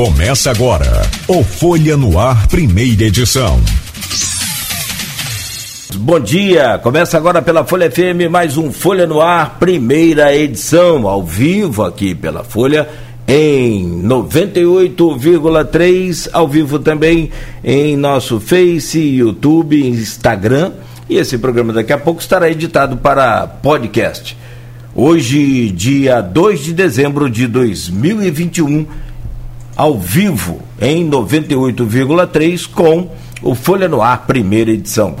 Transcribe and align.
Começa 0.00 0.50
agora 0.50 1.02
o 1.28 1.44
Folha 1.44 1.94
no 1.94 2.18
Ar, 2.18 2.48
primeira 2.48 3.04
edição. 3.04 3.60
Bom 5.94 6.18
dia, 6.18 6.78
começa 6.78 7.18
agora 7.18 7.42
pela 7.42 7.66
Folha 7.66 7.90
FM 7.90 8.30
mais 8.30 8.56
um 8.56 8.72
Folha 8.72 9.06
no 9.06 9.20
Ar, 9.20 9.58
primeira 9.58 10.34
edição, 10.34 11.06
ao 11.06 11.22
vivo 11.22 11.84
aqui 11.84 12.14
pela 12.14 12.42
Folha 12.42 12.88
em 13.28 14.02
98,3, 14.02 16.30
ao 16.32 16.48
vivo 16.48 16.78
também 16.78 17.30
em 17.62 17.94
nosso 17.94 18.40
Face, 18.40 18.98
YouTube, 18.98 19.86
Instagram. 19.86 20.72
E 21.10 21.18
esse 21.18 21.36
programa 21.36 21.74
daqui 21.74 21.92
a 21.92 21.98
pouco 21.98 22.22
estará 22.22 22.50
editado 22.50 22.96
para 22.96 23.46
podcast. 23.46 24.34
Hoje, 24.94 25.70
dia 25.70 26.22
2 26.22 26.64
de 26.64 26.72
dezembro 26.72 27.28
de 27.28 27.46
2021 27.46 29.09
ao 29.76 29.98
vivo 29.98 30.60
em 30.80 31.08
98,3 31.08 32.68
com 32.70 33.10
o 33.42 33.54
Folha 33.54 33.88
no 33.88 34.02
Ar, 34.02 34.26
primeira 34.26 34.70
edição. 34.70 35.16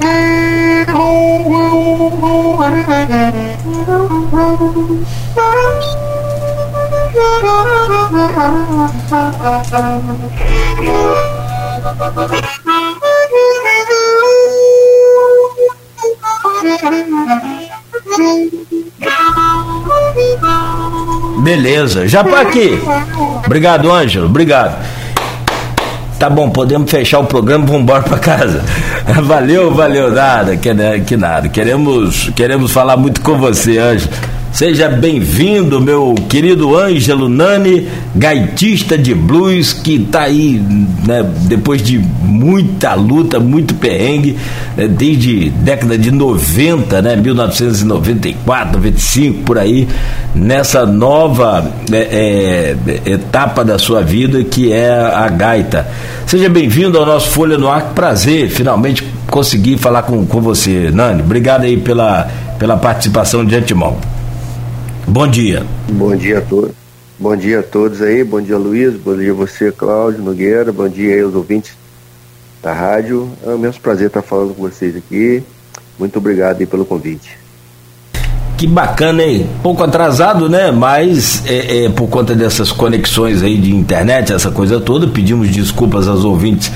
Beleza, 21.42 22.06
já 22.06 22.22
para 22.22 22.40
aqui. 22.42 22.78
Obrigado, 23.44 23.90
Ângelo. 23.90 24.26
Obrigado. 24.26 24.76
Tá 26.18 26.28
bom, 26.28 26.50
podemos 26.50 26.90
fechar 26.90 27.20
o 27.20 27.24
programa, 27.24 27.64
vamos 27.64 27.82
embora 27.82 28.02
para 28.02 28.18
casa. 28.18 28.62
Valeu, 29.24 29.72
valeu, 29.72 30.12
nada, 30.12 30.54
que, 30.56 30.70
que 31.06 31.16
nada. 31.16 31.48
Queremos, 31.48 32.30
queremos 32.36 32.70
falar 32.70 32.96
muito 32.96 33.22
com 33.22 33.38
você, 33.38 33.78
Ângelo. 33.78 34.12
Seja 34.52 34.88
bem-vindo, 34.88 35.80
meu 35.80 36.12
querido 36.28 36.76
Ângelo 36.76 37.28
Nani, 37.28 37.86
gaitista 38.14 38.98
de 38.98 39.14
blues, 39.14 39.72
que 39.72 39.94
está 39.94 40.22
aí 40.22 40.60
né, 41.06 41.24
depois 41.42 41.80
de 41.80 41.98
muita 41.98 42.94
luta, 42.94 43.38
muito 43.38 43.74
perrengue, 43.74 44.36
né, 44.76 44.88
desde 44.88 45.50
década 45.50 45.96
de 45.96 46.10
90, 46.10 47.00
né, 47.00 47.16
1994, 47.16 48.72
95, 48.74 49.44
por 49.44 49.56
aí, 49.56 49.88
nessa 50.34 50.84
nova 50.84 51.70
é, 51.92 52.76
é, 53.06 53.10
etapa 53.12 53.64
da 53.64 53.78
sua 53.78 54.02
vida 54.02 54.42
que 54.42 54.72
é 54.72 54.90
a 54.90 55.28
gaita. 55.28 55.86
Seja 56.26 56.48
bem-vindo 56.48 56.98
ao 56.98 57.06
nosso 57.06 57.30
Folha 57.30 57.56
no 57.56 57.68
Ar, 57.68 57.92
prazer 57.94 58.50
finalmente 58.50 59.04
conseguir 59.28 59.78
falar 59.78 60.02
com, 60.02 60.26
com 60.26 60.40
você, 60.40 60.90
Nani. 60.92 61.22
Obrigado 61.22 61.62
aí 61.62 61.76
pela, 61.76 62.28
pela 62.58 62.76
participação 62.76 63.44
de 63.44 63.54
antemão. 63.54 63.96
Bom 65.06 65.26
dia. 65.26 65.64
Bom 65.90 66.14
dia 66.14 66.38
a 66.38 66.40
todos. 66.40 66.72
Bom 67.18 67.36
dia 67.36 67.60
a 67.60 67.62
todos 67.62 68.00
aí. 68.00 68.24
Bom 68.24 68.40
dia, 68.40 68.56
Luiz. 68.56 68.94
Bom 68.94 69.16
dia 69.16 69.34
você, 69.34 69.70
Cláudio 69.70 70.22
Nogueira. 70.22 70.72
Bom 70.72 70.88
dia 70.88 71.14
aí 71.14 71.20
aos 71.20 71.34
ouvintes 71.34 71.72
da 72.62 72.72
rádio. 72.72 73.30
É 73.44 73.50
um 73.50 73.56
imenso 73.56 73.80
prazer 73.80 74.06
estar 74.06 74.22
falando 74.22 74.54
com 74.54 74.62
vocês 74.62 74.96
aqui. 74.96 75.42
Muito 75.98 76.18
obrigado 76.18 76.60
aí 76.60 76.66
pelo 76.66 76.84
convite. 76.84 77.38
Que 78.56 78.66
bacana, 78.66 79.22
hein? 79.22 79.48
Pouco 79.62 79.82
atrasado, 79.82 80.48
né? 80.48 80.70
Mas 80.70 81.42
é, 81.46 81.84
é, 81.84 81.88
por 81.88 82.08
conta 82.08 82.34
dessas 82.34 82.70
conexões 82.70 83.42
aí 83.42 83.56
de 83.56 83.74
internet, 83.74 84.32
essa 84.32 84.50
coisa 84.50 84.78
toda, 84.78 85.08
pedimos 85.08 85.48
desculpas 85.48 86.06
aos 86.06 86.24
ouvintes, 86.24 86.70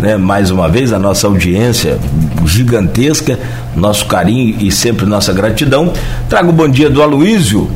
né? 0.00 0.16
Mais 0.16 0.50
uma 0.50 0.68
vez, 0.68 0.92
a 0.92 0.98
nossa 0.98 1.26
audiência 1.26 1.98
gigantesca, 2.46 3.38
nosso 3.76 4.06
carinho 4.06 4.56
e 4.60 4.72
sempre 4.72 5.06
nossa 5.06 5.32
gratidão. 5.32 5.92
Trago 6.28 6.50
o 6.50 6.52
bom 6.52 6.68
dia 6.68 6.90
do 6.90 7.02
Aloísio, 7.02 7.70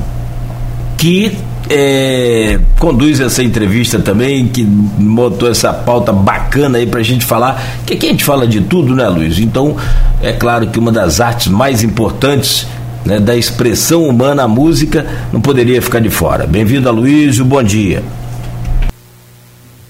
que 0.97 1.37
é, 1.71 2.59
conduz 2.79 3.21
essa 3.21 3.43
entrevista 3.43 3.99
também, 3.99 4.49
que 4.49 4.65
montou 4.65 5.51
essa 5.51 5.73
pauta 5.73 6.13
bacana 6.13 6.79
aí 6.79 6.87
pra 6.87 7.03
gente 7.03 7.25
falar, 7.25 7.63
que 7.87 7.95
aqui 7.95 8.07
a 8.07 8.11
gente 8.11 8.25
fala 8.25 8.47
de 8.47 8.61
tudo, 8.63 8.95
né, 8.95 9.09
Luiz? 9.09 9.39
Então, 9.39 9.77
é 10.23 10.33
claro 10.33 10.67
que 10.69 10.79
uma 10.79 10.93
das 10.93 11.21
artes 11.21 11.49
mais 11.49 11.83
importantes 11.83 12.67
né, 13.05 13.21
da 13.21 13.37
expressão 13.37 14.09
humana, 14.09 14.45
a 14.45 14.49
música, 14.49 15.07
não 15.33 15.41
poderia 15.41 15.81
ficar 15.81 16.01
de 16.01 16.11
fora. 16.11 16.47
Bem-vindo, 16.47 16.89
Aloysio, 16.89 17.45
bom 17.45 17.63
dia. 17.63 18.03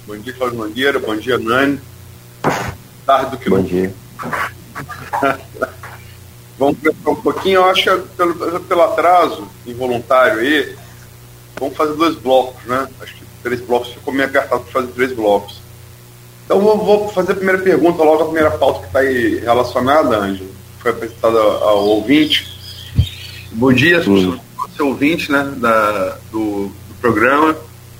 Bom 0.07 0.17
dia, 0.17 0.33
Cláudio 0.33 0.59
Mangueira, 0.59 0.99
bom 0.99 1.17
dia, 1.17 1.39
Nani. 1.39 1.79
Tarde 3.07 3.31
do 3.33 3.39
que 3.39 3.51
Bom 3.51 3.63
dia. 3.63 3.95
Vamos 6.59 6.79
um 7.07 7.15
pouquinho, 7.17 7.57
eu 7.57 7.65
acho 7.65 7.83
que 7.83 8.09
pelo, 8.17 8.61
pelo 8.61 8.83
atraso 8.83 9.49
involuntário 9.67 10.39
aí, 10.39 10.77
vamos 11.59 11.77
fazer 11.77 11.95
dois 11.95 12.15
blocos, 12.15 12.63
né? 12.65 12.89
Acho 13.01 13.15
que 13.15 13.25
três 13.43 13.61
blocos 13.61 13.93
ficou 13.93 14.15
meio 14.15 14.29
apertado 14.29 14.63
para 14.63 14.73
fazer 14.73 14.93
três 14.93 15.13
blocos. 15.13 15.61
Então 16.45 16.61
vou, 16.61 16.79
vou, 16.79 17.09
fazer 17.09 17.33
a 17.33 17.35
primeira 17.35 17.61
pergunta, 17.61 18.03
logo 18.05 18.23
a 18.23 18.27
primeira 18.27 18.51
pauta 18.53 18.81
que 18.81 18.87
está 18.87 19.01
aí 19.01 19.41
relacionada, 19.41 20.17
Ângelo, 20.17 20.51
foi 20.79 20.93
apresentada 20.93 21.39
ao 21.39 21.87
ouvinte. 21.87 22.47
Bom 23.53 23.73
dia, 23.73 24.01
hum. 24.09 24.39
seu 24.77 24.89
ouvinte 24.89 25.33
né, 25.33 25.55
da, 25.57 26.19
do, 26.31 26.69
do, 26.69 26.95
programa 27.01 27.57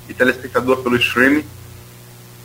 e 0.07 0.13
telespectador 0.13 0.77
pelo 0.77 0.95
streaming. 0.95 1.43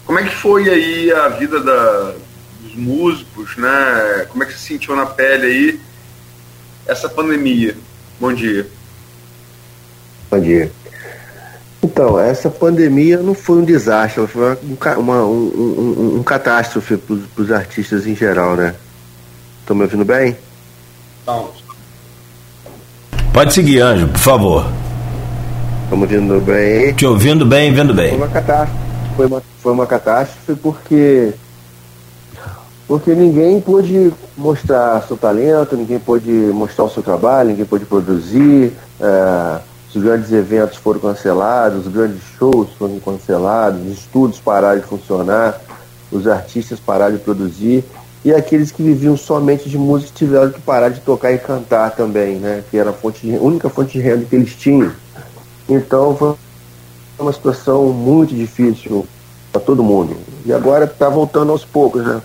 Como 0.05 0.19
é 0.19 0.25
que 0.25 0.35
foi 0.35 0.69
aí 0.69 1.13
a 1.13 1.29
vida 1.29 1.61
da, 1.61 2.15
dos 2.61 2.75
músicos, 2.75 3.57
né? 3.57 4.27
Como 4.29 4.43
é 4.43 4.47
que 4.47 4.53
se 4.53 4.61
sentiu 4.61 4.95
na 4.95 5.07
pele 5.07 5.47
aí 5.47 5.81
essa 6.87 7.09
pandemia? 7.09 7.77
Bom 8.21 8.33
dia. 8.33 8.67
Bom 10.31 10.41
dia. 10.41 10.71
Então, 11.83 12.21
essa 12.21 12.51
pandemia 12.51 13.19
não 13.19 13.35
foi 13.35 13.59
um 13.59 13.65
desastre, 13.65 14.27
foi 14.27 14.59
uma, 14.63 14.97
uma 14.99 15.25
um, 15.25 15.53
um, 15.57 16.17
um, 16.19 16.23
catástrofe 16.23 16.99
para 16.99 17.43
os 17.43 17.51
artistas 17.51 18.07
em 18.07 18.15
geral, 18.15 18.55
né? 18.55 18.75
Estão 19.61 19.75
me 19.75 19.83
ouvindo 19.83 20.05
bem? 20.05 20.37
Não. 21.27 21.51
Pode 23.33 23.55
seguir, 23.55 23.81
Anjo, 23.81 24.09
por 24.09 24.19
favor. 24.19 24.67
Estamos 25.85 26.13
ouvindo 26.13 26.41
bem? 26.41 26.93
Te 26.95 27.07
ouvindo 27.07 27.47
bem, 27.47 27.73
vendo 27.73 27.95
bem. 27.95 28.11
Foi 28.11 28.19
uma 28.19 28.29
catástrofe. 28.29 28.81
Foi 29.17 29.27
uma, 29.27 29.43
foi 29.63 29.73
uma 29.73 29.87
catástrofe 29.87 30.55
porque 30.61 31.33
porque 32.91 33.15
ninguém 33.15 33.61
pôde 33.61 34.13
mostrar 34.37 35.01
seu 35.07 35.17
talento, 35.17 35.77
ninguém 35.77 36.01
pôde 36.01 36.29
mostrar 36.29 36.87
o 36.87 36.91
seu 36.91 37.05
trabalho, 37.05 37.51
ninguém 37.51 37.65
pôde 37.65 37.85
produzir. 37.85 38.73
É, 39.01 39.61
os 39.95 40.03
grandes 40.03 40.33
eventos 40.33 40.77
foram 40.77 40.99
cancelados, 40.99 41.87
os 41.87 41.93
grandes 41.93 42.21
shows 42.37 42.69
foram 42.77 42.99
cancelados, 42.99 43.81
os 43.81 43.93
estudos 43.93 44.41
pararam 44.41 44.81
de 44.81 44.87
funcionar, 44.87 45.61
os 46.11 46.27
artistas 46.27 46.81
pararam 46.81 47.15
de 47.15 47.23
produzir 47.23 47.85
e 48.25 48.35
aqueles 48.35 48.73
que 48.73 48.83
viviam 48.83 49.17
somente 49.17 49.71
de 49.71 49.79
música 49.79 50.11
tiveram 50.13 50.51
que 50.51 50.61
parar 50.61 50.89
de 50.89 50.99
tocar 50.99 51.31
e 51.31 51.39
cantar 51.39 51.93
também, 51.93 52.39
né? 52.39 52.65
Que 52.73 52.77
era 52.77 52.91
a 52.91 52.93
fonte 52.93 53.33
a 53.33 53.39
única 53.39 53.69
fonte 53.69 53.93
de 53.93 54.01
renda 54.01 54.25
que 54.29 54.35
eles 54.35 54.57
tinham. 54.57 54.91
Então 55.69 56.17
foi 56.17 56.35
uma 57.21 57.33
situação 57.33 57.85
muito 57.93 58.35
difícil 58.35 59.07
para 59.53 59.61
todo 59.61 59.81
mundo. 59.81 60.17
E 60.45 60.53
agora 60.53 60.87
está 60.87 61.09
voltando 61.09 61.53
aos 61.53 61.65
poucos, 61.65 62.05
né? 62.05 62.21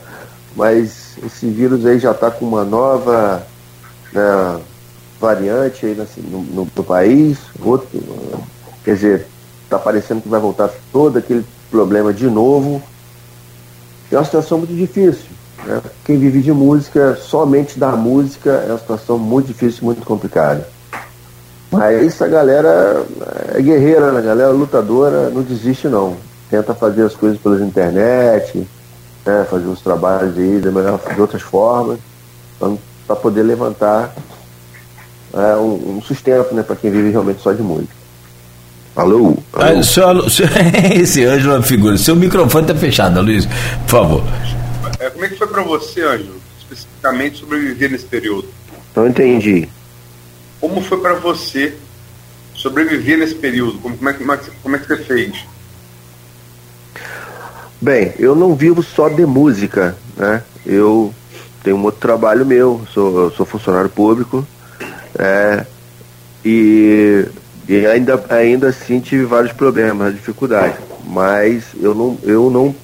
Mas 0.55 1.17
esse 1.23 1.47
vírus 1.47 1.85
aí 1.85 1.99
já 1.99 2.11
está 2.11 2.31
com 2.31 2.45
uma 2.45 2.63
nova 2.63 3.45
né, 4.13 4.59
variante 5.19 5.85
aí 5.85 5.95
no, 6.29 6.41
no, 6.41 6.67
no 6.73 6.83
país, 6.83 7.37
outro, 7.61 7.87
quer 8.83 8.95
dizer, 8.95 9.27
está 9.63 9.77
parecendo 9.77 10.21
que 10.21 10.29
vai 10.29 10.39
voltar 10.39 10.69
todo 10.91 11.17
aquele 11.17 11.45
problema 11.69 12.13
de 12.13 12.27
novo. 12.27 12.81
É 14.11 14.15
uma 14.15 14.23
situação 14.23 14.59
muito 14.59 14.73
difícil. 14.73 15.25
Né? 15.65 15.81
Quem 16.05 16.17
vive 16.17 16.41
de 16.41 16.51
música, 16.51 17.15
somente 17.15 17.77
da 17.77 17.91
música, 17.91 18.51
é 18.51 18.69
uma 18.69 18.77
situação 18.77 19.17
muito 19.17 19.47
difícil, 19.47 19.83
muito 19.83 20.05
complicada. 20.05 20.67
Mas 21.71 22.21
a 22.21 22.27
galera 22.27 23.03
é 23.53 23.61
guerreira, 23.61 24.11
né? 24.11 24.19
a 24.19 24.21
galera 24.21 24.51
lutadora 24.51 25.29
não 25.29 25.41
desiste 25.41 25.87
não. 25.87 26.15
Tenta 26.49 26.73
fazer 26.73 27.03
as 27.03 27.15
coisas 27.15 27.37
pela 27.39 27.59
internet, 27.59 28.65
né? 29.25 29.45
fazer 29.49 29.65
os 29.65 29.81
trabalhos 29.81 30.37
aí 30.37 30.61
de, 30.61 30.69
melhor, 30.69 30.99
de 31.13 31.19
outras 31.19 31.41
formas, 31.41 31.99
para 33.07 33.15
poder 33.15 33.43
levantar 33.43 34.13
é, 35.33 35.55
um, 35.55 35.97
um, 35.97 36.01
sustento 36.01 36.53
né? 36.53 36.63
para 36.63 36.75
quem 36.75 36.91
vive 36.91 37.09
realmente 37.09 37.41
só 37.41 37.51
de 37.51 37.61
música. 37.61 37.93
Alô? 38.95 39.37
alô? 39.53 39.79
Ah, 39.79 39.83
seu, 39.83 40.29
seu, 40.29 40.47
esse 40.93 41.25
anjo 41.25 41.51
é 41.51 41.55
uma 41.55 41.63
figura. 41.63 41.97
Seu 41.97 42.15
microfone 42.15 42.65
está 42.65 42.75
fechado, 42.75 43.21
Luiz, 43.21 43.45
por 43.45 43.89
favor. 43.89 44.23
É, 44.99 45.09
como 45.09 45.25
é 45.25 45.29
que 45.29 45.35
foi 45.35 45.47
para 45.47 45.63
você, 45.63 46.01
Ângelo, 46.01 46.39
especificamente 46.59 47.39
sobreviver 47.39 47.91
nesse 47.91 48.05
período? 48.05 48.47
Não 48.95 49.07
entendi. 49.07 49.67
Como 50.61 50.81
foi 50.81 50.99
para 50.99 51.15
você 51.15 51.75
sobreviver 52.53 53.17
nesse 53.17 53.35
período? 53.35 53.77
Como, 53.79 53.97
como, 53.97 54.09
é, 54.09 54.13
como, 54.13 54.31
é, 54.31 54.39
como 54.63 54.75
é 54.75 54.79
que 54.79 54.87
você 54.87 54.97
fez? 54.97 55.45
Bem, 57.85 58.15
eu 58.17 58.33
não 58.35 58.55
vivo 58.55 58.81
só 58.81 59.07
de 59.07 59.23
música, 59.27 59.95
né? 60.17 60.41
Eu 60.65 61.13
tenho 61.63 61.77
um 61.77 61.83
outro 61.83 62.01
trabalho 62.01 62.43
meu, 62.43 62.81
sou, 62.91 63.29
sou 63.29 63.45
funcionário 63.45 63.91
público, 63.91 64.43
é, 65.19 65.63
e, 66.43 67.27
e, 67.69 67.85
ainda, 67.85 68.25
ainda 68.27 68.69
assim 68.69 68.99
tive 68.99 69.25
vários 69.25 69.53
problemas, 69.53 70.15
dificuldades. 70.15 70.79
Mas 71.05 71.63
eu 71.79 71.93
não, 71.93 72.17
eu 72.23 72.49
não 72.49 72.75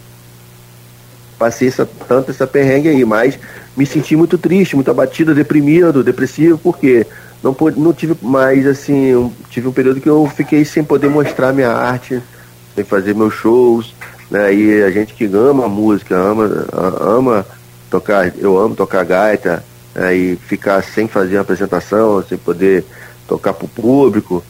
passei 1.39 1.69
essa, 1.69 1.89
tanto 2.07 2.29
essa 2.29 2.45
perrengue 2.45 2.89
aí, 2.89 3.03
mas 3.03 3.39
me 3.75 3.87
senti 3.87 4.15
muito 4.15 4.37
triste, 4.37 4.75
muito 4.75 4.91
abatido, 4.91 5.33
deprimido, 5.33 6.03
depressivo, 6.03 6.59
porque 6.59 7.07
não, 7.41 7.57
não 7.75 7.91
tive 7.91 8.15
mais 8.21 8.67
assim, 8.67 9.15
um, 9.15 9.33
tive 9.49 9.67
um 9.67 9.73
período 9.73 9.99
que 9.99 10.07
eu 10.07 10.27
fiquei 10.27 10.63
sem 10.63 10.83
poder 10.83 11.09
mostrar 11.09 11.51
minha 11.53 11.71
arte, 11.71 12.21
sem 12.75 12.83
fazer 12.83 13.15
meus 13.15 13.33
shows, 13.33 13.95
né? 14.31 14.53
E 14.53 14.81
a 14.83 14.89
gente 14.89 15.13
que 15.13 15.25
ama 15.25 15.67
música, 15.67 16.15
ama, 16.15 16.65
ama 16.99 17.45
tocar, 17.89 18.33
eu 18.37 18.57
amo 18.57 18.73
tocar 18.73 19.05
gaita, 19.05 19.63
né? 19.93 20.15
e 20.15 20.35
ficar 20.37 20.81
sem 20.81 21.07
fazer 21.07 21.35
uma 21.35 21.41
apresentação, 21.41 22.23
sem 22.23 22.37
poder 22.37 22.83
tocar 23.27 23.53
para 23.53 23.65
o 23.65 23.69
público, 23.69 24.43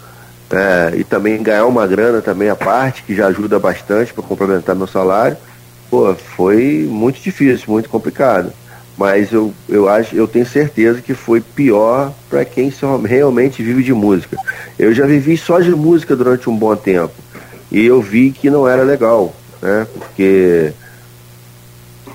é, 0.49 0.93
e 0.95 1.03
também 1.03 1.41
ganhar 1.41 1.65
uma 1.65 1.87
grana 1.87 2.21
também 2.21 2.49
a 2.49 2.55
parte, 2.55 3.03
que 3.03 3.15
já 3.15 3.27
ajuda 3.27 3.57
bastante 3.57 4.13
para 4.13 4.23
complementar 4.23 4.75
meu 4.75 4.87
salário, 4.87 5.35
pô, 5.89 6.13
foi 6.13 6.87
muito 6.89 7.19
difícil, 7.19 7.65
muito 7.67 7.89
complicado 7.89 8.53
mas 9.01 9.31
eu, 9.31 9.51
eu 9.67 9.89
acho, 9.89 10.15
eu 10.15 10.27
tenho 10.27 10.45
certeza 10.45 11.01
que 11.01 11.15
foi 11.15 11.41
pior 11.41 12.13
para 12.29 12.45
quem 12.45 12.71
realmente 13.03 13.63
vive 13.63 13.81
de 13.81 13.93
música. 13.93 14.37
Eu 14.77 14.93
já 14.93 15.07
vivi 15.07 15.35
só 15.37 15.59
de 15.59 15.71
música 15.71 16.15
durante 16.15 16.47
um 16.47 16.55
bom 16.55 16.75
tempo 16.75 17.13
e 17.71 17.83
eu 17.83 17.99
vi 17.99 18.31
que 18.31 18.47
não 18.47 18.67
era 18.67 18.83
legal, 18.83 19.33
né? 19.61 19.87
Porque 19.93 20.73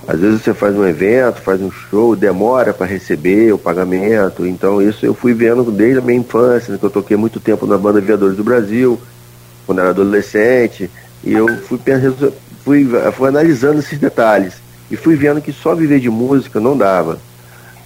às 0.07 0.21
vezes 0.21 0.43
você 0.43 0.55
faz 0.55 0.77
um 0.77 0.87
evento, 0.87 1.41
faz 1.41 1.61
um 1.61 1.71
show, 1.71 2.15
demora 2.15 2.73
para 2.73 2.87
receber 2.87 3.53
o 3.53 3.59
pagamento. 3.59 4.47
Então 4.47 4.81
isso 4.81 5.05
eu 5.05 5.15
fui 5.15 5.35
vendo 5.35 5.65
desde 5.71 5.99
a 5.99 6.03
minha 6.03 6.19
infância, 6.19 6.73
né, 6.73 6.79
que 6.79 6.85
eu 6.85 6.91
toquei 6.91 7.17
muito 7.17 7.41
tempo 7.41 7.67
na 7.67 7.77
banda 7.77 8.01
Viadores 8.01 8.37
do 8.37 8.45
Brasil, 8.45 9.01
quando 9.67 9.81
era 9.81 9.91
adolescente, 9.91 10.89
e 11.25 11.33
eu 11.33 11.49
fui, 11.63 11.81
fui, 12.65 12.89
fui 13.13 13.29
analisando 13.29 13.81
esses 13.81 13.99
detalhes 13.99 14.55
e 14.89 14.97
fui 14.97 15.17
vendo 15.17 15.41
que 15.41 15.53
só 15.53 15.75
viver 15.75 15.99
de 15.99 16.09
música 16.09 16.61
não 16.61 16.77
dava. 16.77 17.19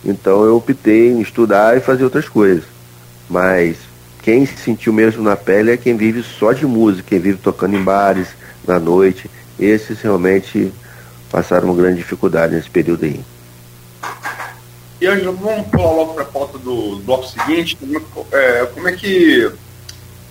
Então 0.04 0.44
eu 0.44 0.56
optei 0.56 1.10
em 1.10 1.20
estudar 1.20 1.76
e 1.76 1.80
fazer 1.80 2.04
outras 2.04 2.28
coisas. 2.28 2.64
Mas 3.28 3.76
quem 4.22 4.44
se 4.44 4.56
sentiu 4.58 4.92
mesmo 4.92 5.22
na 5.22 5.36
pele 5.36 5.70
é 5.70 5.76
quem 5.76 5.96
vive 5.96 6.22
só 6.22 6.52
de 6.52 6.66
música, 6.66 7.08
quem 7.08 7.18
vive 7.18 7.38
tocando 7.38 7.76
em 7.76 7.82
bares, 7.82 8.28
na 8.66 8.78
noite. 8.78 9.30
Esses 9.60 10.00
realmente 10.00 10.72
passaram 11.30 11.68
uma 11.68 11.76
grande 11.76 11.98
dificuldade 11.98 12.54
nesse 12.54 12.70
período 12.70 13.04
aí. 13.04 13.20
E 15.00 15.06
Ângelo, 15.06 15.36
vamos 15.36 15.66
pular 15.68 15.92
logo 15.92 16.14
para 16.14 16.22
a 16.24 16.26
pauta 16.26 16.58
do, 16.58 16.96
bloco 17.04 17.26
seguinte. 17.26 17.76
Como 17.76 18.26
é, 18.32 18.66
como 18.66 18.88
é 18.88 18.92
que 18.92 19.50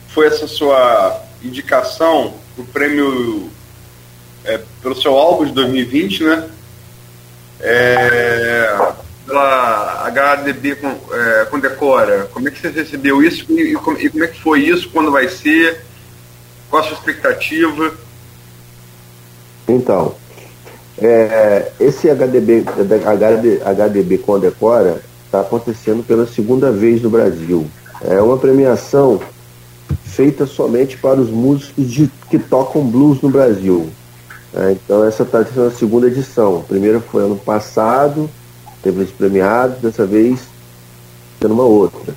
foi 0.09 0.27
essa 0.27 0.47
sua 0.47 1.23
indicação 1.43 2.33
para 2.55 2.63
o 2.63 2.67
prêmio 2.67 3.49
é, 4.43 4.59
pelo 4.81 4.99
seu 4.99 5.17
álbum 5.17 5.45
de 5.45 5.53
2020, 5.53 6.23
né? 6.23 6.49
é, 7.59 8.93
pela 9.25 10.07
HDB 10.07 10.75
com, 10.75 10.87
é, 11.13 11.45
Condecora. 11.45 12.29
Como 12.31 12.47
é 12.47 12.51
que 12.51 12.59
você 12.59 12.69
recebeu 12.69 13.21
isso 13.21 13.45
e, 13.49 13.73
e, 13.73 13.75
como, 13.75 13.99
e, 13.99 14.09
como, 14.09 14.23
é 14.23 14.27
que 14.27 14.41
foi 14.41 14.61
isso? 14.61 14.89
Quando 14.89 15.11
vai 15.11 15.27
ser? 15.27 15.83
Qual 16.69 16.81
a 16.81 16.85
sua 16.85 16.97
expectativa? 16.97 17.93
Então, 19.69 20.13
é, 20.97 21.71
esse 21.79 22.09
HDB, 22.09 22.65
HD, 23.05 23.61
HDB 23.63 24.17
Condecora 24.17 25.01
está 25.25 25.41
acontecendo 25.41 26.03
pela 26.03 26.25
segunda 26.25 26.71
vez 26.71 27.01
no 27.01 27.09
Brasil. 27.09 27.65
É 28.01 28.21
uma 28.21 28.37
premiação 28.37 29.19
feita 30.03 30.45
somente 30.45 30.97
para 30.97 31.19
os 31.19 31.29
músicos 31.29 31.89
de, 31.89 32.09
que 32.29 32.39
tocam 32.39 32.83
blues 32.83 33.21
no 33.21 33.29
Brasil. 33.29 33.89
É, 34.53 34.71
então 34.71 35.03
essa 35.05 35.23
está 35.23 35.45
sendo 35.45 35.67
a 35.67 35.71
segunda 35.71 36.07
edição. 36.07 36.57
A 36.57 36.63
primeira 36.63 36.99
foi 36.99 37.23
ano 37.23 37.35
passado, 37.35 38.29
teve 38.81 39.03
os 39.03 39.11
premiados, 39.11 39.77
dessa 39.79 40.05
vez 40.05 40.39
tendo 41.39 41.53
uma 41.53 41.63
outra. 41.63 42.13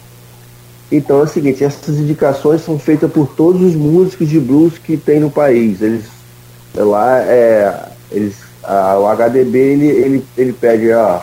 Então 0.90 1.20
é 1.20 1.22
o 1.22 1.28
seguinte, 1.28 1.62
essas 1.62 1.98
indicações 1.98 2.62
são 2.62 2.78
feitas 2.78 3.10
por 3.10 3.28
todos 3.28 3.62
os 3.62 3.74
músicos 3.74 4.28
de 4.28 4.40
blues 4.40 4.78
que 4.78 4.96
tem 4.96 5.20
no 5.20 5.30
país. 5.30 5.80
Eles 5.80 6.04
é 6.04 6.21
lá 6.74 7.20
é, 7.20 7.88
eles, 8.10 8.36
a, 8.62 8.98
o 8.98 9.06
HDB 9.06 9.58
ele, 9.58 9.86
ele, 9.86 10.24
ele 10.36 10.52
pede, 10.52 10.92
ó, 10.92 11.20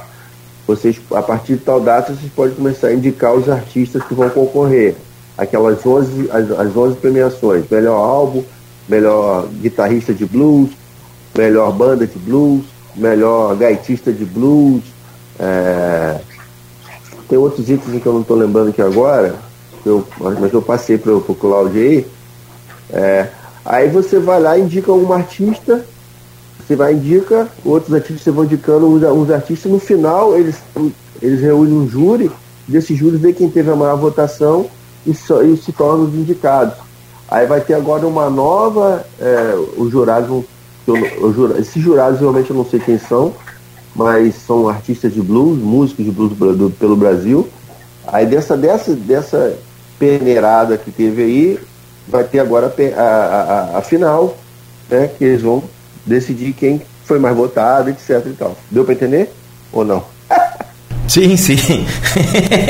vocês 0.67 0.99
a 1.11 1.21
partir 1.21 1.53
de 1.53 1.61
tal 1.61 1.81
data 1.81 2.13
vocês 2.13 2.31
podem 2.31 2.55
começar 2.55 2.87
a 2.87 2.93
indicar 2.93 3.33
os 3.33 3.49
artistas 3.49 4.03
que 4.03 4.13
vão 4.13 4.29
concorrer. 4.29 4.95
Aquelas 5.37 5.83
11, 5.85 6.29
as, 6.31 6.51
as 6.51 6.75
11 6.75 6.97
premiações, 6.97 7.65
melhor 7.69 7.97
álbum, 7.97 8.43
melhor 8.87 9.47
guitarrista 9.47 10.13
de 10.13 10.25
blues, 10.25 10.69
melhor 11.35 11.71
banda 11.71 12.05
de 12.05 12.19
blues, 12.19 12.65
melhor 12.95 13.55
gaitista 13.55 14.11
de 14.11 14.25
blues. 14.25 14.83
É... 15.39 16.19
Tem 17.27 17.37
outros 17.37 17.69
itens 17.69 18.01
que 18.01 18.07
eu 18.07 18.13
não 18.13 18.21
estou 18.21 18.35
lembrando 18.35 18.69
aqui 18.69 18.81
agora, 18.81 19.35
eu, 19.85 20.05
mas 20.19 20.51
eu 20.51 20.61
passei 20.61 20.97
para 20.97 21.13
o 21.13 21.21
Claudio 21.21 21.81
aí. 21.81 22.07
É... 22.91 23.27
Aí 23.69 23.87
você 23.87 24.17
vai 24.17 24.41
lá 24.41 24.57
indica 24.57 24.91
um 24.91 25.13
artista, 25.13 25.85
você 26.57 26.75
vai 26.75 26.93
indica, 26.93 27.47
outros 27.63 27.93
artistas 27.93 28.33
vão 28.33 28.43
indicando 28.43 28.87
uns, 28.87 29.03
uns 29.03 29.29
artistas, 29.29 29.71
no 29.71 29.79
final 29.79 30.35
eles, 30.35 30.55
eles 31.21 31.39
reúnem 31.39 31.75
um 31.75 31.87
júri, 31.87 32.31
desse 32.67 32.95
júri 32.95 33.17
vê 33.17 33.31
quem 33.31 33.47
teve 33.47 33.69
a 33.69 33.75
maior 33.75 33.95
votação 33.95 34.65
e, 35.05 35.13
so, 35.13 35.43
e 35.43 35.55
se 35.55 35.71
tornam 35.71 36.05
os 36.05 36.15
indicados. 36.15 36.73
Aí 37.29 37.45
vai 37.45 37.61
ter 37.61 37.75
agora 37.75 38.07
uma 38.07 38.27
nova, 38.27 39.05
é, 39.21 39.53
os 39.77 39.91
jurados 39.91 40.43
eu, 40.87 41.59
esses 41.59 41.79
jurados 41.79 42.19
realmente 42.19 42.49
eu 42.49 42.55
não 42.55 42.65
sei 42.65 42.79
quem 42.79 42.97
são, 42.97 43.35
mas 43.95 44.33
são 44.33 44.67
artistas 44.67 45.13
de 45.13 45.21
blues, 45.21 45.59
músicos 45.59 46.05
de 46.05 46.09
blues 46.09 46.35
do, 46.35 46.71
pelo 46.71 46.95
Brasil. 46.95 47.47
Aí 48.07 48.25
dessa, 48.25 48.57
dessa, 48.57 48.95
dessa 48.95 49.55
peneirada 49.99 50.75
que 50.75 50.89
teve 50.89 51.21
aí, 51.21 51.59
vai 52.09 52.23
ter 52.23 52.39
agora 52.39 52.73
a, 52.97 53.01
a, 53.01 53.77
a, 53.77 53.81
final, 53.81 54.35
né? 54.89 55.09
Que 55.17 55.23
eles 55.23 55.41
vão 55.41 55.63
decidir 56.05 56.53
quem 56.53 56.81
foi 57.05 57.19
mais 57.19 57.35
votado, 57.35 57.89
etc 57.89 58.25
e 58.25 58.33
tal. 58.33 58.57
Deu 58.69 58.83
para 58.83 58.93
entender? 58.93 59.31
Ou 59.71 59.85
não? 59.85 60.03
Sim, 61.09 61.35
sim. 61.35 61.57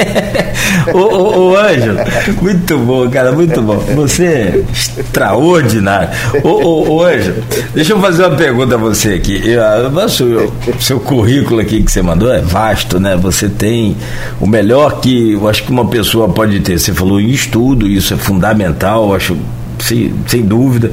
ô, 0.95 1.49
ô, 1.49 1.57
Ângelo, 1.57 1.97
muito 2.41 2.77
bom, 2.77 3.09
cara, 3.09 3.33
muito 3.33 3.61
bom. 3.61 3.75
Você 3.97 4.25
é 4.25 4.63
extraordinário. 4.97 6.09
Ô, 6.41 6.89
ô 6.89 7.03
Ângelo, 7.03 7.43
deixa 7.73 7.91
eu 7.91 7.99
fazer 7.99 8.23
uma 8.23 8.37
pergunta 8.37 8.75
a 8.75 8.77
você 8.77 9.15
aqui. 9.15 9.41
Eu, 9.45 10.09
seu, 10.09 10.53
seu 10.79 11.01
currículo 11.01 11.59
aqui 11.59 11.83
que 11.83 11.91
você 11.91 12.01
mandou 12.01 12.31
é 12.31 12.39
vasto, 12.39 12.97
né? 12.97 13.17
Você 13.17 13.49
tem 13.49 13.97
o 14.39 14.47
melhor 14.47 15.01
que 15.01 15.33
eu 15.33 15.45
acho 15.49 15.63
que 15.63 15.71
uma 15.71 15.89
pessoa 15.89 16.29
pode 16.29 16.61
ter. 16.61 16.79
Você 16.79 16.93
falou 16.93 17.19
em 17.19 17.31
estudo, 17.31 17.89
isso 17.89 18.13
é 18.13 18.17
fundamental, 18.17 19.13
acho, 19.13 19.35
sem, 19.79 20.13
sem 20.27 20.43
dúvida. 20.43 20.91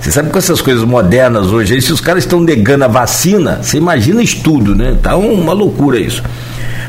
Você 0.00 0.12
sabe 0.12 0.30
com 0.30 0.38
essas 0.38 0.60
coisas 0.60 0.84
modernas 0.84 1.48
hoje, 1.48 1.80
se 1.82 1.92
os 1.92 2.00
caras 2.00 2.22
estão 2.22 2.40
negando 2.40 2.84
a 2.84 2.88
vacina, 2.88 3.58
você 3.60 3.78
imagina 3.78 4.22
estudo, 4.22 4.76
né? 4.76 4.96
Tá 5.02 5.16
uma 5.16 5.52
loucura 5.52 5.98
isso. 5.98 6.22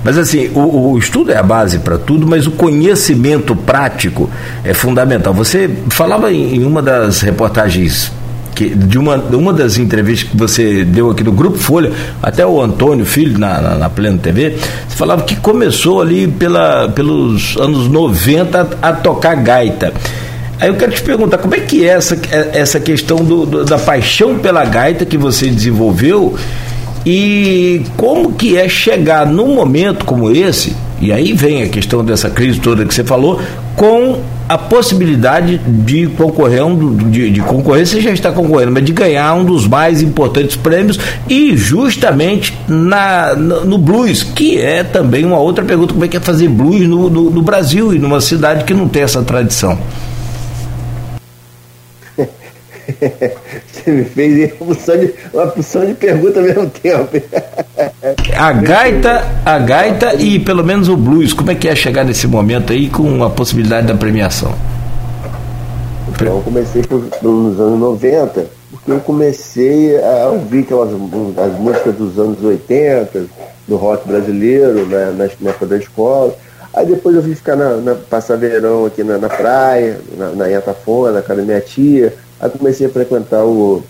Mas 0.03 0.17
assim, 0.17 0.49
o, 0.53 0.91
o 0.91 0.97
estudo 0.97 1.31
é 1.31 1.37
a 1.37 1.43
base 1.43 1.79
para 1.79 1.97
tudo, 1.97 2.25
mas 2.25 2.47
o 2.47 2.51
conhecimento 2.51 3.55
prático 3.55 4.29
é 4.63 4.73
fundamental. 4.73 5.33
Você 5.33 5.69
falava 5.89 6.31
em, 6.31 6.55
em 6.55 6.65
uma 6.65 6.81
das 6.81 7.21
reportagens 7.21 8.11
que, 8.59 8.69
de 8.69 8.97
uma, 8.97 9.15
uma 9.15 9.53
das 9.53 9.77
entrevistas 9.77 10.29
que 10.29 10.35
você 10.35 10.83
deu 10.83 11.09
aqui 11.09 11.23
no 11.23 11.31
Grupo 11.31 11.57
Folha, 11.57 11.91
até 12.21 12.45
o 12.45 12.61
Antônio 12.61 13.05
Filho 13.05 13.37
na, 13.37 13.61
na, 13.61 13.75
na 13.75 13.89
Pleno 13.89 14.17
TV, 14.17 14.57
você 14.87 14.97
falava 14.97 15.23
que 15.23 15.37
começou 15.37 16.01
ali 16.01 16.27
pela, 16.27 16.89
pelos 16.89 17.55
anos 17.57 17.87
90 17.87 18.77
a, 18.81 18.89
a 18.89 18.93
tocar 18.93 19.35
gaita. 19.35 19.93
Aí 20.59 20.67
eu 20.67 20.75
quero 20.75 20.91
te 20.91 21.01
perguntar, 21.01 21.37
como 21.37 21.55
é 21.55 21.61
que 21.61 21.85
é 21.85 21.93
essa, 21.93 22.19
essa 22.51 22.79
questão 22.81 23.23
do, 23.23 23.45
do, 23.45 23.63
da 23.63 23.79
paixão 23.79 24.37
pela 24.39 24.65
gaita 24.65 25.05
que 25.05 25.17
você 25.17 25.47
desenvolveu 25.47 26.35
e 27.11 27.81
como 27.97 28.33
que 28.33 28.55
é 28.55 28.69
chegar 28.69 29.25
num 29.25 29.55
momento 29.55 30.05
como 30.05 30.29
esse, 30.29 30.75
e 31.01 31.11
aí 31.11 31.33
vem 31.33 31.63
a 31.63 31.67
questão 31.67 32.05
dessa 32.05 32.29
crise 32.29 32.59
toda 32.59 32.85
que 32.85 32.93
você 32.93 33.03
falou, 33.03 33.41
com 33.75 34.19
a 34.47 34.59
possibilidade 34.59 35.57
de 35.57 36.05
concorrer, 36.05 36.63
um, 36.63 36.95
de, 37.09 37.31
de 37.31 37.41
concorrer, 37.41 37.87
você 37.87 37.99
já 37.99 38.11
está 38.11 38.31
concorrendo, 38.31 38.73
mas 38.73 38.85
de 38.85 38.91
ganhar 38.91 39.33
um 39.33 39.43
dos 39.43 39.67
mais 39.67 40.03
importantes 40.03 40.55
prêmios 40.55 40.99
e 41.27 41.57
justamente 41.57 42.55
na, 42.67 43.33
no, 43.33 43.65
no 43.65 43.77
blues, 43.79 44.21
que 44.21 44.59
é 44.59 44.83
também 44.83 45.25
uma 45.25 45.39
outra 45.39 45.65
pergunta, 45.65 45.93
como 45.93 46.05
é 46.05 46.07
que 46.07 46.17
é 46.17 46.19
fazer 46.19 46.47
blues 46.47 46.87
no, 46.87 47.09
no, 47.09 47.31
no 47.31 47.41
Brasil 47.41 47.91
e 47.91 47.97
numa 47.97 48.21
cidade 48.21 48.65
que 48.65 48.73
não 48.75 48.87
tem 48.87 49.01
essa 49.01 49.23
tradição? 49.23 49.79
Você 53.71 53.91
me 53.91 54.03
fez 54.03 54.53
uma 54.59 54.71
opção 54.71 54.97
de, 54.97 55.13
uma 55.33 55.43
opção 55.43 55.85
de 55.85 55.93
pergunta 55.93 56.39
ao 56.39 56.45
mesmo 56.45 56.69
tempo. 56.69 57.21
A 58.37 58.51
gaita, 58.53 59.23
a 59.45 59.59
gaita 59.59 60.15
e 60.15 60.39
pelo 60.39 60.63
menos 60.63 60.89
o 60.89 60.97
blues, 60.97 61.33
como 61.33 61.51
é 61.51 61.55
que 61.55 61.67
é 61.67 61.75
chegar 61.75 62.03
nesse 62.03 62.27
momento 62.27 62.73
aí 62.73 62.89
com 62.89 63.23
a 63.23 63.29
possibilidade 63.29 63.87
da 63.87 63.95
premiação? 63.95 64.53
Então, 66.09 66.37
eu 66.37 66.41
comecei 66.41 66.83
nos 67.21 67.59
anos 67.59 67.79
90, 67.79 68.45
porque 68.71 68.91
eu 68.91 68.99
comecei 68.99 69.97
a 70.03 70.29
ouvir 70.29 70.63
aquelas 70.63 70.89
as 70.91 71.59
músicas 71.59 71.95
dos 71.95 72.19
anos 72.19 72.43
80, 72.43 73.25
do 73.67 73.75
rock 73.77 74.07
brasileiro, 74.07 74.85
né, 74.85 75.13
na, 75.15 75.29
na 75.39 75.49
época 75.51 75.65
da 75.65 75.77
escola. 75.77 76.35
Aí 76.73 76.85
depois 76.85 77.15
eu 77.15 77.21
vim 77.21 77.33
ficar 77.35 77.55
na, 77.55 77.77
na 77.77 77.95
passar 77.95 78.37
verão 78.37 78.85
aqui 78.85 79.03
na, 79.03 79.17
na 79.17 79.29
praia, 79.29 79.99
na, 80.17 80.29
na 80.29 80.47
Iatafona, 80.47 81.13
na 81.13 81.21
casa 81.21 81.41
da 81.41 81.45
minha 81.45 81.61
tia. 81.61 82.13
Aí 82.39 82.49
comecei 82.49 82.87
a 82.87 82.89
frequentar 82.89 83.45
o. 83.45 83.83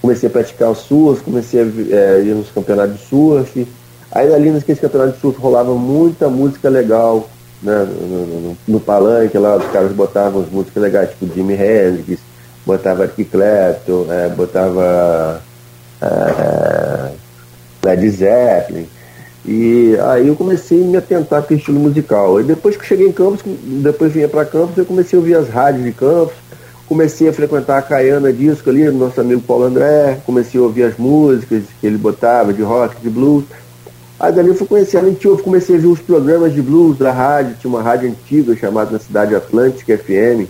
Comecei 0.00 0.28
a 0.28 0.32
praticar 0.32 0.70
o 0.70 0.74
surf, 0.74 1.22
comecei 1.22 1.60
a 1.60 1.64
é, 1.64 2.20
ir 2.20 2.34
nos 2.34 2.50
campeonatos 2.50 2.98
de 2.98 3.06
surf. 3.06 3.66
Aí 4.12 4.32
ali 4.32 4.50
naqueles 4.50 4.80
campeonatos 4.80 5.14
de 5.14 5.20
surf 5.20 5.40
rolava 5.40 5.74
muita 5.74 6.28
música 6.28 6.68
legal, 6.68 7.28
né? 7.62 7.84
No, 7.84 8.26
no, 8.26 8.56
no 8.68 8.80
palanque 8.80 9.38
lá, 9.38 9.56
os 9.56 9.66
caras 9.72 9.92
botavam 9.92 10.42
as 10.42 10.50
músicas 10.50 10.82
legais, 10.82 11.10
tipo 11.10 11.34
Jimmy 11.34 11.54
Hendrix, 11.54 12.20
botava 12.66 13.04
Eric 13.04 13.24
Clapton, 13.24 14.06
é, 14.10 14.28
botava 14.28 15.42
é, 16.02 17.10
Led 17.84 18.10
Zeppelin. 18.10 18.86
E 19.46 19.94
aí 20.00 20.28
eu 20.28 20.36
comecei 20.36 20.82
a 20.82 20.86
me 20.86 20.96
atentar 20.96 21.42
para 21.42 21.54
estilo 21.54 21.78
musical. 21.78 22.40
E 22.40 22.44
depois 22.44 22.76
que 22.76 22.86
cheguei 22.86 23.08
em 23.08 23.12
Campos, 23.12 23.40
depois 23.44 24.12
vinha 24.12 24.28
para 24.28 24.44
Campos, 24.44 24.76
eu 24.78 24.86
comecei 24.86 25.18
a 25.18 25.20
ouvir 25.20 25.34
as 25.34 25.48
rádios 25.48 25.84
de 25.84 25.92
Campos, 25.92 26.34
comecei 26.88 27.28
a 27.28 27.32
frequentar 27.32 27.78
a 27.78 27.82
Caiana 27.82 28.32
Disco 28.32 28.70
ali, 28.70 28.88
nosso 28.90 29.20
amigo 29.20 29.40
Paulo 29.40 29.64
André, 29.64 30.20
comecei 30.24 30.60
a 30.60 30.62
ouvir 30.62 30.84
as 30.84 30.96
músicas 30.96 31.64
que 31.80 31.86
ele 31.86 31.98
botava, 31.98 32.52
de 32.52 32.62
rock, 32.62 33.00
de 33.00 33.10
blues. 33.10 33.44
Aí 34.18 34.32
dali 34.32 34.48
eu 34.48 34.54
fui 34.54 34.66
conhecendo, 34.66 35.16
eu 35.24 35.38
comecei 35.38 35.76
a 35.76 35.78
ver 35.78 35.86
os 35.86 36.00
programas 36.00 36.52
de 36.52 36.62
blues 36.62 36.98
da 36.98 37.12
rádio, 37.12 37.56
tinha 37.60 37.72
uma 37.72 37.82
rádio 37.82 38.10
antiga 38.10 38.56
chamada 38.56 38.90
na 38.90 38.98
Cidade 38.98 39.34
Atlântica 39.34 39.96
FM. 39.96 40.48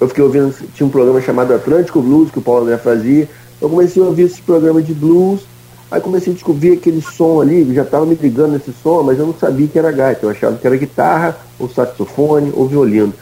Eu 0.00 0.08
fiquei 0.08 0.22
ouvindo, 0.22 0.54
tinha 0.74 0.86
um 0.86 0.90
programa 0.90 1.20
chamado 1.20 1.54
Atlântico 1.54 2.00
Blues, 2.00 2.30
que 2.30 2.38
o 2.38 2.42
Paulo 2.42 2.62
André 2.62 2.78
fazia. 2.78 3.28
Eu 3.60 3.68
comecei 3.68 4.02
a 4.02 4.06
ouvir 4.06 4.24
esses 4.24 4.40
programas 4.40 4.86
de 4.86 4.92
blues 4.92 5.40
Aí 5.88 6.00
comecei 6.00 6.32
a 6.32 6.34
descobrir 6.34 6.72
aquele 6.72 7.00
som 7.00 7.40
ali, 7.40 7.72
já 7.72 7.82
estava 7.82 8.04
me 8.04 8.16
ligando 8.16 8.52
nesse 8.52 8.72
som, 8.82 9.04
mas 9.04 9.18
eu 9.18 9.26
não 9.26 9.34
sabia 9.34 9.68
que 9.68 9.78
era 9.78 9.92
gaita. 9.92 10.26
Eu 10.26 10.30
achava 10.30 10.56
que 10.56 10.66
era 10.66 10.76
guitarra, 10.76 11.36
ou 11.60 11.68
saxofone, 11.68 12.52
ou 12.56 12.66
violino. 12.66 13.14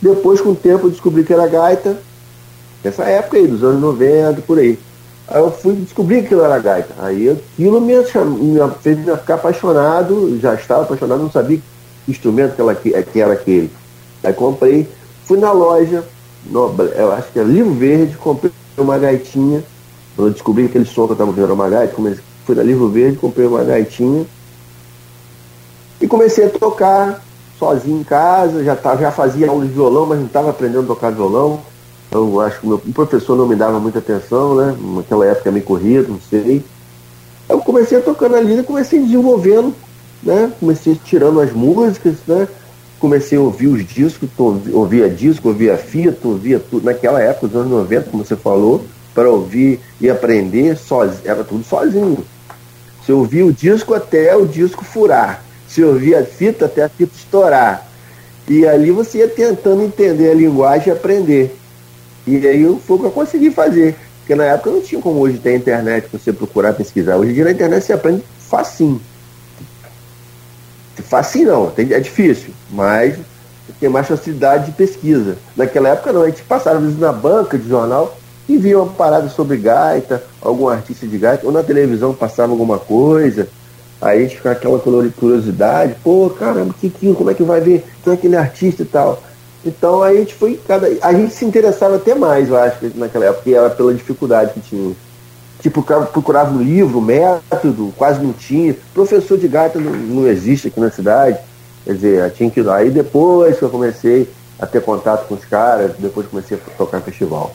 Depois, 0.00 0.40
com 0.40 0.50
o 0.50 0.56
tempo, 0.56 0.86
eu 0.86 0.90
descobri 0.90 1.24
que 1.24 1.32
era 1.32 1.46
gaita, 1.46 1.98
nessa 2.84 3.04
época 3.04 3.36
aí, 3.36 3.46
dos 3.46 3.62
anos 3.64 3.80
90, 3.80 4.42
por 4.42 4.58
aí. 4.58 4.78
Aí 5.28 5.40
eu 5.40 5.50
fui 5.50 5.74
descobrir 5.74 6.26
que 6.26 6.34
era 6.34 6.58
gaita. 6.58 6.94
Aí 6.98 7.28
aquilo 7.30 7.80
me, 7.80 7.94
me 7.96 8.70
fez 8.80 8.98
me 8.98 9.16
ficar 9.16 9.34
apaixonado, 9.34 10.38
já 10.40 10.54
estava 10.54 10.82
apaixonado, 10.82 11.22
não 11.22 11.30
sabia 11.30 11.58
que 12.04 12.12
instrumento 12.12 12.54
que, 12.54 12.60
ela, 12.60 12.74
que 12.74 13.20
era 13.20 13.32
aquele. 13.32 13.70
Aí 14.22 14.32
comprei, 14.32 14.88
fui 15.24 15.38
na 15.38 15.50
loja, 15.50 16.04
no, 16.48 16.74
eu 16.96 17.12
acho 17.12 17.32
que 17.32 17.40
é 17.40 17.42
Livro 17.42 17.74
Verde, 17.74 18.16
comprei 18.16 18.52
uma 18.78 18.98
gaitinha 18.98 19.64
quando 20.16 20.28
eu 20.28 20.32
descobri 20.32 20.64
aquele 20.64 20.86
som 20.86 21.04
que 21.04 21.10
eu 21.10 21.12
estava 21.12 21.28
ouvindo 21.28 21.44
era 21.44 21.52
uma 21.52 21.68
gaita, 21.68 21.94
comecei, 21.94 22.24
fui 22.46 22.54
na 22.54 22.62
Livro 22.62 22.88
Verde, 22.88 23.18
comprei 23.18 23.46
uma 23.46 23.62
gaitinha 23.62 24.24
e 26.00 26.08
comecei 26.08 26.46
a 26.46 26.48
tocar 26.48 27.22
sozinho 27.58 28.00
em 28.00 28.04
casa, 28.04 28.62
já, 28.62 28.76
tava, 28.76 29.02
já 29.02 29.10
fazia 29.10 29.48
aula 29.48 29.64
de 29.64 29.72
violão, 29.72 30.06
mas 30.06 30.18
não 30.18 30.26
estava 30.26 30.50
aprendendo 30.50 30.84
a 30.84 30.94
tocar 30.94 31.10
violão. 31.10 31.60
Eu 32.10 32.40
acho 32.40 32.60
que 32.60 32.66
o 32.66 32.68
meu 32.68 32.76
o 32.76 32.92
professor 32.92 33.36
não 33.36 33.46
me 33.46 33.56
dava 33.56 33.80
muita 33.80 33.98
atenção, 33.98 34.54
né? 34.54 34.76
Naquela 34.96 35.26
época 35.26 35.50
me 35.50 35.60
corria, 35.60 36.02
não 36.02 36.20
sei. 36.20 36.64
Eu 37.48 37.58
comecei 37.60 37.98
a 37.98 38.00
tocando 38.00 38.36
ali, 38.36 38.62
comecei 38.62 39.00
desenvolvendo, 39.00 39.74
né? 40.22 40.52
Comecei 40.58 40.94
tirando 41.04 41.40
as 41.40 41.52
músicas, 41.52 42.16
né? 42.26 42.46
Comecei 42.98 43.36
a 43.36 43.40
ouvir 43.40 43.66
os 43.66 43.86
discos, 43.86 44.28
ouvia 44.72 45.08
disco, 45.08 45.48
ouvia 45.48 45.76
fita, 45.76 46.26
ouvia 46.26 46.58
tudo. 46.58 46.84
Naquela 46.84 47.20
época, 47.20 47.48
dos 47.48 47.56
anos 47.56 47.70
90, 47.70 48.10
como 48.10 48.24
você 48.24 48.36
falou, 48.36 48.84
para 49.14 49.30
ouvir 49.30 49.80
e 50.00 50.08
aprender 50.08 50.76
sozinho, 50.76 51.20
era 51.24 51.44
tudo 51.44 51.64
sozinho. 51.64 52.24
Você 53.04 53.12
ouvia 53.12 53.46
o 53.46 53.52
disco 53.52 53.94
até 53.94 54.34
o 54.34 54.46
disco 54.46 54.84
furar. 54.84 55.45
Você 55.66 55.84
ouvia 55.84 56.20
a 56.20 56.24
fita 56.24 56.66
até 56.66 56.84
a 56.84 56.88
fita 56.88 57.12
estourar. 57.16 57.86
E 58.48 58.66
ali 58.66 58.90
você 58.90 59.18
ia 59.18 59.28
tentando 59.28 59.82
entender 59.82 60.30
a 60.30 60.34
linguagem 60.34 60.88
e 60.88 60.90
aprender. 60.92 61.56
E 62.26 62.46
aí 62.46 62.62
foi 62.86 62.96
o 62.96 63.00
que 63.00 63.06
eu 63.06 63.10
consegui 63.10 63.50
fazer. 63.50 63.96
Porque 64.20 64.34
na 64.34 64.44
época 64.44 64.70
não 64.70 64.80
tinha 64.80 65.00
como 65.00 65.20
hoje 65.20 65.38
ter 65.38 65.54
internet 65.54 66.08
para 66.08 66.18
você 66.18 66.32
procurar 66.32 66.72
pesquisar. 66.72 67.16
Hoje 67.16 67.30
em 67.30 67.34
dia 67.34 67.44
na 67.44 67.52
internet 67.52 67.84
você 67.84 67.92
aprende 67.92 68.22
facinho. 68.38 69.00
Facinho 70.96 71.48
não, 71.48 71.72
é 71.76 72.00
difícil, 72.00 72.50
mas 72.70 73.16
tem 73.78 73.88
mais 73.88 74.08
facilidade 74.08 74.66
de 74.66 74.72
pesquisa. 74.72 75.36
Naquela 75.56 75.90
época 75.90 76.12
não, 76.12 76.22
a 76.22 76.26
gente 76.26 76.42
passava 76.42 76.78
às 76.78 76.84
vezes 76.84 76.98
na 76.98 77.12
banca 77.12 77.58
de 77.58 77.68
jornal, 77.68 78.16
e 78.48 78.56
via 78.56 78.78
uma 78.78 78.92
parada 78.92 79.28
sobre 79.28 79.56
gaita, 79.56 80.22
algum 80.40 80.68
artista 80.68 81.06
de 81.06 81.18
gaita, 81.18 81.46
ou 81.46 81.52
na 81.52 81.62
televisão 81.62 82.14
passava 82.14 82.52
alguma 82.52 82.78
coisa, 82.78 83.48
aí 84.00 84.18
a 84.18 84.22
gente 84.22 84.36
ficava 84.36 84.56
aquela 84.56 84.78
curiosidade, 85.10 85.96
pô, 86.02 86.30
caramba, 86.30 86.74
que 86.78 86.90
que, 86.90 87.14
como 87.14 87.30
é 87.30 87.34
que 87.34 87.42
vai 87.42 87.60
ver 87.60 87.84
quem 88.02 88.12
é 88.12 88.16
aquele 88.16 88.36
artista 88.36 88.82
e 88.82 88.86
tal. 88.86 89.22
Então 89.64 90.02
aí 90.02 90.16
a 90.16 90.20
gente 90.20 90.34
foi, 90.34 90.60
cada, 90.66 90.86
a 91.02 91.12
gente 91.12 91.34
se 91.34 91.44
interessava 91.44 91.96
até 91.96 92.14
mais, 92.14 92.48
eu 92.48 92.56
acho, 92.56 92.76
naquela 92.94 93.24
época, 93.24 93.42
porque 93.42 93.54
era 93.54 93.70
pela 93.70 93.92
dificuldade 93.94 94.52
que 94.52 94.60
tinha. 94.60 94.94
Tipo, 95.60 95.82
procurava 95.82 96.54
um 96.54 96.62
livro, 96.62 97.00
método, 97.00 97.92
quase 97.96 98.22
não 98.22 98.32
tinha. 98.32 98.76
Professor 98.92 99.38
de 99.38 99.48
gaita 99.48 99.80
não, 99.80 99.92
não 99.92 100.28
existe 100.28 100.68
aqui 100.68 100.78
na 100.78 100.90
cidade. 100.90 101.38
Quer 101.84 101.94
dizer, 101.94 102.30
tinha 102.32 102.50
que 102.50 102.60
ir 102.60 102.62
lá. 102.62 102.76
Aí 102.76 102.90
depois 102.90 103.58
que 103.58 103.62
eu 103.62 103.70
comecei 103.70 104.28
a 104.60 104.66
ter 104.66 104.82
contato 104.82 105.26
com 105.26 105.34
os 105.34 105.44
caras, 105.44 105.92
depois 105.98 106.26
comecei 106.26 106.58
a 106.58 106.76
tocar 106.76 107.00
festival. 107.00 107.54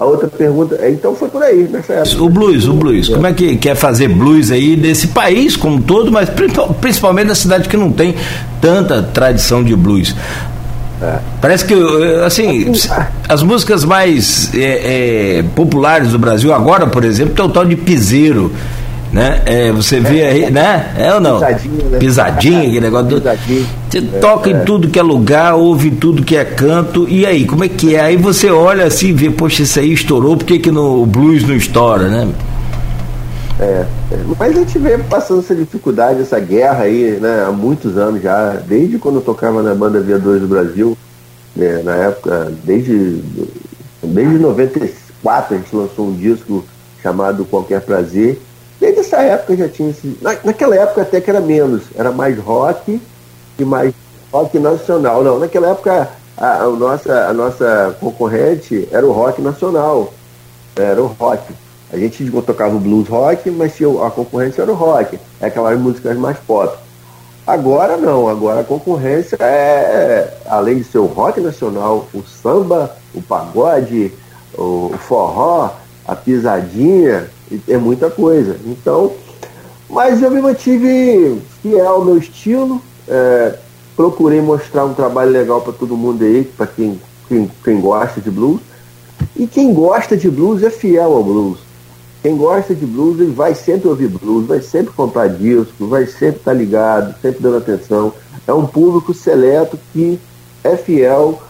A 0.00 0.06
outra 0.06 0.28
pergunta, 0.28 0.78
é, 0.80 0.90
então 0.90 1.14
foi 1.14 1.28
por 1.28 1.42
aí, 1.42 1.68
nessa 1.70 1.92
época. 1.92 2.22
O 2.22 2.30
blues, 2.30 2.66
o 2.66 2.72
blues. 2.72 3.10
Como 3.10 3.26
é 3.26 3.34
que 3.34 3.54
quer 3.56 3.74
fazer 3.74 4.08
blues 4.08 4.50
aí 4.50 4.74
desse 4.74 5.08
país 5.08 5.58
como 5.58 5.76
um 5.76 5.82
todo, 5.82 6.10
mas 6.10 6.30
principalmente 6.80 7.26
na 7.26 7.34
cidade 7.34 7.68
que 7.68 7.76
não 7.76 7.92
tem 7.92 8.14
tanta 8.62 9.02
tradição 9.02 9.62
de 9.62 9.76
blues? 9.76 10.16
É. 11.02 11.18
Parece 11.38 11.66
que, 11.66 11.74
assim, 12.24 12.72
as 13.28 13.42
músicas 13.42 13.84
mais 13.84 14.50
é, 14.54 15.38
é, 15.38 15.44
populares 15.54 16.12
do 16.12 16.18
Brasil 16.18 16.50
agora, 16.54 16.86
por 16.86 17.04
exemplo, 17.04 17.34
tem 17.34 17.44
o 17.44 17.50
tal 17.50 17.66
de 17.66 17.76
piseiro 17.76 18.50
né? 19.12 19.42
É, 19.44 19.72
você 19.72 20.00
vê 20.00 20.24
aí, 20.24 20.50
né? 20.50 20.94
É 20.96 21.14
ou 21.14 21.20
não? 21.20 21.40
Pisadinha, 21.40 21.84
né? 21.84 21.98
Pisadinha 21.98 22.58
aquele 22.58 22.80
negócio 22.80 23.06
do. 23.08 23.20
Você 23.20 23.98
é, 23.98 24.18
toca 24.20 24.50
é. 24.50 24.52
em 24.52 24.64
tudo 24.64 24.88
que 24.88 24.98
é 24.98 25.02
lugar, 25.02 25.54
ouve 25.54 25.90
tudo 25.90 26.22
que 26.22 26.36
é 26.36 26.44
canto, 26.44 27.08
e 27.08 27.26
aí, 27.26 27.44
como 27.44 27.64
é 27.64 27.68
que 27.68 27.94
é? 27.94 28.02
Aí 28.02 28.16
você 28.16 28.50
olha 28.50 28.84
assim 28.84 29.08
e 29.08 29.12
vê, 29.12 29.30
poxa, 29.30 29.62
isso 29.62 29.78
aí 29.80 29.92
estourou, 29.92 30.36
por 30.36 30.44
que, 30.44 30.58
que 30.58 30.70
no 30.70 31.04
blues 31.06 31.46
não 31.46 31.56
estoura, 31.56 32.08
né? 32.08 32.28
É, 33.58 33.84
é, 34.10 34.18
mas 34.38 34.56
a 34.56 34.60
gente 34.60 34.78
vê 34.78 34.96
passando 34.96 35.40
essa 35.40 35.54
dificuldade, 35.54 36.22
essa 36.22 36.40
guerra 36.40 36.84
aí, 36.84 37.18
né, 37.20 37.44
há 37.46 37.52
muitos 37.52 37.98
anos 37.98 38.22
já, 38.22 38.54
desde 38.54 38.96
quando 38.96 39.16
eu 39.16 39.20
tocava 39.20 39.62
na 39.62 39.74
banda 39.74 40.00
Viadores 40.00 40.40
do 40.40 40.48
Brasil, 40.48 40.96
né, 41.54 41.82
na 41.84 41.94
época, 41.94 42.50
desde, 42.64 43.22
desde 44.02 44.38
94 44.38 45.54
a 45.54 45.58
gente 45.58 45.76
lançou 45.76 46.08
um 46.08 46.14
disco 46.14 46.64
chamado 47.02 47.44
Qualquer 47.44 47.82
Prazer, 47.82 48.40
Desde 49.10 49.16
essa 49.16 49.22
época 49.22 49.56
já 49.56 49.68
tinha 49.68 49.90
esse. 49.90 50.16
Na, 50.22 50.36
naquela 50.44 50.76
época 50.76 51.02
até 51.02 51.20
que 51.20 51.28
era 51.28 51.40
menos, 51.40 51.82
era 51.96 52.12
mais 52.12 52.38
rock 52.38 53.00
e 53.58 53.64
mais 53.64 53.92
rock 54.32 54.58
nacional. 54.58 55.24
Não, 55.24 55.38
naquela 55.38 55.70
época 55.70 56.08
a, 56.36 56.62
a, 56.62 56.68
nossa, 56.68 57.26
a 57.26 57.32
nossa 57.32 57.96
concorrente 57.98 58.88
era 58.92 59.06
o 59.06 59.12
rock 59.12 59.42
nacional. 59.42 60.12
Era 60.76 61.02
o 61.02 61.06
rock. 61.06 61.52
A 61.92 61.98
gente 61.98 62.30
tocava 62.42 62.76
o 62.76 62.78
blues 62.78 63.08
rock, 63.08 63.50
mas 63.50 63.72
a 64.04 64.10
concorrência 64.10 64.62
era 64.62 64.70
o 64.70 64.76
rock. 64.76 65.18
É 65.40 65.46
aquelas 65.46 65.78
músicas 65.78 66.16
mais 66.16 66.38
pop. 66.38 66.78
Agora 67.44 67.96
não, 67.96 68.28
agora 68.28 68.60
a 68.60 68.64
concorrência 68.64 69.36
é, 69.40 70.32
além 70.46 70.78
de 70.78 70.84
ser 70.84 70.98
o 70.98 71.06
rock 71.06 71.40
nacional, 71.40 72.06
o 72.14 72.22
samba, 72.22 72.94
o 73.12 73.20
pagode, 73.20 74.12
o 74.56 74.92
forró, 74.98 75.70
a 76.06 76.14
pisadinha, 76.14 77.28
é 77.68 77.76
muita 77.76 78.10
coisa. 78.10 78.56
Então, 78.66 79.12
mas 79.88 80.22
eu 80.22 80.30
me 80.30 80.40
mantive 80.40 81.40
fiel 81.62 81.88
ao 81.88 82.04
meu 82.04 82.18
estilo, 82.18 82.80
é, 83.08 83.56
procurei 83.96 84.40
mostrar 84.40 84.84
um 84.84 84.94
trabalho 84.94 85.30
legal 85.30 85.60
para 85.60 85.72
todo 85.72 85.96
mundo 85.96 86.24
aí, 86.24 86.44
para 86.44 86.66
quem, 86.66 87.00
quem, 87.28 87.50
quem 87.64 87.80
gosta 87.80 88.20
de 88.20 88.30
blues. 88.30 88.60
E 89.36 89.46
quem 89.46 89.72
gosta 89.72 90.16
de 90.16 90.30
blues 90.30 90.62
é 90.62 90.70
fiel 90.70 91.12
ao 91.12 91.24
blues. 91.24 91.58
Quem 92.22 92.36
gosta 92.36 92.74
de 92.74 92.84
blues, 92.84 93.18
ele 93.18 93.32
vai 93.32 93.54
sempre 93.54 93.88
ouvir 93.88 94.08
blues, 94.08 94.46
vai 94.46 94.60
sempre 94.60 94.92
comprar 94.92 95.28
disco, 95.28 95.86
vai 95.86 96.06
sempre 96.06 96.36
estar 96.36 96.52
tá 96.52 96.56
ligado, 96.56 97.14
sempre 97.20 97.42
dando 97.42 97.56
atenção. 97.56 98.12
É 98.46 98.52
um 98.52 98.66
público 98.66 99.14
seleto 99.14 99.78
que 99.92 100.20
é 100.62 100.76
fiel 100.76 101.40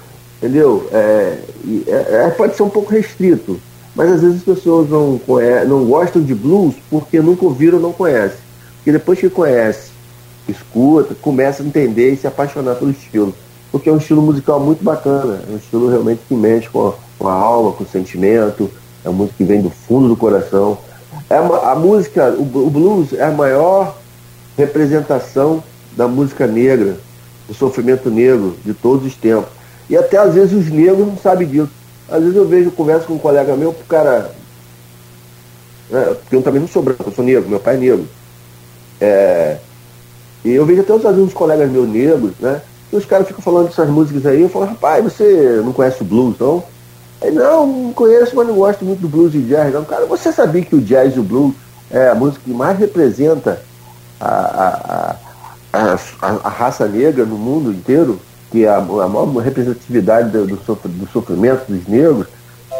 entendeu? 0.40 0.88
É, 0.90 1.38
é, 1.86 2.24
é, 2.26 2.30
pode 2.30 2.56
ser 2.56 2.62
um 2.62 2.70
pouco 2.70 2.90
restrito, 2.90 3.60
mas 3.94 4.10
às 4.12 4.20
vezes 4.20 4.36
as 4.38 4.42
pessoas 4.42 4.88
não, 4.88 5.20
não 5.66 5.84
gostam 5.84 6.22
de 6.22 6.34
blues 6.34 6.74
porque 6.88 7.20
nunca 7.20 7.44
ouviram 7.44 7.78
ou 7.78 7.82
não 7.82 7.92
conhecem. 7.92 8.38
Porque 8.76 8.92
depois 8.92 9.18
que 9.18 9.28
conhece, 9.28 9.90
escuta, 10.48 11.14
começa 11.14 11.62
a 11.62 11.66
entender 11.66 12.12
e 12.12 12.16
se 12.16 12.26
apaixonar 12.26 12.76
pelo 12.76 12.90
estilo. 12.90 13.34
Porque 13.70 13.88
é 13.88 13.92
um 13.92 13.98
estilo 13.98 14.22
musical 14.22 14.58
muito 14.58 14.82
bacana, 14.82 15.40
é 15.48 15.52
um 15.52 15.56
estilo 15.56 15.88
realmente 15.88 16.20
que 16.26 16.34
mexe 16.34 16.68
com 16.68 16.88
a, 16.88 16.94
com 17.18 17.28
a 17.28 17.32
alma, 17.32 17.72
com 17.72 17.84
o 17.84 17.86
sentimento, 17.86 18.70
é 19.04 19.08
uma 19.08 19.18
música 19.18 19.36
que 19.38 19.44
vem 19.44 19.62
do 19.62 19.70
fundo 19.70 20.08
do 20.08 20.16
coração. 20.16 20.78
É 21.28 21.38
uma, 21.40 21.70
a 21.70 21.74
música, 21.74 22.30
o, 22.30 22.42
o 22.42 22.70
blues 22.70 23.12
é 23.12 23.24
a 23.24 23.30
maior 23.30 23.96
representação 24.56 25.62
da 25.96 26.08
música 26.08 26.46
negra, 26.46 26.96
do 27.46 27.54
sofrimento 27.54 28.10
negro 28.10 28.56
de 28.64 28.74
todos 28.74 29.06
os 29.06 29.14
tempos. 29.14 29.50
E 29.88 29.96
até 29.96 30.16
às 30.16 30.34
vezes 30.34 30.52
os 30.52 30.70
negros 30.70 31.06
não 31.06 31.16
sabem 31.16 31.46
disso. 31.46 31.70
Às 32.10 32.20
vezes 32.20 32.36
eu 32.36 32.46
vejo, 32.46 32.70
converso 32.70 33.06
com 33.06 33.14
um 33.14 33.18
colega 33.18 33.54
meu, 33.56 33.70
o 33.70 33.84
cara. 33.84 34.32
Né, 35.88 36.04
porque 36.20 36.36
eu 36.36 36.42
também 36.42 36.60
não 36.60 36.68
sou 36.68 36.82
branco, 36.82 37.04
eu 37.06 37.12
sou 37.12 37.24
negro, 37.24 37.48
meu 37.48 37.60
pai 37.60 37.76
é 37.76 37.78
negro. 37.78 38.08
É, 39.00 39.56
e 40.44 40.52
eu 40.52 40.64
vejo 40.64 40.80
até 40.80 40.92
os, 40.92 41.04
uns 41.04 41.32
colegas 41.32 41.70
meus 41.70 41.88
negros, 41.88 42.32
né? 42.40 42.60
E 42.92 42.96
os 42.96 43.04
caras 43.04 43.28
ficam 43.28 43.42
falando 43.42 43.68
dessas 43.68 43.88
músicas 43.88 44.26
aí, 44.26 44.42
eu 44.42 44.48
falo, 44.48 44.66
rapaz, 44.66 45.04
você 45.04 45.60
não 45.64 45.72
conhece 45.72 46.02
o 46.02 46.04
blues, 46.04 46.36
não? 46.38 46.62
Aí, 47.20 47.30
não, 47.30 47.66
não 47.66 47.92
conheço, 47.92 48.34
mas 48.34 48.48
não 48.48 48.54
gosto 48.54 48.84
muito 48.84 49.00
do 49.00 49.08
blues 49.08 49.34
e 49.34 49.40
jazz, 49.40 49.72
não. 49.72 49.84
Cara, 49.84 50.06
você 50.06 50.32
sabia 50.32 50.62
que 50.62 50.74
o 50.74 50.80
jazz 50.80 51.14
e 51.14 51.20
o 51.20 51.22
blues 51.22 51.54
é 51.90 52.08
a 52.08 52.14
música 52.14 52.42
que 52.44 52.50
mais 52.50 52.78
representa 52.78 53.60
a, 54.18 55.16
a, 55.72 55.96
a, 56.22 56.38
a 56.44 56.48
raça 56.48 56.86
negra 56.86 57.24
no 57.24 57.36
mundo 57.36 57.70
inteiro? 57.70 58.18
Que 58.50 58.66
a, 58.66 58.78
a 58.78 58.80
maior 58.80 59.26
representatividade 59.36 60.30
do, 60.30 60.46
do 60.46 61.08
sofrimento 61.12 61.70
dos 61.70 61.86
negros, 61.86 62.26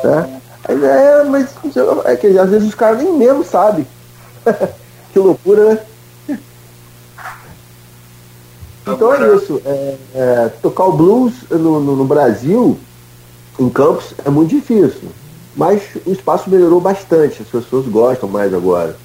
né? 0.02 0.40
É, 0.68 1.24
mas 1.24 1.54
é 2.04 2.16
que 2.16 2.38
às 2.38 2.50
vezes 2.50 2.68
os 2.68 2.74
caras 2.74 3.02
nem 3.02 3.12
mesmo 3.12 3.44
sabem. 3.44 3.86
que 5.12 5.18
loucura, 5.18 5.74
né? 5.74 5.80
Então 8.86 9.14
é 9.14 9.36
isso. 9.36 9.60
É, 9.64 9.96
é, 10.14 10.50
tocar 10.62 10.84
o 10.84 10.92
blues 10.92 11.34
no, 11.50 11.80
no, 11.80 11.96
no, 11.96 12.04
Brasil, 12.04 12.78
em 13.58 13.68
Campos, 13.68 14.14
é 14.24 14.30
muito 14.30 14.50
difícil. 14.50 15.08
Mas 15.56 15.82
o 16.06 16.12
espaço 16.12 16.48
melhorou 16.48 16.80
bastante. 16.80 17.42
As 17.42 17.48
pessoas 17.48 17.86
gostam 17.86 18.28
mais 18.28 18.54
agora. 18.54 18.96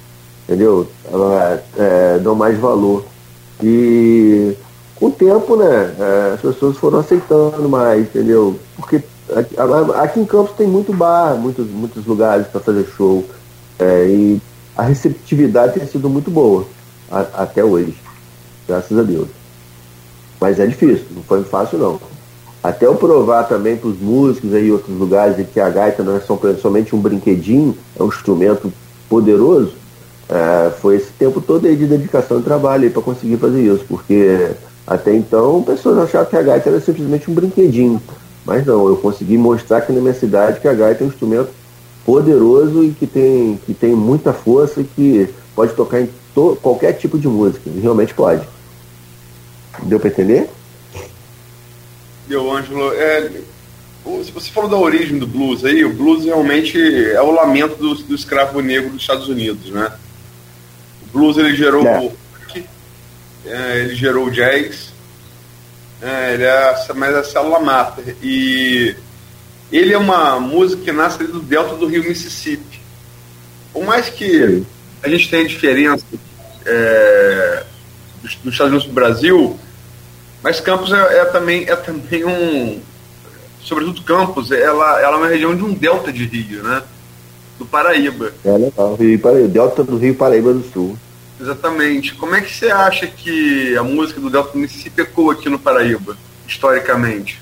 Entendeu? 0.44 0.86
É, 1.76 2.18
dão 2.18 2.34
mais 2.34 2.58
valor. 2.58 3.04
E 3.62 4.56
com 4.96 5.06
o 5.06 5.10
tempo, 5.10 5.56
né, 5.56 5.94
é, 5.98 6.32
as 6.34 6.40
pessoas 6.40 6.76
foram 6.78 7.00
aceitando 7.00 7.68
mais, 7.68 8.02
entendeu? 8.02 8.58
Porque 8.76 9.02
aqui, 10.02 10.20
em 10.20 10.24
Campos 10.24 10.56
tem 10.56 10.66
muito 10.66 10.92
bar, 10.92 11.34
muitos, 11.34 11.66
muitos 11.68 12.06
lugares 12.06 12.46
para 12.46 12.60
fazer 12.60 12.86
show. 12.96 13.24
É, 13.78 14.06
e 14.08 14.40
a 14.76 14.82
receptividade 14.82 15.78
tem 15.78 15.86
sido 15.86 16.08
muito 16.08 16.30
boa 16.30 16.64
a, 17.10 17.20
até 17.42 17.62
hoje. 17.62 17.94
Graças 18.66 18.98
a 18.98 19.02
Deus. 19.02 19.28
Mas 20.40 20.58
é 20.58 20.66
difícil, 20.66 21.06
não 21.14 21.22
foi 21.22 21.42
fácil 21.44 21.78
não. 21.78 22.00
Até 22.62 22.86
eu 22.86 22.96
provar 22.96 23.44
também 23.44 23.76
para 23.76 23.88
os 23.88 24.00
músicos 24.00 24.52
aí 24.52 24.72
outros 24.72 24.96
lugares 24.98 25.46
que 25.52 25.60
a 25.60 25.68
gaita 25.70 26.02
não 26.02 26.16
é 26.16 26.20
somente 26.60 26.96
um 26.96 27.00
brinquedinho, 27.00 27.76
é 27.98 28.02
um 28.02 28.08
instrumento 28.08 28.72
poderoso, 29.08 29.72
é, 30.28 30.70
foi 30.80 30.96
esse 30.96 31.12
tempo 31.12 31.40
todo 31.40 31.66
aí 31.66 31.76
de 31.76 31.86
dedicação 31.86 32.40
e 32.40 32.42
trabalho 32.42 32.90
para 32.90 33.02
conseguir 33.02 33.36
fazer 33.36 33.62
isso, 33.62 33.84
porque 33.88 34.50
até 34.86 35.14
então 35.14 35.62
pessoas 35.62 35.98
achavam 35.98 36.30
que 36.30 36.36
a 36.36 36.42
gaita 36.42 36.68
era 36.68 36.80
simplesmente 36.80 37.30
um 37.30 37.34
brinquedinho. 37.34 38.00
Mas 38.44 38.64
não, 38.64 38.86
eu 38.86 38.96
consegui 38.96 39.36
mostrar 39.36 39.78
aqui 39.78 39.92
na 39.92 40.00
minha 40.00 40.14
cidade 40.14 40.60
que 40.60 40.68
a 40.68 40.74
gaita 40.74 41.02
é 41.02 41.06
um 41.06 41.10
instrumento 41.10 41.50
poderoso 42.04 42.84
e 42.84 42.92
que 42.92 43.06
tem, 43.06 43.58
que 43.66 43.74
tem 43.74 43.92
muita 43.94 44.32
força 44.32 44.80
e 44.80 44.84
que 44.84 45.28
pode 45.56 45.74
tocar 45.74 46.00
em 46.00 46.08
qualquer 46.62 46.92
tipo 46.92 47.18
de 47.18 47.26
música. 47.26 47.68
Realmente 47.82 48.14
pode. 48.14 48.46
Deu 49.82 49.98
para 49.98 50.10
entender? 50.10 50.48
Deu, 52.28 52.50
Ângelo. 52.52 52.92
É, 52.92 53.30
se 54.22 54.30
você 54.30 54.50
falou 54.50 54.70
da 54.70 54.76
origem 54.76 55.18
do 55.18 55.26
blues 55.26 55.64
aí, 55.64 55.84
o 55.84 55.92
blues 55.92 56.24
realmente 56.24 56.78
é 57.10 57.20
o 57.20 57.32
lamento 57.32 57.76
do, 57.76 57.94
do 57.94 58.14
escravo 58.14 58.60
negro 58.60 58.90
dos 58.90 59.00
Estados 59.00 59.28
Unidos, 59.28 59.70
né? 59.70 59.90
O 61.02 61.18
blues 61.18 61.36
ele 61.36 61.56
gerou 61.56 61.84
é. 61.84 62.10
É, 63.46 63.78
ele 63.78 63.94
gerou 63.94 64.26
o 64.26 64.30
jazz, 64.30 64.92
é, 66.02 66.34
ele 66.34 66.44
é 66.44 66.92
mais 66.94 67.14
a 67.14 67.24
célula 67.24 67.60
mata. 67.60 68.02
E 68.22 68.94
ele 69.72 69.92
é 69.92 69.98
uma 69.98 70.38
música 70.38 70.82
que 70.82 70.92
nasce 70.92 71.24
do 71.24 71.40
delta 71.40 71.74
do 71.74 71.86
rio 71.86 72.04
Mississippi. 72.04 72.80
Por 73.72 73.84
mais 73.84 74.08
que 74.08 74.64
a 75.02 75.08
gente 75.08 75.28
tenha 75.28 75.46
diferença 75.46 76.04
é, 76.64 77.64
dos, 78.22 78.34
dos 78.36 78.52
Estados 78.52 78.72
Unidos 78.72 78.88
do 78.88 78.94
Brasil, 78.94 79.58
mas 80.42 80.60
Campos 80.60 80.92
é, 80.92 81.18
é, 81.18 81.24
também, 81.26 81.64
é 81.68 81.76
também 81.76 82.24
um. 82.24 82.80
Sobretudo 83.60 84.02
Campos, 84.02 84.52
ela, 84.52 85.00
ela 85.00 85.16
é 85.16 85.18
uma 85.18 85.28
região 85.28 85.56
de 85.56 85.62
um 85.62 85.74
delta 85.74 86.12
de 86.12 86.24
rio, 86.24 86.62
né? 86.62 86.82
Do 87.58 87.66
Paraíba. 87.66 88.32
É 88.44 88.56
legal, 88.56 88.94
Rio 88.94 89.18
Paraíba, 89.18 89.48
delta 89.48 89.82
do 89.82 89.96
Rio 89.96 90.14
Paraíba 90.14 90.52
do 90.52 90.62
Sul. 90.72 90.96
Exatamente. 91.40 92.14
Como 92.14 92.34
é 92.34 92.40
que 92.40 92.52
você 92.52 92.70
acha 92.70 93.06
que 93.06 93.76
a 93.76 93.82
música 93.82 94.20
do 94.20 94.30
Delta 94.30 94.52
do 94.52 94.58
Mississippi 94.58 95.02
ecoa 95.02 95.34
aqui 95.34 95.48
no 95.48 95.58
Paraíba, 95.58 96.16
historicamente? 96.46 97.40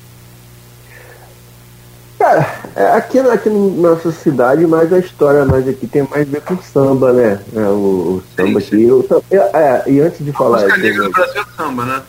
Cara, 2.18 2.62
é, 2.74 2.86
aqui, 2.92 3.18
aqui 3.18 3.50
na 3.50 3.88
nossa 3.90 4.10
cidade, 4.10 4.66
mais 4.66 4.92
a 4.92 4.98
história 4.98 5.44
mais 5.44 5.68
aqui 5.68 5.86
tem 5.86 6.02
mais 6.08 6.22
a 6.22 6.30
ver 6.30 6.40
com 6.40 6.56
samba, 6.56 7.12
né? 7.12 7.40
É, 7.54 7.60
o, 7.60 8.22
o 8.22 8.22
samba 8.36 8.60
sim, 8.60 8.66
sim. 8.66 9.00
aqui. 9.00 9.24
Eu, 9.30 9.42
é, 9.42 9.82
e 9.86 10.00
antes 10.00 10.24
de 10.24 10.32
falar. 10.32 10.58
A 10.58 10.62
música 10.62 10.76
negra 10.78 11.04
do 11.04 11.10
Brasil 11.10 11.42
é 11.42 11.56
samba, 11.56 11.84
né? 11.84 12.02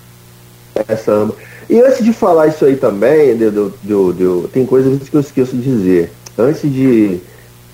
É 0.88 0.96
samba. 0.96 1.36
E 1.70 1.82
antes 1.82 2.04
de 2.04 2.14
falar 2.14 2.48
isso 2.48 2.64
aí 2.64 2.76
também, 2.76 3.36
de, 3.36 3.50
de, 3.50 3.70
de, 3.84 4.14
de, 4.14 4.48
tem 4.50 4.66
coisas 4.66 5.10
que 5.10 5.16
eu 5.16 5.22
esqueço 5.22 5.56
de 5.56 5.64
dizer. 5.64 6.14
Antes 6.38 6.62
de, 6.62 7.20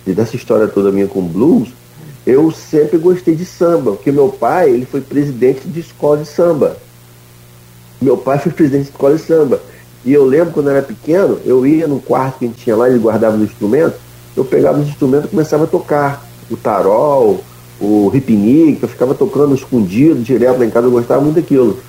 de, 0.06 0.14
dessa 0.14 0.36
história 0.36 0.68
toda 0.68 0.92
minha 0.92 1.08
com 1.08 1.22
blues, 1.22 1.70
eu 2.26 2.52
sempre 2.52 2.98
gostei 2.98 3.36
de 3.36 3.46
samba, 3.46 3.92
porque 3.92 4.12
meu 4.12 4.30
pai 4.30 4.70
ele 4.70 4.86
foi 4.86 5.02
presidente 5.02 5.68
de 5.68 5.80
escola 5.80 6.18
de 6.18 6.28
samba. 6.28 6.78
Meu 8.02 8.18
pai 8.18 8.40
foi 8.40 8.52
presidente 8.52 8.86
de 8.86 8.92
escola 8.92 9.16
de 9.16 9.22
samba. 9.22 9.62
E 10.04 10.14
eu 10.14 10.26
lembro 10.26 10.54
quando 10.54 10.68
eu 10.68 10.76
era 10.76 10.86
pequeno, 10.86 11.40
eu 11.46 11.66
ia 11.66 11.88
no 11.88 12.00
quarto 12.00 12.40
que 12.40 12.46
a 12.46 12.48
gente 12.48 12.64
tinha 12.64 12.76
lá, 12.76 12.90
ele 12.90 13.00
guardava 13.00 13.38
os 13.38 13.44
instrumentos, 13.44 14.00
eu 14.36 14.44
pegava 14.44 14.80
os 14.80 14.88
instrumentos 14.88 15.26
e 15.26 15.30
começava 15.30 15.66
a 15.66 15.68
tocar. 15.68 16.26
O 16.50 16.58
tarol, 16.58 17.40
o 17.80 18.10
ripinique, 18.10 18.84
eu 18.84 18.90
ficava 18.90 19.14
tocando 19.14 19.56
escondido, 19.56 20.22
direto 20.22 20.60
lá 20.60 20.66
em 20.66 20.70
casa, 20.70 20.88
eu 20.88 20.92
gostava 20.92 21.22
muito 21.22 21.36
daquilo 21.36 21.80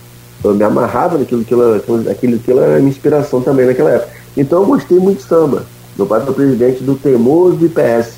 eu 0.45 0.55
me 0.55 0.65
amarrava 0.65 1.19
naquilo 1.19 1.45
que 1.45 1.55
ela, 1.55 1.77
aquilo, 1.77 2.11
aquilo 2.11 2.61
era 2.61 2.79
minha 2.79 2.91
inspiração 2.91 3.41
também 3.41 3.67
naquela 3.67 3.91
época. 3.91 4.13
Então 4.37 4.61
eu 4.61 4.67
gostei 4.67 4.99
muito 4.99 5.19
de 5.19 5.25
samba. 5.25 5.65
Meu 5.97 6.07
pai 6.07 6.21
foi 6.23 6.35
presidente 6.35 6.83
do 6.83 6.95
Teimoso 6.97 7.65
IPS. 7.65 8.15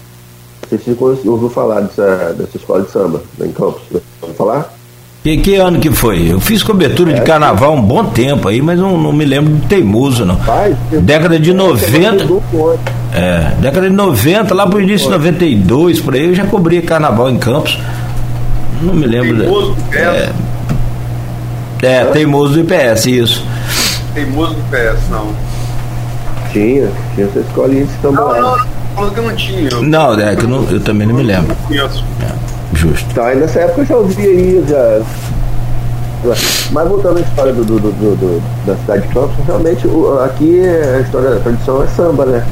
Você 0.79 1.29
ouviu 1.29 1.49
falar 1.49 1.81
dessa, 1.81 2.35
dessa 2.37 2.57
escola 2.57 2.83
de 2.83 2.91
samba 2.91 3.23
em 3.41 3.53
Campos. 3.53 3.83
Ouviu 4.21 4.37
falar? 4.37 4.75
Que, 5.25 5.39
que 5.39 5.55
ano 5.55 5.81
que 5.81 5.91
foi? 5.91 6.33
Eu 6.33 6.39
fiz 6.39 6.63
cobertura 6.63 7.13
é, 7.13 7.15
de 7.15 7.23
carnaval 7.23 7.73
um 7.73 7.81
bom 7.81 8.05
tempo 8.05 8.47
aí, 8.47 8.61
mas 8.61 8.79
não, 8.79 8.99
não 8.99 9.11
me 9.11 9.25
lembro 9.25 9.55
do 9.55 9.67
Teimoso, 9.67 10.23
não. 10.27 10.37
Pai, 10.37 10.77
década 10.91 11.39
de 11.39 11.55
90. 11.55 12.27
É, 13.15 13.55
década 13.59 13.89
de 13.89 13.97
90, 13.97 14.55
lá 14.55 14.67
pro 14.67 14.83
início 14.83 15.07
de 15.07 15.13
92, 15.13 16.01
por 16.01 16.15
aí, 16.15 16.27
eu 16.27 16.35
já 16.35 16.45
cobria 16.45 16.83
carnaval 16.83 17.31
em 17.31 17.39
Campos. 17.39 17.79
Não 18.83 18.93
me 18.93 19.07
lembro. 19.07 19.39
Teimoso, 19.39 19.77
da, 19.91 19.99
é, 19.99 20.33
é, 21.85 22.05
teimoso 22.05 22.53
do 22.53 22.61
IPS, 22.61 23.07
isso. 23.07 23.47
Teimoso 24.13 24.53
do 24.53 24.61
IPS, 24.61 25.09
não. 25.09 25.29
Tinha, 26.53 26.91
tinha 27.15 27.27
essa 27.27 27.39
escolinha 27.39 27.87
de 27.87 27.93
samba 28.03 28.21
não, 28.21 28.43
não, 28.43 28.57
não, 28.59 28.67
não 28.95 29.31
é 29.31 30.37
que 30.37 30.45
eu, 30.45 30.49
não, 30.49 30.71
eu 30.71 30.81
também 30.81 31.07
não 31.07 31.15
me 31.15 31.23
lembro. 31.23 31.57
É, 31.71 32.77
justo. 32.77 33.15
Tá, 33.15 33.29
aí 33.29 33.39
nessa 33.39 33.61
época 33.61 33.81
eu 33.83 33.87
já 33.87 33.97
ouvi 33.97 34.23
aí, 34.23 34.65
já. 34.69 35.03
Mas 36.71 36.89
voltando 36.89 37.19
à 37.19 37.21
história 37.21 37.53
do, 37.53 37.65
do, 37.65 37.79
do, 37.79 37.91
do 37.91 38.67
da 38.67 38.77
cidade 38.77 39.07
de 39.07 39.13
Campos, 39.13 39.45
realmente 39.47 39.87
o, 39.87 40.19
aqui 40.21 40.61
a 40.65 41.01
história, 41.01 41.37
a 41.37 41.41
tradição 41.41 41.83
é 41.83 41.87
samba, 41.89 42.25
né? 42.25 42.47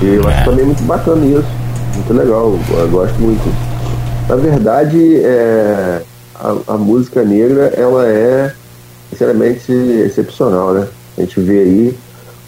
E 0.00 0.06
eu 0.14 0.28
é. 0.28 0.32
acho 0.32 0.44
também 0.44 0.64
muito 0.64 0.82
bacana 0.84 1.24
isso. 1.26 1.48
Muito 1.94 2.14
legal, 2.14 2.58
eu 2.70 2.88
gosto 2.88 3.18
muito. 3.20 3.54
Na 4.28 4.36
verdade, 4.36 5.16
é, 5.24 6.02
a, 6.34 6.74
a 6.74 6.76
música 6.76 7.22
negra, 7.22 7.72
ela 7.76 8.06
é 8.06 8.52
sinceramente 9.10 9.72
excepcional, 9.72 10.72
né? 10.72 10.86
A 11.16 11.20
gente 11.22 11.40
vê 11.40 11.58
aí 11.60 11.98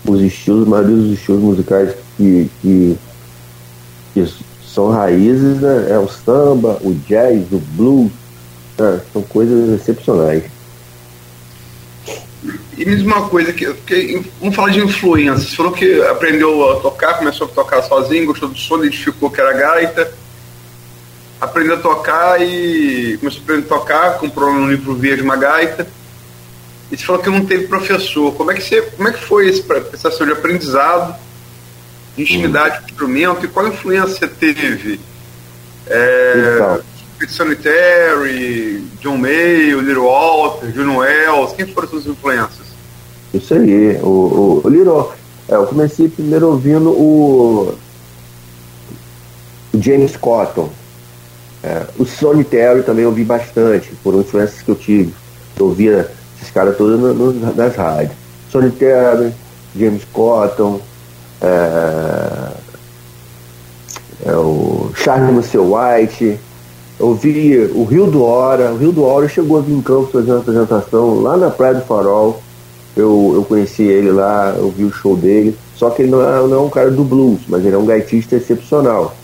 os 0.06 0.20
estilos, 0.20 0.66
a 0.66 0.70
maioria 0.70 0.96
dos 0.96 1.12
estilos 1.12 1.42
musicais 1.42 1.94
que, 2.16 2.50
que, 2.62 2.96
que 4.12 4.26
são 4.66 4.90
raízes, 4.90 5.60
né? 5.60 5.88
É 5.90 5.98
o 5.98 6.08
samba, 6.08 6.78
o 6.82 6.94
jazz, 6.94 7.46
o 7.52 7.58
blues, 7.58 8.10
né? 8.78 9.00
são 9.12 9.22
coisas 9.22 9.80
excepcionais. 9.80 10.44
e 12.76 12.84
me 12.84 12.96
diz 12.96 13.04
uma 13.04 13.28
coisa, 13.28 13.52
que, 13.52 13.72
que, 13.74 14.22
vamos 14.40 14.54
falar 14.54 14.70
de 14.70 14.80
influência. 14.80 15.48
Você 15.48 15.56
falou 15.56 15.72
que 15.72 16.00
aprendeu 16.02 16.70
a 16.70 16.80
tocar, 16.80 17.18
começou 17.18 17.46
a 17.46 17.50
tocar 17.50 17.82
sozinho, 17.82 18.26
gostou 18.26 18.48
do 18.48 18.58
som, 18.58 18.78
identificou 18.78 19.30
que 19.30 19.40
era 19.40 19.52
gaita, 19.52 20.12
aprendeu 21.40 21.74
a 21.74 21.80
tocar 21.80 22.40
e 22.40 23.16
começou 23.18 23.40
a 23.40 23.44
aprender 23.44 23.66
a 23.66 23.68
tocar, 23.68 24.18
comprou 24.18 24.50
um 24.50 24.68
livro 24.68 24.94
verde 24.94 25.22
uma 25.22 25.36
gaita. 25.36 25.86
E 26.90 26.96
você 26.96 27.04
falou 27.04 27.22
que 27.22 27.30
não 27.30 27.44
teve 27.44 27.68
professor. 27.68 28.32
Como 28.34 28.50
é 28.50 28.54
que, 28.54 28.62
você, 28.62 28.82
como 28.82 29.08
é 29.08 29.12
que 29.12 29.24
foi 29.24 29.48
esse 29.48 29.62
processo 29.62 30.24
de 30.24 30.32
aprendizado, 30.32 31.16
intimidade 32.22 32.78
com 32.78 32.86
o 32.86 32.90
instrumento 32.90 33.44
e 33.44 33.48
qual 33.48 33.68
influência 33.68 34.28
teve? 34.28 35.00
É, 35.86 36.54
então 36.56 36.80
Sanitary, 37.28 38.82
John 39.00 39.18
Mayo, 39.18 39.80
Little 39.80 40.04
Walter, 40.04 40.72
Juno 40.72 40.98
Wells, 40.98 41.54
quem 41.54 41.66
foram 41.66 41.88
suas 41.88 42.06
influências? 42.06 42.68
Isso 43.34 43.54
aí, 43.54 43.98
o, 44.02 44.06
o, 44.06 44.60
o 44.64 44.68
Little, 44.68 45.12
é, 45.48 45.54
eu 45.54 45.66
comecei 45.66 46.08
primeiro 46.08 46.48
ouvindo 46.48 46.90
o, 46.90 47.74
o 49.72 49.82
James 49.82 50.16
Cotton, 50.16 50.70
é, 51.62 51.86
o 51.98 52.06
Solitaire 52.06 52.82
também 52.82 53.04
ouvi 53.04 53.22
bastante, 53.22 53.92
por 54.02 54.14
influências 54.14 54.62
que 54.62 54.70
eu 54.70 54.74
tive. 54.74 55.14
Eu 55.58 55.66
ouvia 55.66 56.10
esses 56.36 56.50
caras 56.50 56.76
todos 56.76 56.98
no, 56.98 57.12
no, 57.12 57.54
nas 57.54 57.76
rádios. 57.76 58.12
Solitaire, 58.50 59.34
James 59.76 60.02
Cotton, 60.12 60.80
é, 61.40 62.50
é, 64.26 64.32
o 64.32 64.90
Charlie 64.94 65.32
Muscle 65.32 65.60
White, 65.60 66.38
eu 66.98 67.14
vi 67.14 67.56
o 67.74 67.84
Rio 67.84 68.06
do 68.10 68.22
Hora, 68.22 68.72
o 68.72 68.76
Rio 68.76 68.92
do 68.92 69.04
Hora 69.04 69.26
chegou 69.28 69.58
a 69.58 69.62
vir 69.62 69.72
em 69.72 69.80
campo 69.80 70.10
fazer 70.12 70.32
uma 70.32 70.40
apresentação 70.40 71.20
lá 71.22 71.36
na 71.36 71.50
Praia 71.50 71.74
do 71.74 71.84
Farol. 71.86 72.42
Eu, 72.94 73.32
eu 73.34 73.44
conheci 73.44 73.84
ele 73.84 74.10
lá, 74.10 74.54
eu 74.58 74.68
vi 74.70 74.84
o 74.84 74.92
show 74.92 75.16
dele. 75.16 75.56
Só 75.76 75.88
que 75.88 76.02
ele 76.02 76.10
não 76.10 76.20
é, 76.20 76.46
não 76.46 76.54
é 76.54 76.60
um 76.60 76.68
cara 76.68 76.90
do 76.90 77.02
blues, 77.02 77.40
mas 77.48 77.64
ele 77.64 77.74
é 77.74 77.78
um 77.78 77.86
gaitista 77.86 78.36
excepcional. 78.36 79.14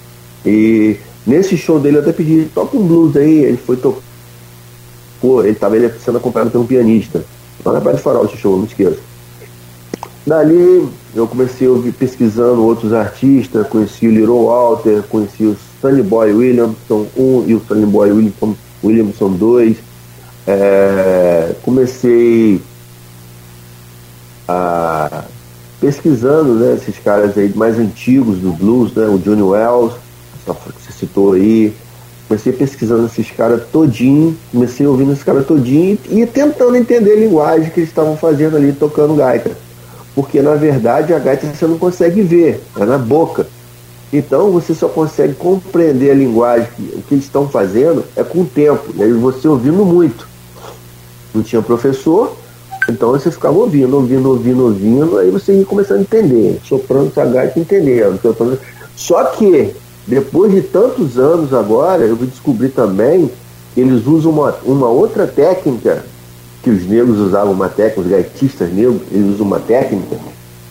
E 0.44 0.96
nesse 1.26 1.58
show 1.58 1.78
dele 1.78 1.98
eu 1.98 2.00
até 2.00 2.12
pedi, 2.12 2.48
toca 2.54 2.76
um 2.76 2.86
blues 2.86 3.14
aí, 3.16 3.44
ele 3.44 3.58
foi 3.58 3.76
tocar. 3.76 4.00
Ele 5.22 5.50
estava 5.50 5.76
sendo 5.98 6.18
acompanhado 6.18 6.50
por 6.50 6.60
um 6.60 6.66
pianista. 6.66 7.24
Lá 7.64 7.72
na 7.72 7.80
Praia 7.80 7.96
do 7.96 8.02
Farol 8.02 8.24
esse 8.24 8.36
show, 8.36 8.56
não 8.56 8.64
esqueça. 8.64 9.00
Dali 10.26 10.88
eu 11.16 11.26
comecei 11.26 11.66
a 11.66 11.70
ouvir 11.70 11.92
pesquisando 11.92 12.62
outros 12.62 12.92
artistas, 12.92 13.66
conheci 13.68 14.06
o 14.06 14.10
Little 14.10 14.44
Walter, 14.44 15.02
conheci 15.08 15.44
o 15.44 15.56
Sunny 15.80 16.02
Boy 16.02 16.30
Williamson 16.32 17.06
1 17.16 17.44
e 17.46 17.54
o 17.54 17.62
Sunny 17.66 17.86
Boy 17.86 18.12
Williamson, 18.12 18.54
Williamson 18.84 19.30
2. 19.30 19.76
É, 20.46 21.54
comecei 21.62 22.60
a 24.46 25.24
pesquisando 25.80 26.54
né, 26.54 26.74
esses 26.74 26.98
caras 26.98 27.36
aí 27.36 27.52
mais 27.54 27.78
antigos 27.78 28.38
do 28.38 28.52
blues, 28.52 28.92
né, 28.94 29.06
o 29.06 29.18
Johnny 29.18 29.42
Wells, 29.42 29.94
que 30.44 30.52
você 30.52 30.92
citou 30.92 31.32
aí. 31.32 31.74
Comecei 32.28 32.52
pesquisando 32.52 33.06
esses 33.06 33.30
caras 33.30 33.62
todinho, 33.72 34.36
comecei 34.52 34.86
ouvindo 34.86 35.12
esses 35.12 35.24
caras 35.24 35.46
todinho 35.46 35.96
e 36.10 36.26
tentando 36.26 36.76
entender 36.76 37.12
a 37.12 37.20
linguagem 37.20 37.70
que 37.70 37.80
eles 37.80 37.88
estavam 37.88 38.16
fazendo 38.16 38.56
ali, 38.56 38.72
tocando 38.72 39.14
gaita. 39.14 39.65
Porque 40.16 40.42
na 40.42 40.54
verdade 40.54 41.12
a 41.14 41.18
gaita 41.18 41.46
você 41.46 41.66
não 41.66 41.78
consegue 41.78 42.22
ver, 42.22 42.60
é 42.76 42.84
na 42.84 42.98
boca. 42.98 43.46
Então 44.12 44.50
você 44.50 44.74
só 44.74 44.88
consegue 44.88 45.34
compreender 45.34 46.10
a 46.10 46.14
linguagem, 46.14 46.68
o 46.78 47.02
que 47.02 47.14
eles 47.14 47.24
estão 47.24 47.48
fazendo 47.48 48.02
é 48.16 48.24
com 48.24 48.40
o 48.40 48.46
tempo, 48.46 48.92
e 48.96 49.02
aí 49.02 49.12
você 49.12 49.46
ouvindo 49.46 49.84
muito. 49.84 50.26
Não 51.34 51.42
tinha 51.42 51.60
professor, 51.60 52.34
então 52.88 53.10
você 53.10 53.30
ficava 53.30 53.58
ouvindo, 53.58 53.94
ouvindo, 53.94 54.30
ouvindo, 54.30 54.64
ouvindo, 54.64 55.18
aí 55.18 55.30
você 55.30 55.52
ia 55.52 55.66
começando 55.66 55.98
a 55.98 56.02
entender, 56.02 56.60
soprando 56.64 57.12
sua 57.12 57.26
gaita 57.26 57.60
entendendo. 57.60 58.18
Só 58.94 59.22
que, 59.24 59.74
depois 60.06 60.52
de 60.52 60.62
tantos 60.62 61.18
anos 61.18 61.52
agora, 61.52 62.04
eu 62.04 62.16
vou 62.16 62.26
descobrir 62.26 62.70
também 62.70 63.30
que 63.74 63.80
eles 63.80 64.06
usam 64.06 64.32
uma, 64.32 64.54
uma 64.64 64.88
outra 64.88 65.26
técnica, 65.26 66.04
que 66.66 66.70
os 66.70 66.84
negros 66.84 67.20
usavam 67.20 67.52
uma 67.52 67.68
técnica, 67.68 68.00
os 68.00 68.08
gaitistas 68.08 68.72
negros, 68.72 69.00
eles 69.12 69.34
usam 69.34 69.46
uma 69.46 69.60
técnica 69.60 70.16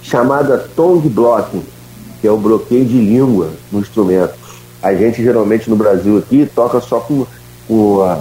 chamada 0.03 0.57
tongue 0.75 1.07
blocking 1.07 1.63
que 2.19 2.27
é 2.27 2.31
o 2.31 2.37
bloqueio 2.37 2.83
de 2.83 2.97
língua 2.97 3.51
no 3.71 3.79
instrumento. 3.79 4.33
A 4.83 4.93
gente 4.93 5.23
geralmente 5.23 5.69
no 5.69 5.77
Brasil 5.77 6.17
aqui 6.17 6.49
toca 6.53 6.81
só 6.81 6.99
com, 6.99 7.25
com 7.65 8.01
a, 8.01 8.13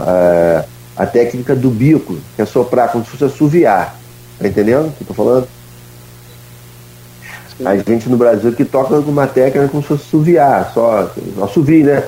a, 0.96 1.02
a, 1.02 1.06
técnica 1.06 1.56
do 1.56 1.68
bico, 1.68 2.16
que 2.36 2.42
é 2.42 2.44
soprar, 2.44 2.92
como 2.92 3.04
se 3.04 3.10
fosse 3.10 3.24
assoviar. 3.24 3.98
Tá 4.38 4.46
entendendo 4.46 4.86
o 4.86 4.92
que 4.92 5.02
eu 5.02 5.06
tô 5.08 5.14
falando? 5.14 5.48
A 7.64 7.76
gente 7.76 8.08
no 8.08 8.16
Brasil 8.16 8.50
aqui 8.50 8.64
toca 8.64 9.00
com 9.00 9.10
uma 9.10 9.26
técnica 9.26 9.66
como 9.68 9.82
se 9.82 9.88
fosse 9.88 10.04
assoviar, 10.04 10.70
só 10.72 11.10
assovio, 11.42 11.86
né? 11.86 12.04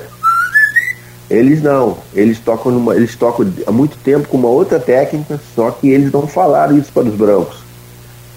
Eles 1.29 1.61
não, 1.61 1.97
eles 2.13 2.39
tocam 2.39 2.71
numa, 2.71 2.95
eles 2.95 3.15
tocam 3.15 3.45
há 3.65 3.71
muito 3.71 3.97
tempo 3.97 4.29
com 4.29 4.37
uma 4.37 4.47
outra 4.47 4.79
técnica, 4.79 5.39
só 5.53 5.71
que 5.71 5.89
eles 5.89 6.11
não 6.11 6.25
falaram 6.25 6.77
isso 6.77 6.91
para 6.93 7.03
os 7.03 7.15
brancos. 7.15 7.57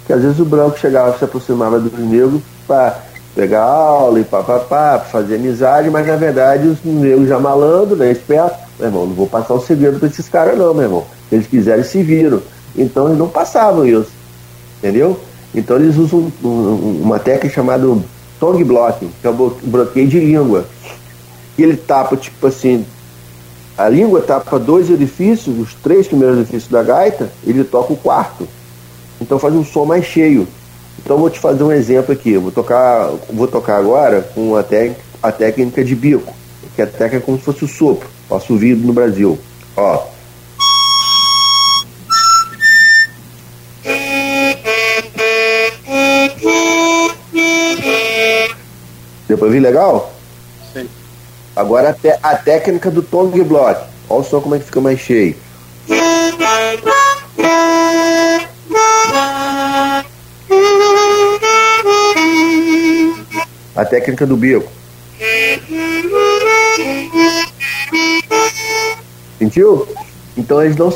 Porque 0.01 0.13
às 0.13 0.23
vezes 0.23 0.41
o 0.41 0.45
branco 0.45 0.79
chegava, 0.79 1.17
se 1.17 1.25
aproximava 1.25 1.79
dos 1.79 1.97
negros 1.99 2.43
para 2.67 2.99
pegar 3.35 3.63
aula 3.63 4.19
e 4.19 4.25
papapá, 4.25 4.99
fazer 4.99 5.37
amizade, 5.37 5.89
mas 5.89 6.05
na 6.05 6.17
verdade 6.17 6.67
os 6.67 6.83
negros 6.85 7.29
já 7.29 7.39
malandro, 7.39 7.95
né, 7.95 8.11
esperto, 8.11 8.59
meu 8.79 8.89
irmão, 8.89 9.07
não 9.07 9.15
vou 9.15 9.27
passar 9.29 9.55
o 9.55 9.61
segredo 9.61 10.01
para 10.01 10.09
esses 10.09 10.29
caras 10.29 10.59
não, 10.59 10.75
meu 10.75 10.83
irmão. 10.83 11.07
Se 11.29 11.37
eles 11.37 11.47
quiserem, 11.47 11.85
se 11.85 12.03
viram. 12.03 12.43
Então 12.77 13.07
eles 13.07 13.19
não 13.19 13.29
passavam 13.29 13.87
isso, 13.87 14.11
entendeu? 14.79 15.19
Então 15.55 15.77
eles 15.77 15.97
usam 15.97 16.33
uma 16.43 17.21
técnica 17.21 17.55
chamada 17.55 17.87
tongue 18.41 18.65
blocking, 18.65 19.11
que 19.21 19.27
é 19.27 19.31
o 19.31 19.53
bloqueio 19.63 20.09
de 20.09 20.19
língua. 20.19 20.65
E 21.61 21.63
ele 21.63 21.77
tapa, 21.77 22.17
tipo 22.17 22.47
assim, 22.47 22.87
a 23.77 23.87
língua 23.87 24.23
tapa 24.23 24.59
dois 24.59 24.89
orifícios, 24.89 25.59
os 25.59 25.75
três 25.75 26.09
primeiros 26.09 26.39
orifícios 26.39 26.71
da 26.71 26.83
gaita, 26.83 27.31
ele 27.47 27.63
toca 27.65 27.93
o 27.93 27.99
quarto. 27.99 28.49
Então 29.21 29.39
faz 29.39 29.53
um 29.53 29.63
som 29.63 29.85
mais 29.85 30.07
cheio. 30.07 30.49
Então 30.99 31.19
vou 31.19 31.29
te 31.29 31.39
fazer 31.39 31.63
um 31.63 31.71
exemplo 31.71 32.15
aqui. 32.15 32.39
vou 32.39 32.51
tocar, 32.51 33.11
vou 33.31 33.47
tocar 33.47 33.77
agora 33.77 34.23
com 34.35 34.57
a, 34.57 34.65
a 35.23 35.31
técnica 35.31 35.85
de 35.85 35.95
bico, 35.95 36.33
que 36.75 36.81
é 36.81 36.85
a 36.85 36.87
técnica 36.87 37.27
como 37.27 37.37
se 37.37 37.45
fosse 37.45 37.63
o 37.67 37.69
sopro, 37.69 38.09
o 38.31 38.35
assovio 38.35 38.75
no 38.79 38.95
Brasil. 38.95 39.39
Ó. 39.77 40.07
Pra 49.37 49.47
ouvir 49.47 49.61
legal? 49.61 50.11
Sim. 50.73 50.89
Agora 51.55 51.97
a, 52.23 52.31
a 52.31 52.37
técnica 52.37 52.91
do 52.91 53.03
tongue 53.03 53.43
block. 53.43 53.89
Olha 54.09 54.25
só 54.25 54.41
como 54.41 54.55
é 54.55 54.59
que 54.59 54.65
fica 54.65 54.81
mais 54.81 54.99
cheio. 54.99 55.37
a 63.81 63.85
técnica 63.85 64.27
do 64.27 64.37
bico. 64.37 64.71
Sentiu? 69.39 69.89
Então 70.37 70.63
eles 70.63 70.77
não, 70.77 70.93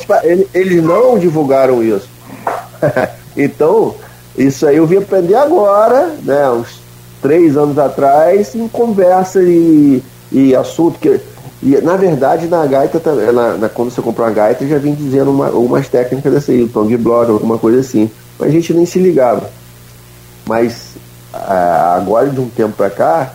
eles 0.53 0.83
não 0.83 1.19
divulgaram 1.19 1.83
isso. 1.83 2.09
então, 3.37 3.95
isso 4.37 4.67
aí 4.67 4.77
eu 4.77 4.87
vim 4.87 4.99
aprender 4.99 5.35
agora, 5.35 6.15
né? 6.23 6.51
Uns 6.51 6.81
três 7.23 7.57
anos 7.57 7.79
atrás, 7.79 8.55
em 8.55 8.69
conversa 8.69 9.43
e, 9.43 10.03
e 10.35 10.55
assunto 10.55 10.99
que. 10.99 11.21
E, 11.63 11.81
na 11.81 11.97
verdade, 11.97 12.47
na 12.47 12.67
gaita, 12.67 13.01
na, 13.33 13.57
na, 13.57 13.69
quando 13.71 13.91
você 13.91 14.03
comprou 14.03 14.27
uma 14.27 14.35
gaita, 14.35 14.67
já 14.67 14.77
vim 14.77 14.93
dizendo 14.93 15.31
uma, 15.31 15.49
umas 15.51 15.89
técnicas 15.89 16.31
dessa 16.31 16.53
aí, 16.53 16.63
o 16.63 16.69
tongue 16.69 16.97
block, 16.97 17.31
alguma 17.31 17.57
coisa 17.57 17.81
assim. 17.81 18.11
Mas 18.39 18.49
a 18.49 18.53
gente 18.53 18.75
nem 18.75 18.85
se 18.85 18.99
ligava. 18.99 19.49
Mas 20.47 20.97
agora 21.33 22.29
de 22.29 22.41
um 22.41 22.49
tempo 22.49 22.77
para 22.77 22.91
cá, 22.91 23.33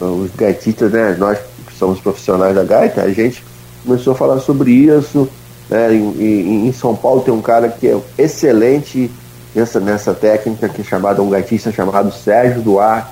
os 0.00 0.30
gaitistas, 0.36 0.92
né, 0.92 1.16
nós 1.18 1.38
que 1.66 1.74
somos 1.76 1.98
profissionais 2.00 2.54
da 2.54 2.62
gaita, 2.62 3.02
a 3.02 3.10
gente 3.10 3.44
começou 3.84 4.12
a 4.12 4.16
falar 4.16 4.38
sobre 4.38 4.70
isso. 4.70 5.28
Né, 5.68 5.94
em, 5.94 6.68
em, 6.68 6.72
São 6.72 6.94
Paulo 6.94 7.22
tem 7.22 7.32
um 7.32 7.40
cara 7.40 7.68
que 7.70 7.88
é 7.88 7.98
excelente 8.18 9.10
nessa, 9.54 9.80
nessa 9.80 10.12
técnica 10.12 10.68
que 10.68 10.82
é 10.82 10.84
chamado 10.84 11.22
um 11.22 11.30
gaitista 11.30 11.72
chamado 11.72 12.12
Sérgio 12.12 12.62
Duarte. 12.62 13.10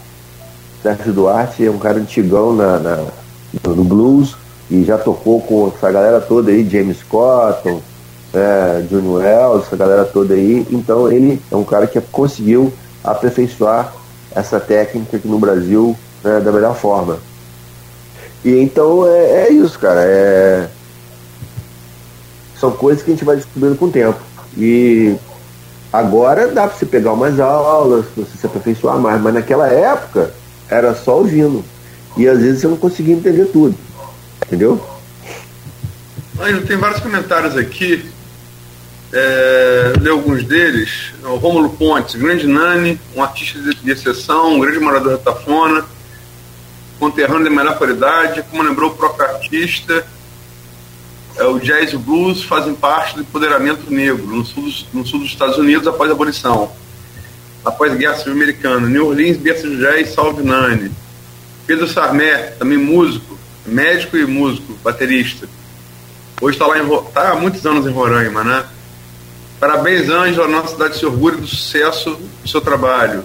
Sérgio 0.82 1.12
Duarte 1.12 1.66
é 1.66 1.70
um 1.70 1.78
cara 1.78 1.98
antigão 1.98 2.54
na, 2.54 2.78
na 2.78 3.06
no 3.64 3.84
blues 3.84 4.36
e 4.70 4.84
já 4.84 4.96
tocou 4.96 5.40
com 5.40 5.72
essa 5.74 5.90
galera 5.90 6.20
toda 6.20 6.50
aí, 6.50 6.68
James 6.68 7.02
Cotton, 7.02 7.80
é, 8.32 8.82
Johnny 8.88 9.08
Wells, 9.08 9.66
essa 9.66 9.76
galera 9.76 10.04
toda 10.04 10.34
aí. 10.34 10.66
Então 10.70 11.10
ele 11.10 11.40
é 11.50 11.56
um 11.56 11.64
cara 11.64 11.86
que 11.86 12.00
conseguiu 12.00 12.72
aperfeiçoar 13.04 13.92
essa 14.34 14.58
técnica 14.58 15.16
aqui 15.16 15.28
no 15.28 15.38
Brasil 15.38 15.96
né, 16.24 16.40
da 16.40 16.50
melhor 16.50 16.74
forma. 16.74 17.18
E 18.44 18.58
então 18.58 19.06
é, 19.06 19.46
é 19.46 19.52
isso, 19.52 19.78
cara. 19.78 20.00
É... 20.02 20.68
São 22.58 22.70
coisas 22.70 23.02
que 23.02 23.10
a 23.10 23.14
gente 23.14 23.24
vai 23.24 23.36
descobrindo 23.36 23.76
com 23.76 23.86
o 23.86 23.90
tempo. 23.90 24.18
E 24.56 25.16
Agora 25.92 26.48
dá 26.48 26.66
para 26.66 26.78
você 26.78 26.86
pegar 26.86 27.12
umas 27.12 27.38
aulas, 27.38 28.06
você 28.16 28.38
se 28.38 28.46
aperfeiçoar 28.46 28.96
mais, 28.96 29.20
mas 29.20 29.34
naquela 29.34 29.68
época 29.68 30.30
era 30.66 30.94
só 30.94 31.18
ouvindo. 31.18 31.62
E 32.16 32.28
às 32.28 32.38
vezes 32.38 32.60
você 32.60 32.68
não 32.68 32.76
conseguia 32.76 33.14
entender 33.14 33.46
tudo. 33.46 33.74
Entendeu? 34.46 34.80
Ângelo, 36.40 36.66
tem 36.66 36.76
vários 36.76 37.00
comentários 37.00 37.56
aqui. 37.56 38.04
É, 39.12 39.92
ler 40.00 40.10
alguns 40.10 40.44
deles. 40.44 41.12
O 41.22 41.36
Rômulo 41.36 41.70
Pontes, 41.70 42.14
grande 42.14 42.46
Nani, 42.46 42.98
um 43.14 43.22
artista 43.22 43.58
de, 43.60 43.74
de 43.74 43.90
exceção, 43.90 44.54
um 44.54 44.60
grande 44.60 44.78
morador 44.78 45.12
da 45.12 45.18
Tafona, 45.18 45.84
conterrâneo 46.98 47.44
de 47.44 47.50
melhor 47.50 47.76
qualidade, 47.76 48.42
como 48.50 48.62
lembrou 48.62 48.90
o 48.90 48.94
próprio 48.94 49.28
artista, 49.28 50.06
é, 51.36 51.44
o 51.44 51.58
jazz 51.58 51.92
e 51.92 51.96
o 51.96 51.98
blues 51.98 52.42
fazem 52.42 52.74
parte 52.74 53.14
do 53.14 53.22
empoderamento 53.22 53.92
negro 53.92 54.26
no 54.26 54.44
sul, 54.44 54.62
dos, 54.62 54.86
no 54.92 55.06
sul 55.06 55.20
dos 55.20 55.28
Estados 55.28 55.58
Unidos 55.58 55.86
após 55.86 56.10
a 56.10 56.14
abolição, 56.14 56.72
após 57.64 57.92
a 57.92 57.96
Guerra 57.96 58.14
Civil 58.16 58.32
Americana. 58.32 58.88
New 58.88 59.08
Orleans, 59.08 59.36
berço 59.36 59.68
de 59.68 59.78
jazz, 59.78 60.14
salve 60.14 60.42
Nani. 60.42 60.90
Pedro 61.72 61.88
Sarmé, 61.88 62.36
também 62.58 62.76
músico, 62.76 63.38
médico 63.64 64.14
e 64.18 64.26
músico, 64.26 64.74
baterista. 64.84 65.48
Hoje 66.38 66.54
está 66.54 66.66
lá 66.66 66.78
em, 66.78 67.02
tá 67.14 67.30
há 67.30 67.34
muitos 67.34 67.64
anos 67.64 67.86
em 67.86 67.90
Roraima, 67.90 68.44
né? 68.44 68.66
Parabéns, 69.58 70.10
Ângela, 70.10 70.46
nossa 70.46 70.74
cidade 70.74 70.98
se 70.98 71.06
orgulha 71.06 71.38
do 71.38 71.46
sucesso 71.46 72.10
do 72.42 72.46
seu 72.46 72.60
trabalho. 72.60 73.24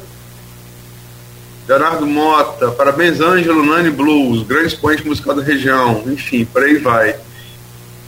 Leonardo 1.67 2.07
Mota, 2.07 2.71
parabéns, 2.71 3.19
Ângelo, 3.19 3.65
Nani 3.65 3.89
Blues, 3.89 4.47
grande 4.47 4.67
expoente 4.67 5.05
musical 5.05 5.35
da 5.35 5.43
região, 5.43 6.03
enfim, 6.05 6.45
por 6.45 6.63
aí 6.63 6.77
vai. 6.77 7.17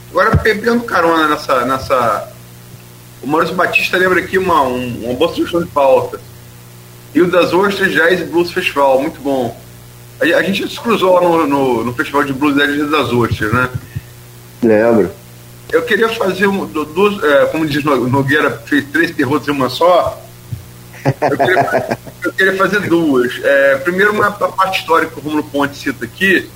Agora, 0.09 0.37
pegando 0.37 0.85
carona 0.85 1.27
nessa. 1.27 1.65
nessa 1.65 2.31
o 3.21 3.27
Maurício 3.27 3.55
Batista 3.55 3.97
lembra 3.97 4.21
aqui 4.21 4.37
uma, 4.37 4.61
um, 4.61 5.03
uma 5.03 5.13
boa 5.15 5.33
sugestão 5.33 5.61
de 5.61 5.67
pauta. 5.67 6.17
Rio 7.13 7.29
das 7.29 7.51
Ostras 7.51 7.91
Jazz 7.91 8.21
Blues 8.29 8.53
Festival, 8.53 9.01
muito 9.01 9.19
bom. 9.19 9.68
A, 10.19 10.37
a 10.37 10.43
gente 10.43 10.67
se 10.67 10.79
cruzou 10.79 11.13
lá 11.15 11.21
no, 11.21 11.47
no, 11.47 11.83
no, 11.85 11.93
Festival 11.93 12.23
de 12.23 12.33
Blues 12.33 12.55
da 12.55 12.65
Rio 12.65 12.89
das 12.89 13.11
Ostras, 13.11 13.53
né? 13.53 13.69
Lembro. 14.61 15.11
Eu 15.71 15.83
queria 15.83 16.09
fazer 16.09 16.47
um, 16.47 16.65
duas, 16.65 17.23
é, 17.23 17.45
como 17.45 17.65
diz 17.65 17.83
Nogueira, 17.83 18.51
fez 18.65 18.85
três 18.91 19.11
terrotos 19.11 19.47
em 19.47 19.51
uma 19.51 19.69
só. 19.69 20.19
Eu 21.05 21.37
queria, 21.37 21.97
eu 22.23 22.33
queria 22.33 22.57
fazer 22.57 22.81
duas. 22.81 23.39
É, 23.43 23.75
primeiro, 23.77 24.11
uma, 24.11 24.31
parte 24.31 24.79
histórica 24.79 25.13
que 25.13 25.19
o 25.19 25.23
Romulo 25.23 25.43
Ponte 25.43 25.77
cita 25.77 26.05
aqui, 26.05 26.49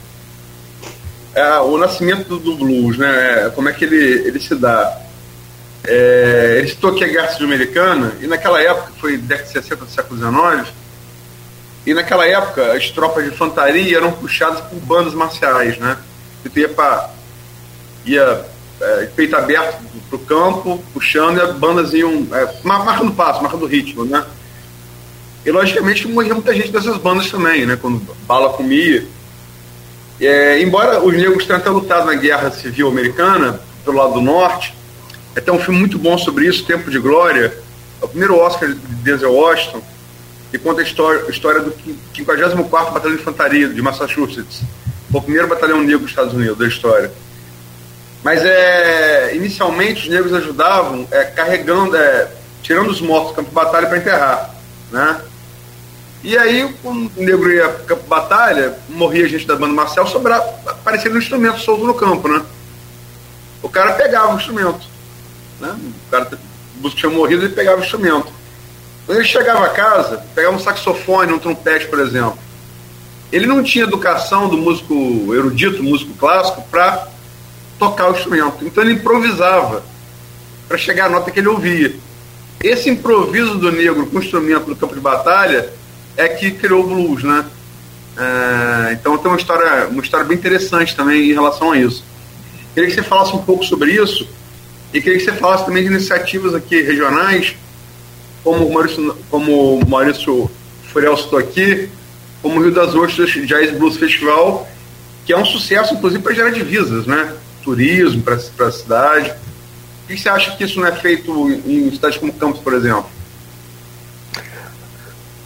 é, 1.36 1.60
o 1.60 1.78
nascimento 1.78 2.28
do, 2.28 2.39
do, 2.39 2.56
blues, 2.56 2.97
né? 2.97 3.52
Como 3.56 3.69
é 3.69 3.73
que 3.73 3.86
ele, 3.86 4.28
ele 4.28 4.39
se 4.39 4.56
dá? 4.56 4.99
É, 5.86 6.58
ele 6.60 6.67
citou 6.69 6.91
aqui 6.91 7.04
a 7.04 7.08
Guerra 7.08 7.30
Civil 7.30 7.47
Americana, 7.47 8.13
e 8.19 8.28
naquela 8.28 8.62
época, 8.62 8.91
foi 8.99 9.17
década 9.17 9.47
de 9.47 9.54
60 9.54 9.86
do 9.86 9.91
século 9.91 10.19
XIX, 10.19 10.73
e 11.86 11.93
naquela 11.93 12.28
época 12.28 12.74
as 12.74 12.89
tropas 12.89 13.24
de 13.26 13.32
infantaria 13.32 13.98
eram 13.98 14.12
puxadas 14.12 14.62
por 14.62 14.80
bandas 14.80 15.13
marciais, 15.13 15.78
né? 15.78 15.98
Você 16.43 16.62
ia 16.62 16.69
para 16.69 17.10
ia 18.06 18.46
é, 18.82 19.06
peito 19.15 19.36
aberto 19.36 19.82
para 20.10 20.15
o 20.15 20.19
campo, 20.19 20.84
puxando, 20.93 21.38
e 21.38 21.41
as 21.41 21.56
bandas 21.56 21.93
iam 21.93 22.28
é, 22.32 22.54
marcando 22.63 23.12
passo, 23.13 23.41
marcando 23.41 23.65
ritmo, 23.65 24.06
né? 24.06 24.26
E 25.46 25.52
logicamente 25.52 26.08
morria 26.08 26.34
muita 26.34 26.54
gente 26.54 26.72
dessas 26.72 26.98
bandas 26.98 27.30
também, 27.30 27.65
né? 27.65 27.78
Quando 27.80 28.02
bala 28.26 28.54
comia. 28.54 29.06
É, 30.19 30.62
embora 30.62 31.04
os 31.04 31.13
negros 31.13 31.46
tenham 31.46 31.60
até 31.60 31.69
lutado 31.69 32.06
na 32.06 32.15
Guerra 32.15 32.52
Civil 32.52 32.88
Americana, 32.88 33.60
pelo 33.84 33.98
lado 33.98 34.13
do 34.13 34.22
norte, 34.22 34.74
até 35.36 35.52
um 35.52 35.60
filme 35.60 35.80
muito 35.80 35.98
bom 35.98 36.17
sobre 36.17 36.48
isso, 36.48 36.65
Tempo 36.65 36.89
de 36.89 37.00
Glória, 37.00 37.58
é 38.02 38.06
o 38.06 38.08
primeiro 38.08 38.38
Oscar 38.38 38.69
de 38.69 38.76
Denzel 38.76 39.34
Washington, 39.34 39.82
que 40.54 40.60
conta 40.60 40.82
a 40.82 40.84
história, 40.84 41.26
a 41.26 41.32
história 41.32 41.62
do 41.62 41.74
54º 42.16 42.70
Batalhão 42.70 43.16
de 43.16 43.22
Infantaria 43.24 43.68
de 43.70 43.82
Massachusetts, 43.82 44.62
o 45.12 45.20
primeiro 45.20 45.48
batalhão 45.48 45.82
negro 45.82 46.02
dos 46.02 46.12
Estados 46.12 46.32
Unidos 46.32 46.60
da 46.60 46.68
história. 46.68 47.12
Mas 48.24 48.46
é, 48.46 49.36
inicialmente 49.36 50.04
os 50.04 50.10
negros 50.10 50.32
ajudavam 50.32 51.08
é, 51.10 51.24
carregando, 51.24 51.98
é, 51.98 52.32
tirando 52.62 52.92
os 52.92 53.02
mortos 53.02 53.32
do 53.32 53.36
campo 53.38 53.50
de 53.50 53.56
batalha 53.56 53.88
para 53.88 53.98
enterrar, 53.98 54.56
né? 54.92 55.22
E 56.24 56.38
aí, 56.38 56.72
quando 56.84 57.12
o 57.18 57.24
negro 57.24 57.52
ia 57.52 57.68
para 57.70 57.86
campo 57.86 58.04
de 58.04 58.10
batalha, 58.10 58.78
morria 58.89 59.28
gente 59.28 59.48
da 59.48 59.56
banda 59.56 59.74
Marcel, 59.74 60.06
sobrava, 60.06 60.48
aparecia 60.68 61.12
um 61.12 61.18
instrumento 61.18 61.62
solto 61.62 61.84
no 61.84 61.96
campo, 61.96 62.28
né? 62.28 62.46
O 63.63 63.70
cara 63.70 63.94
pegava 63.94 64.36
o 64.36 64.38
instrumento, 64.38 64.86
né? 65.60 65.76
O 66.08 66.12
cara 66.12 66.30
tinha 66.96 67.12
morrido 67.12 67.44
e 67.44 67.50
pegava 67.50 67.82
o 67.82 67.84
instrumento. 67.84 68.42
Quando 69.06 69.18
ele 69.18 69.28
chegava 69.28 69.66
a 69.66 69.70
casa, 69.70 70.24
pegava 70.34 70.56
um 70.56 70.60
saxofone, 70.60 71.34
um 71.34 71.39
trompete, 71.39 71.88
por 71.88 72.00
exemplo. 72.00 72.38
Ele 73.32 73.46
não 73.46 73.63
tinha 73.63 73.84
educação 73.84 74.48
do 74.48 74.58
músico 74.58 74.94
erudito, 75.34 75.84
músico 75.84 76.13
clássico, 76.13 76.62
para 76.70 77.08
tocar 77.80 78.10
o 78.10 78.16
instrumento. 78.16 78.63
Então 78.63 78.84
ele 78.84 78.94
improvisava 78.94 79.84
para 80.68 80.78
chegar 80.78 81.08
à 81.08 81.10
nota 81.10 81.32
que 81.32 81.39
ele 81.39 81.48
ouvia. 81.48 81.96
Esse 82.62 82.89
improviso 82.89 83.56
do 83.56 83.72
negro 83.72 84.06
com 84.06 84.18
o 84.18 84.22
instrumento 84.22 84.70
no 84.70 84.76
campo 84.76 84.94
de 84.94 85.02
batalha 85.02 85.70
é 86.16 86.30
que 86.30 86.52
criou 86.52 86.84
o 86.84 86.88
blues, 86.88 87.24
né? 87.24 87.46
É, 88.16 88.94
então 88.94 89.18
tem 89.18 89.30
uma 89.30 89.38
história, 89.38 89.88
uma 89.88 90.02
história 90.02 90.26
bem 90.26 90.38
interessante 90.38 90.96
também 90.96 91.30
em 91.30 91.34
relação 91.34 91.72
a 91.72 91.78
isso. 91.78 92.06
Queria 92.74 92.89
que 92.89 92.96
você 92.96 93.04
falasse 93.04 93.36
um 93.36 93.42
pouco 93.42 93.66
sobre 93.66 93.92
isso 93.92 94.28
e 94.94 95.02
queria 95.02 95.18
que 95.18 95.26
você 95.26 95.34
falasse 95.34 95.66
também 95.66 95.84
de 95.84 95.89
iniciativas 95.89 96.54
aqui 96.54 96.82
regionais, 96.82 97.56
como 98.43 98.67
o 98.67 98.73
Maurício, 98.73 99.17
como 99.29 99.79
o 99.79 99.89
Maurício 99.89 100.49
Furiel 100.91 101.17
citou 101.17 101.39
aqui, 101.39 101.89
como 102.41 102.60
o 102.60 102.63
Rio 102.63 102.73
das 102.73 102.93
Ostras 102.93 103.32
Jazz 103.32 103.71
Blues 103.71 103.97
Festival, 103.97 104.67
que 105.25 105.32
é 105.32 105.38
um 105.38 105.45
sucesso, 105.45 105.93
inclusive, 105.93 106.21
para 106.21 106.34
gerar 106.34 106.49
divisas, 106.49 107.08
né? 107.08 107.34
Turismo 107.63 108.21
para 108.21 108.67
a 108.67 108.71
cidade. 108.71 109.34
O 110.03 110.08
que 110.08 110.17
você 110.17 110.27
acha 110.27 110.56
que 110.56 110.63
isso 110.65 110.79
não 110.79 110.88
é 110.88 110.91
feito 110.91 111.49
em 111.65 111.89
cidades 111.91 112.17
como 112.17 112.34
Campos, 112.34 112.60
por 112.60 112.73
exemplo? 112.73 113.06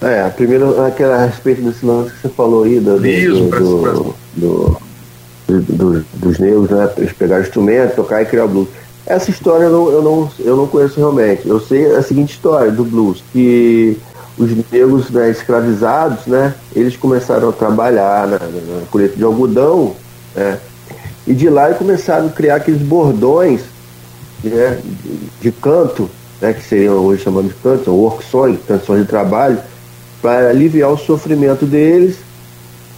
É, 0.02 0.28
primeiro 0.30 0.84
aquela, 0.84 1.16
a 1.16 1.26
respeito 1.26 1.62
desse 1.62 1.86
lance 1.86 2.12
que 2.12 2.22
você 2.22 2.30
falou 2.30 2.64
aí 2.64 2.80
do, 2.80 3.00
do, 3.00 3.50
do, 3.50 4.16
do, 4.36 4.82
do 5.48 6.06
dos 6.14 6.40
negros, 6.40 6.70
né? 6.70 6.90
Eles 6.98 7.14
pegaram 7.14 7.44
instrumento, 7.44 7.96
tocar 7.96 8.22
e 8.22 8.26
criar 8.26 8.48
blues. 8.48 8.68
Essa 9.08 9.32
história 9.32 9.64
eu 9.64 9.72
não, 9.72 9.90
eu, 9.90 10.02
não, 10.02 10.30
eu 10.40 10.58
não 10.58 10.68
conheço 10.68 11.00
realmente. 11.00 11.48
Eu 11.48 11.62
sei 11.62 11.96
a 11.96 12.04
seguinte 12.04 12.34
história 12.34 12.70
do 12.70 12.84
blues, 12.84 13.24
que 13.32 13.98
os 14.38 14.52
negros 14.70 15.10
né, 15.10 15.32
escravizados, 15.32 16.28
né, 16.28 16.54
eles 16.76 16.98
começaram 16.98 17.50
a 17.50 17.54
trabalhar 17.54 18.28
na, 18.28 18.38
na 18.38 18.86
colheita 18.92 19.16
de 19.16 19.24
algodão, 19.24 19.96
né, 20.36 20.60
e 21.26 21.34
de 21.34 21.50
lá 21.50 21.74
começaram 21.74 22.28
a 22.28 22.30
criar 22.30 22.58
aqueles 22.58 22.82
bordões 22.82 23.62
né, 24.44 24.78
de, 24.84 25.20
de 25.42 25.52
canto, 25.54 26.10
né, 26.42 26.52
que 26.54 26.64
seriam 26.64 26.96
hoje 26.96 27.24
chamados 27.24 27.50
de 27.50 27.56
canto, 27.56 27.90
work 27.92 28.26
song, 28.26 28.60
canções 28.68 29.04
de 29.04 29.08
trabalho, 29.08 29.58
para 30.22 30.50
aliviar 30.50 30.92
o 30.92 30.98
sofrimento 30.98 31.66
deles. 31.66 32.18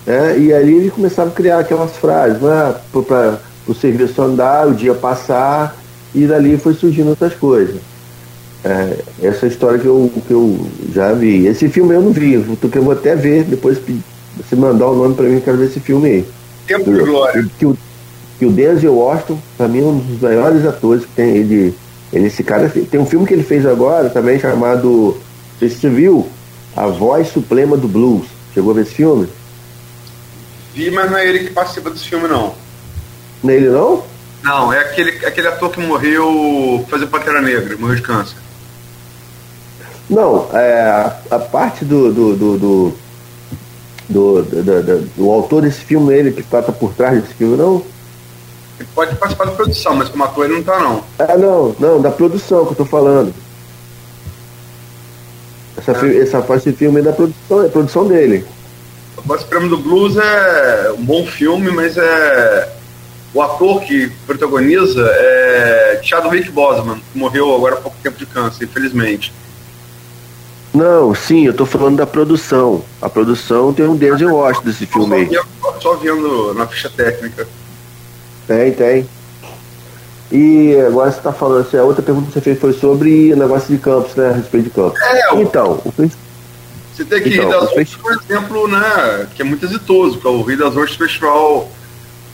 Né? 0.08 0.39
E 0.39 0.54
ali 0.54 0.74
eles 0.74 0.93
começaram 0.93 1.30
a 1.30 1.34
criar 1.34 1.60
aquelas 1.60 1.95
frases, 1.98 2.41
né? 2.41 2.76
para 3.08 3.39
o 3.67 3.76
serviço 3.76 4.19
andar, 4.22 4.67
o 4.67 4.74
dia 4.74 4.95
passar, 4.95 5.78
e 6.13 6.26
dali 6.26 6.58
foi 6.58 6.74
surgindo 6.74 7.10
outras 7.10 7.34
coisas. 7.34 7.76
É, 8.63 8.98
essa 9.22 9.48
história 9.48 9.80
que 9.80 9.86
eu, 9.86 10.12
que 10.28 10.34
eu 10.34 10.67
já 10.93 11.13
vi. 11.13 11.48
Esse 11.48 11.69
filme 11.69 11.95
eu 11.95 12.02
não 12.02 12.12
vi, 12.12 12.43
que 12.60 12.78
eu 12.78 12.84
vou 12.84 12.93
até 12.93 13.15
ver, 13.15 13.43
depois 13.45 13.80
você 14.38 14.56
mandar 14.56 14.88
o 14.88 14.95
nome 14.95 15.15
para 15.15 15.26
mim, 15.26 15.36
eu 15.36 15.41
quero 15.41 15.58
ver 15.58 15.67
esse 15.67 15.80
filme 15.80 16.10
aí. 16.10 16.26
Tempo 16.67 16.93
de 16.93 17.00
Glória. 17.00 17.50
Que 17.58 17.65
o, 17.65 17.78
que 18.38 18.45
o 18.45 18.52
Denzel 18.52 18.93
Washington, 18.93 19.39
para 19.58 19.67
mim, 19.67 19.80
é 19.80 19.84
um 19.84 19.98
dos 20.00 20.22
maiores 20.22 20.65
atores 20.65 21.06
que 21.06 21.12
tem. 21.12 21.38
Ele, 21.38 21.74
ele, 22.12 22.28
esse 22.28 22.43
cara 22.43 22.69
tem 22.69 23.00
um 23.00 23.06
filme 23.06 23.26
que 23.26 23.34
ele 23.34 23.43
fez 23.43 23.65
agora 23.65 24.10
também 24.10 24.39
chamado. 24.39 25.17
Não 25.17 25.60
sei 25.60 25.69
se 25.69 25.76
você 25.76 25.89
viu, 25.89 26.28
a 26.76 26.88
Voz 26.88 27.30
Suprema 27.30 27.76
do 27.78 27.88
Blues. 27.88 28.28
Chegou 28.54 28.72
a 28.72 28.76
ver 28.76 28.82
esse 28.82 28.95
filme? 28.95 29.28
Vi, 30.74 30.91
mas 30.91 31.10
não 31.10 31.17
é 31.17 31.28
ele 31.28 31.39
que 31.39 31.54
participa 31.54 31.89
desse 31.89 32.08
filme, 32.08 32.28
não. 32.28 32.54
Não 33.43 33.54
é 33.54 33.58
não? 34.43 34.71
É 34.71 34.80
aquele, 34.80 35.25
aquele 35.25 35.47
ator 35.47 35.69
que 35.69 35.80
morreu 35.80 36.86
fazer 36.89 37.08
Pantera 37.08 37.41
Negra, 37.41 37.78
morreu 37.78 37.95
de 37.95 38.02
câncer. 38.02 38.38
Não, 40.10 40.49
é, 40.54 40.82
a, 40.82 41.17
a 41.30 41.39
parte 41.39 41.86
do 41.86 42.12
do 42.12 42.36
do, 42.36 42.58
do, 42.58 42.93
do, 44.10 44.41
do, 44.41 45.02
do, 45.15 45.30
autor 45.30 45.62
desse 45.62 45.82
filme, 45.82 46.13
ele 46.13 46.32
que 46.32 46.41
está 46.41 46.62
por 46.63 46.93
trás 46.93 47.21
desse 47.21 47.34
filme, 47.36 47.56
não? 47.56 47.84
Ele 48.80 48.89
pode 48.95 49.15
participar 49.15 49.45
da 49.45 49.52
produção, 49.52 49.95
mas 49.95 50.10
como 50.10 50.23
ator 50.23 50.45
ele 50.45 50.54
não 50.54 50.62
está, 50.62 50.80
não. 50.80 51.04
É, 51.19 51.38
não, 51.38 51.75
não, 51.80 52.02
da 52.02 52.10
produção 52.10 52.63
que 52.63 52.69
eu 52.69 52.71
estou 52.71 52.86
falando. 52.86 53.34
Essa, 55.78 56.06
é. 56.06 56.17
essa 56.17 56.41
parte 56.41 56.71
de 56.71 56.75
filme 56.75 56.99
é 56.99 57.04
da 57.04 57.13
produção, 57.13 57.63
é 57.63 57.67
produção 57.69 58.08
dele. 58.08 58.45
O 59.17 59.21
Voz 59.21 59.41
Supremo 59.41 59.69
do 59.69 59.78
Blues 59.78 60.17
é 60.17 60.91
um 60.97 61.04
bom 61.04 61.25
filme, 61.25 61.71
mas 61.71 61.97
é. 61.97 62.78
O 63.33 63.41
ator 63.41 63.81
que 63.81 64.09
protagoniza 64.25 65.07
é 65.13 65.99
Chadwick 66.03 66.51
Boseman, 66.51 66.99
que 67.11 67.19
morreu 67.19 67.55
agora 67.55 67.75
há 67.75 67.81
pouco 67.81 67.97
tempo 68.01 68.17
de 68.17 68.25
câncer, 68.25 68.65
infelizmente. 68.65 69.31
Não, 70.73 71.13
sim, 71.13 71.45
eu 71.45 71.53
tô 71.53 71.65
falando 71.65 71.97
da 71.97 72.07
produção. 72.07 72.83
A 73.01 73.09
produção 73.09 73.73
tem 73.73 73.85
um 73.85 73.95
Denzel 73.95 74.33
Washington 74.33 74.65
desse 74.65 74.85
filme 74.85 75.15
aí. 75.15 75.29
Só, 75.61 75.79
só 75.79 75.95
vendo 75.95 76.53
na 76.53 76.65
ficha 76.67 76.89
técnica. 76.89 77.47
Tem, 78.47 78.71
tem. 78.71 79.09
E 80.31 80.75
agora 80.87 81.11
você 81.11 81.17
está 81.17 81.33
falando, 81.33 81.67
assim, 81.67 81.77
a 81.77 81.83
outra 81.83 82.03
pergunta 82.03 82.27
que 82.27 82.33
você 82.33 82.41
fez 82.41 82.59
foi 82.59 82.73
sobre 82.73 83.33
o 83.33 83.37
negócio 83.37 83.67
de 83.75 83.81
campos, 83.81 84.15
né? 84.15 84.29
A 84.29 84.33
respeito 84.33 84.65
de 84.65 84.69
campos. 84.69 84.99
É, 85.01 85.41
então, 85.41 85.81
o 85.83 85.91
você 86.99 87.05
tem 87.05 87.21
que 87.23 87.29
então, 87.29 87.49
Rio 87.49 87.59
das 87.61 87.69
Ostras, 87.69 87.95
por 87.95 88.11
exemplo, 88.11 88.67
né, 88.67 89.27
que 89.33 89.41
é 89.41 89.45
muito 89.45 89.65
exitoso, 89.65 90.19
que 90.19 90.27
é 90.27 90.29
o 90.29 90.41
Rio 90.41 90.57
das 90.57 90.75
Ostras 90.75 90.95
Festival 90.95 91.71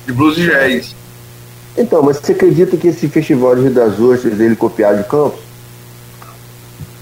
de 0.06 0.14
Blues 0.14 0.38
e 0.38 0.46
Jazz. 0.46 0.96
Então, 1.78 2.02
mas 2.02 2.18
você 2.18 2.32
acredita 2.32 2.78
que 2.78 2.88
esse 2.88 3.08
festival 3.08 3.56
de 3.56 3.64
Rio 3.64 3.72
das 3.72 4.00
Ostras 4.00 4.40
ele 4.40 4.56
copiado 4.56 5.04
de 5.04 5.10
Campos? 5.10 5.40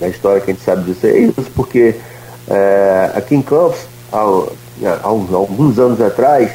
A 0.02 0.08
história 0.08 0.42
que 0.42 0.52
a 0.52 0.54
gente 0.54 0.64
sabe 0.64 0.84
disso 0.84 1.06
é 1.06 1.18
isso, 1.20 1.52
porque 1.56 1.96
é, 2.48 3.12
aqui 3.16 3.36
em 3.36 3.42
Campos, 3.42 3.80
há, 4.12 4.18
há, 4.18 5.08
alguns 5.08 5.78
anos 5.78 6.02
atrás, 6.02 6.52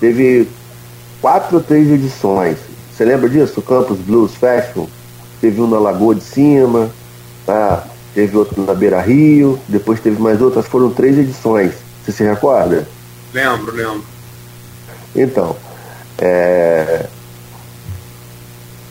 teve 0.00 0.48
quatro 1.20 1.56
ou 1.56 1.62
três 1.62 1.90
edições. 1.90 2.56
Você 2.92 3.04
lembra 3.04 3.28
disso? 3.28 3.60
O 3.60 3.62
Campus 3.62 3.98
Blues 3.98 4.34
Festival? 4.34 4.88
Teve 5.40 5.60
um 5.60 5.66
na 5.66 5.78
Lagoa 5.78 6.14
de 6.14 6.22
Cima, 6.22 6.90
tá? 7.44 7.86
teve 8.14 8.36
outro 8.36 8.62
na 8.62 8.74
Beira 8.74 9.00
Rio, 9.00 9.58
depois 9.68 10.00
teve 10.00 10.20
mais 10.20 10.40
outras, 10.40 10.66
foram 10.66 10.90
três 10.90 11.18
edições. 11.18 11.72
Você 12.04 12.12
se 12.12 12.24
recorda? 12.24 12.86
Lembro, 13.32 13.74
lembro. 13.74 14.04
Então, 15.14 15.56
é... 16.18 17.06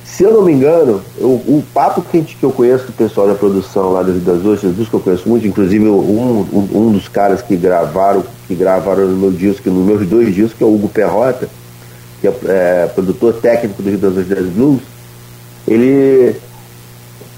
se 0.06 0.24
eu 0.24 0.34
não 0.34 0.44
me 0.44 0.54
engano, 0.54 1.02
o, 1.18 1.26
o 1.26 1.64
papo 1.74 2.02
que, 2.02 2.22
que 2.22 2.44
eu 2.44 2.52
conheço 2.52 2.86
do 2.86 2.94
pessoal 2.94 3.28
da 3.28 3.36
produção 3.36 3.92
lá 3.92 4.04
das 4.04 4.22
das 4.22 4.46
Ostras, 4.46 4.76
dos 4.76 4.90
que 4.90 4.94
eu 4.94 5.00
conheço 5.00 5.28
muito, 5.28 5.48
inclusive 5.48 5.88
um, 5.88 6.46
um, 6.52 6.70
um, 6.74 6.92
dos 6.92 7.08
caras 7.08 7.42
que 7.42 7.56
gravaram, 7.56 8.24
que 8.48 8.56
gravaram 8.56 9.08
no 9.08 9.18
meu 9.18 9.32
disco, 9.32 9.70
nos 9.70 9.86
meus 9.86 10.08
dois 10.08 10.34
discos, 10.34 10.54
que 10.54 10.64
é 10.64 10.68
o 10.68 10.74
Hugo 10.74 10.90
Perrota, 10.90 11.50
que 12.20 12.28
é, 12.28 12.34
é 12.46 12.88
produtor 12.94 13.34
técnico 13.36 13.82
do 13.82 13.90
Rio 13.90 14.00
das 14.00 14.18
Ostras 14.18 14.48
Blues, 14.48 14.82
ele 15.68 16.36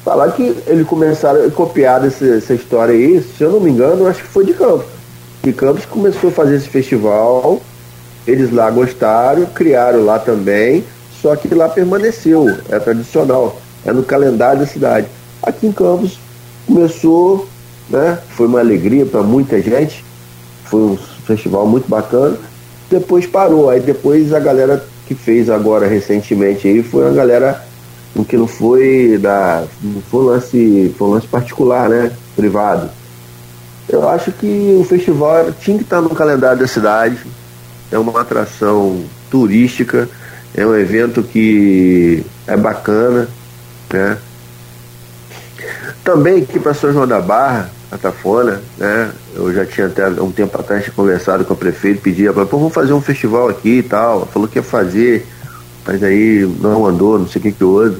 falar 0.04 0.32
que 0.32 0.56
eles 0.68 0.86
começaram 0.86 1.46
a 1.46 1.50
copiar 1.50 2.06
essa, 2.06 2.26
essa 2.26 2.54
história 2.54 2.94
aí, 2.94 3.22
se 3.22 3.44
eu 3.44 3.52
não 3.52 3.60
me 3.60 3.72
engano, 3.72 4.08
acho 4.08 4.22
que 4.22 4.28
foi 4.28 4.46
de 4.46 4.54
Campos. 4.54 4.86
De 5.42 5.54
Campos 5.54 5.86
começou 5.86 6.30
a 6.30 6.34
fazer 6.34 6.56
esse 6.56 6.68
festival, 6.68 7.62
eles 8.26 8.52
lá 8.52 8.70
gostaram, 8.70 9.46
criaram 9.48 10.04
lá 10.06 10.20
também, 10.20 10.84
só 11.22 11.36
que 11.36 11.54
lá 11.54 11.70
permaneceu, 11.70 12.58
é 12.70 12.80
tradicional, 12.80 13.60
é 13.86 13.92
no 13.92 14.04
calendário 14.04 14.60
da 14.60 14.66
cidade. 14.66 15.08
Aqui 15.42 15.68
em 15.68 15.72
Campos 15.72 16.20
começou, 16.66 17.48
né? 17.90 18.18
Foi 18.30 18.48
uma 18.48 18.60
alegria 18.60 19.06
para 19.06 19.22
muita 19.22 19.62
gente, 19.62 20.04
foi 20.66 20.82
um 20.82 20.98
festival 21.26 21.66
muito 21.68 21.88
bacana. 21.90 22.38
Depois 22.90 23.26
parou, 23.26 23.70
aí 23.70 23.80
depois 23.80 24.34
a 24.34 24.40
galera 24.40 24.84
que 25.06 25.16
fez 25.16 25.50
agora 25.50 25.88
recentemente 25.88 26.68
aí 26.68 26.82
foi 26.82 27.08
a 27.08 27.12
galera 27.12 27.64
que 28.28 28.38
não 28.38 28.48
foi 28.48 29.18
da 29.18 29.64
não 29.82 30.02
foi 30.02 30.22
um 30.22 30.26
lance 30.28 30.96
foi 30.98 31.10
lance 31.10 31.28
particular 31.28 31.90
né 31.90 32.12
privado 32.36 32.90
eu 33.90 34.08
acho 34.08 34.32
que 34.32 34.78
o 34.80 34.84
festival 34.84 35.52
tinha 35.60 35.78
que 35.78 35.84
estar 35.84 36.00
no 36.00 36.10
calendário 36.12 36.60
da 36.60 36.68
cidade 36.68 37.18
é 37.92 37.98
uma 37.98 38.22
atração 38.22 39.04
turística 39.30 40.10
é 40.56 40.66
um 40.66 40.76
evento 40.76 41.24
que 41.24 42.24
é 42.48 42.56
bacana 42.56 43.28
né 43.92 44.18
também 46.04 46.44
aqui 46.44 46.60
para 46.60 46.74
São 46.74 46.92
João 46.92 47.08
da 47.08 47.22
Barra 47.22 47.70
a 47.94 47.98
Tafona, 47.98 48.60
né? 48.78 49.12
Eu 49.36 49.54
já 49.54 49.66
tinha 49.66 49.88
até 49.88 50.08
um 50.10 50.32
tempo 50.32 50.60
atrás 50.60 50.90
conversado 50.90 51.46
com 51.46 51.54
o 51.54 51.58
prefeito, 51.58 52.02
pedia 52.02 52.34
para 52.34 52.44
vamos 52.44 52.74
fazer 52.74 52.92
um 52.94 53.02
festival 53.02 53.50
aqui 53.50 53.78
e 53.78 53.84
tal. 53.84 54.26
Falou 54.26 54.48
que 54.48 54.58
ia 54.58 54.64
fazer, 54.64 55.28
mas 55.86 56.02
aí 56.04 56.50
não 56.60 56.86
andou, 56.86 57.20
não 57.20 57.28
sei 57.28 57.40
o 57.40 57.44
que 57.44 57.52
que 57.52 57.64
houve. 57.64 57.98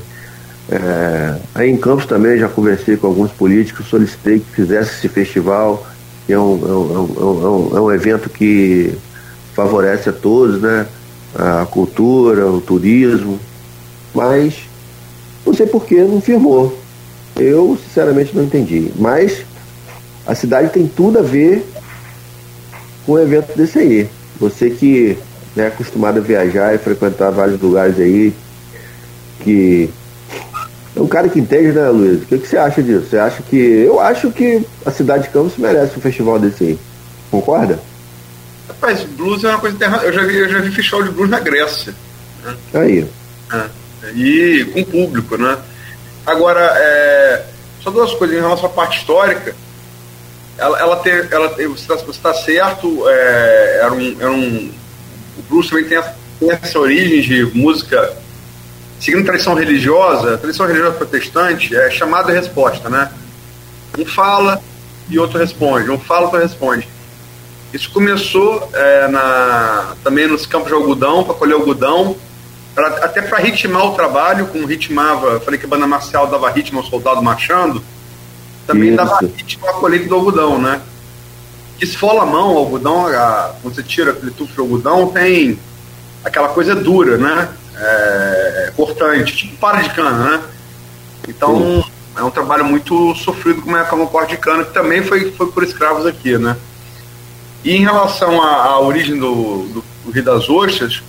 É, 0.70 1.36
aí 1.54 1.70
em 1.70 1.78
Campos 1.78 2.06
também 2.06 2.40
já 2.40 2.48
conversei 2.48 2.98
com 2.98 3.08
alguns 3.08 3.32
políticos, 3.32 3.88
solicitei 3.88 4.40
que 4.40 4.56
fizesse 4.56 4.92
esse 4.98 5.10
festival, 5.10 5.86
que 6.26 6.34
é 6.34 6.40
um, 6.40 6.60
é 6.66 6.72
um, 6.72 7.14
é 7.18 7.48
um, 7.48 7.78
é 7.78 7.82
um 7.82 7.92
evento 7.92 8.30
que 8.30 8.98
favorece 9.56 10.10
a 10.10 10.14
todos, 10.14 10.62
né? 10.62 10.88
A 11.36 11.66
cultura, 11.66 12.48
o 12.48 12.62
turismo, 12.62 13.40
mas 14.14 14.64
não 15.46 15.54
sei 15.54 15.66
por 15.66 15.86
que 15.86 15.96
não 16.02 16.22
firmou. 16.22 16.78
Eu 17.36 17.78
sinceramente 17.84 18.36
não 18.36 18.44
entendi. 18.44 18.92
Mas 18.96 19.44
a 20.26 20.36
cidade 20.36 20.70
tem 20.70 20.88
tudo 20.88 21.20
a 21.20 21.22
ver 21.22 21.66
com 23.06 23.14
um 23.14 23.20
evento 23.20 23.56
desse 23.58 23.80
aí. 23.80 24.10
Você 24.40 24.70
que 24.70 25.18
né, 25.56 25.66
é 25.66 25.68
acostumado 25.68 26.20
a 26.20 26.22
viajar 26.22 26.74
e 26.74 26.78
frequentar 26.78 27.32
vários 27.32 27.60
lugares 27.60 28.00
aí, 28.00 28.34
que 29.42 29.90
é 30.96 31.02
um 31.02 31.08
cara 31.08 31.28
que 31.28 31.40
entende, 31.40 31.72
né, 31.72 31.90
Luiz? 31.90 32.22
O 32.22 32.26
que, 32.26 32.38
que 32.38 32.48
você 32.48 32.58
acha 32.58 32.82
disso? 32.82 33.08
Você 33.10 33.18
acha 33.18 33.42
que. 33.42 33.58
Eu 33.58 34.00
acho 34.00 34.32
que 34.32 34.66
a 34.86 34.92
cidade 34.92 35.24
de 35.24 35.30
Campos 35.30 35.58
merece 35.58 35.98
um 35.98 36.02
festival 36.02 36.40
desse 36.40 36.64
aí. 36.64 36.80
Concorda? 37.32 37.80
Rapaz, 38.68 39.04
blues 39.04 39.44
é 39.44 39.50
uma 39.50 39.60
coisa 39.60 39.78
terra. 39.78 40.02
Eu 40.04 40.14
já 40.14 40.24
vi, 40.24 40.38
eu 40.38 40.50
já 40.50 40.60
vi 40.60 40.72
festival 40.72 41.04
de 41.04 41.10
blues 41.10 41.30
na 41.30 41.40
Grécia. 41.40 41.94
Né? 42.44 42.56
Aí. 42.74 43.08
É. 43.52 44.12
E 44.14 44.66
com 44.74 44.84
público, 44.84 45.38
né? 45.38 45.58
Agora, 46.26 46.62
é, 46.76 47.46
só 47.82 47.92
duas 47.92 48.14
coisas 48.14 48.38
em 48.38 48.42
relação 48.42 48.66
à 48.66 48.70
parte 48.70 49.00
histórica. 49.00 49.56
Ela, 50.58 50.80
ela 50.80 50.96
tem. 50.98 51.14
Ela, 51.32 51.50
você 51.50 51.94
está 51.94 52.32
tá 52.32 52.34
certo, 52.34 53.04
é, 53.08 53.80
era 53.82 53.94
um, 53.94 54.18
era 54.20 54.32
um. 54.32 54.72
O 55.38 55.42
blues 55.50 55.70
também 55.70 55.86
tem 55.86 55.98
essa, 55.98 56.16
tem 56.40 56.52
essa 56.52 56.80
origem 56.80 57.22
de 57.22 57.58
música 57.58 58.18
seguindo 59.04 59.26
tradição 59.26 59.54
religiosa, 59.54 60.38
tradição 60.38 60.66
religiosa 60.66 60.96
protestante, 60.96 61.76
é 61.76 61.92
chamada 61.92 62.32
resposta, 62.32 62.90
né? 62.90 63.12
Um 63.98 64.06
fala 64.06 64.62
e 65.10 65.20
outro 65.20 65.38
responde, 65.38 65.92
um 65.92 66.00
fala 66.00 66.22
e 66.22 66.26
outro 66.26 66.40
responde. 66.40 66.88
Isso 67.74 67.90
começou 67.92 68.70
é, 68.74 69.08
na, 69.08 69.96
também 70.04 70.28
nos 70.28 70.46
campos 70.46 70.68
de 70.68 70.74
algodão, 70.74 71.24
para 71.24 71.34
colher 71.34 71.56
algodão, 71.56 72.16
pra, 72.76 72.88
até 72.88 73.22
para 73.22 73.40
ritmar 73.40 73.86
o 73.88 73.96
trabalho, 73.96 74.48
como 74.48 74.68
ritmava, 74.68 75.40
falei 75.40 75.60
que 75.60 75.66
a 75.66 75.70
banda 75.70 75.88
marcial 75.88 76.28
dava 76.28 76.50
ritmo 76.52 76.80
ao 76.80 76.86
soldado 76.86 77.22
marchando, 77.22 77.84
também 78.68 78.90
Isso. 78.90 78.98
dava 78.98 79.20
ritmo 79.20 79.68
à 79.68 79.74
colheita 79.74 80.08
do 80.08 80.16
algodão, 80.16 80.60
né? 80.60 80.82
Que 81.80 81.86
esfola 81.86 82.22
a 82.24 82.26
mão, 82.26 82.54
o 82.54 82.58
algodão, 82.60 83.08
a, 83.08 83.56
quando 83.62 83.74
você 83.74 83.82
tira 83.84 84.12
aquele 84.12 84.32
tufo 84.32 84.54
de 84.54 84.60
algodão, 84.60 85.08
tem 85.08 85.58
aquela 86.24 86.50
coisa 86.50 86.76
dura, 86.76 87.18
né? 87.18 87.50
é, 87.78 88.74
cortante, 88.76 89.36
tipo 89.36 89.58
para 89.58 89.82
de 89.82 89.90
cana, 89.90 90.38
né? 90.38 90.44
Então 91.28 91.58
Sim. 91.58 91.92
é 92.18 92.24
um 92.24 92.30
trabalho 92.30 92.66
muito 92.66 93.16
sofrido 93.16 93.62
como 93.62 93.78
é 93.78 93.84
como 93.84 94.08
corte 94.08 94.32
de 94.32 94.38
cana, 94.38 94.64
que 94.64 94.74
também 94.74 95.04
foi, 95.04 95.32
foi 95.32 95.52
por 95.52 95.64
escravos 95.64 96.06
aqui, 96.06 96.38
né? 96.38 96.56
E 97.64 97.76
em 97.76 97.82
relação 97.82 98.42
à, 98.42 98.66
à 98.66 98.80
origem 98.80 99.18
do, 99.18 99.64
do, 99.68 99.84
do, 100.06 100.12
Rio 100.12 100.24
das 100.24 100.50
Ostras, 100.50 101.02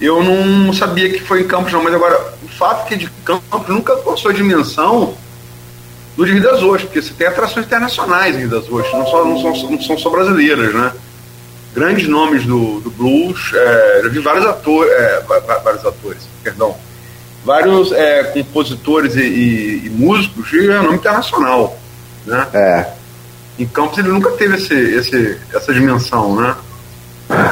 eu 0.00 0.22
não 0.22 0.72
sabia 0.72 1.10
que 1.10 1.20
foi 1.20 1.42
em 1.42 1.46
Campos 1.46 1.72
não, 1.72 1.82
mas 1.82 1.94
agora 1.94 2.34
o 2.42 2.48
fato 2.48 2.86
é 2.86 2.88
que 2.88 2.96
de 2.96 3.10
Campos 3.24 3.68
nunca 3.68 3.92
alcançou 3.92 4.30
a 4.30 4.34
dimensão 4.34 5.14
do 6.16 6.24
Rio 6.24 6.42
das 6.42 6.62
Ostras, 6.62 6.82
porque 6.84 7.02
você 7.02 7.12
tem 7.12 7.26
atrações 7.26 7.66
internacionais 7.66 8.34
em 8.36 8.40
Rio 8.40 8.50
das 8.50 8.64
Ostras, 8.70 8.92
não, 8.92 9.06
só, 9.06 9.24
não, 9.24 9.40
são, 9.40 9.70
não 9.70 9.80
são 9.82 9.98
só 9.98 10.10
brasileiras, 10.10 10.74
né? 10.74 10.92
grandes 11.76 12.08
nomes 12.08 12.46
do, 12.46 12.80
do 12.80 12.90
blues, 12.90 13.52
é, 13.52 14.08
vi 14.08 14.18
vários 14.20 14.46
atores, 14.46 14.90
é, 14.90 15.22
vários 15.62 15.84
atores, 15.84 16.22
perdão, 16.42 16.74
vários 17.44 17.92
é, 17.92 18.24
compositores 18.24 19.14
e, 19.14 19.20
e, 19.20 19.86
e, 19.86 19.90
músicos 19.90 20.48
de 20.48 20.68
nome 20.68 20.94
internacional, 20.94 21.78
né? 22.24 22.48
É. 22.54 22.95
Em 23.58 23.66
Campos 23.66 23.98
ele 23.98 24.08
nunca 24.08 24.30
teve 24.32 24.56
esse, 24.56 24.74
esse, 24.74 25.38
essa 25.52 25.72
dimensão, 25.72 26.36
né? 26.36 26.54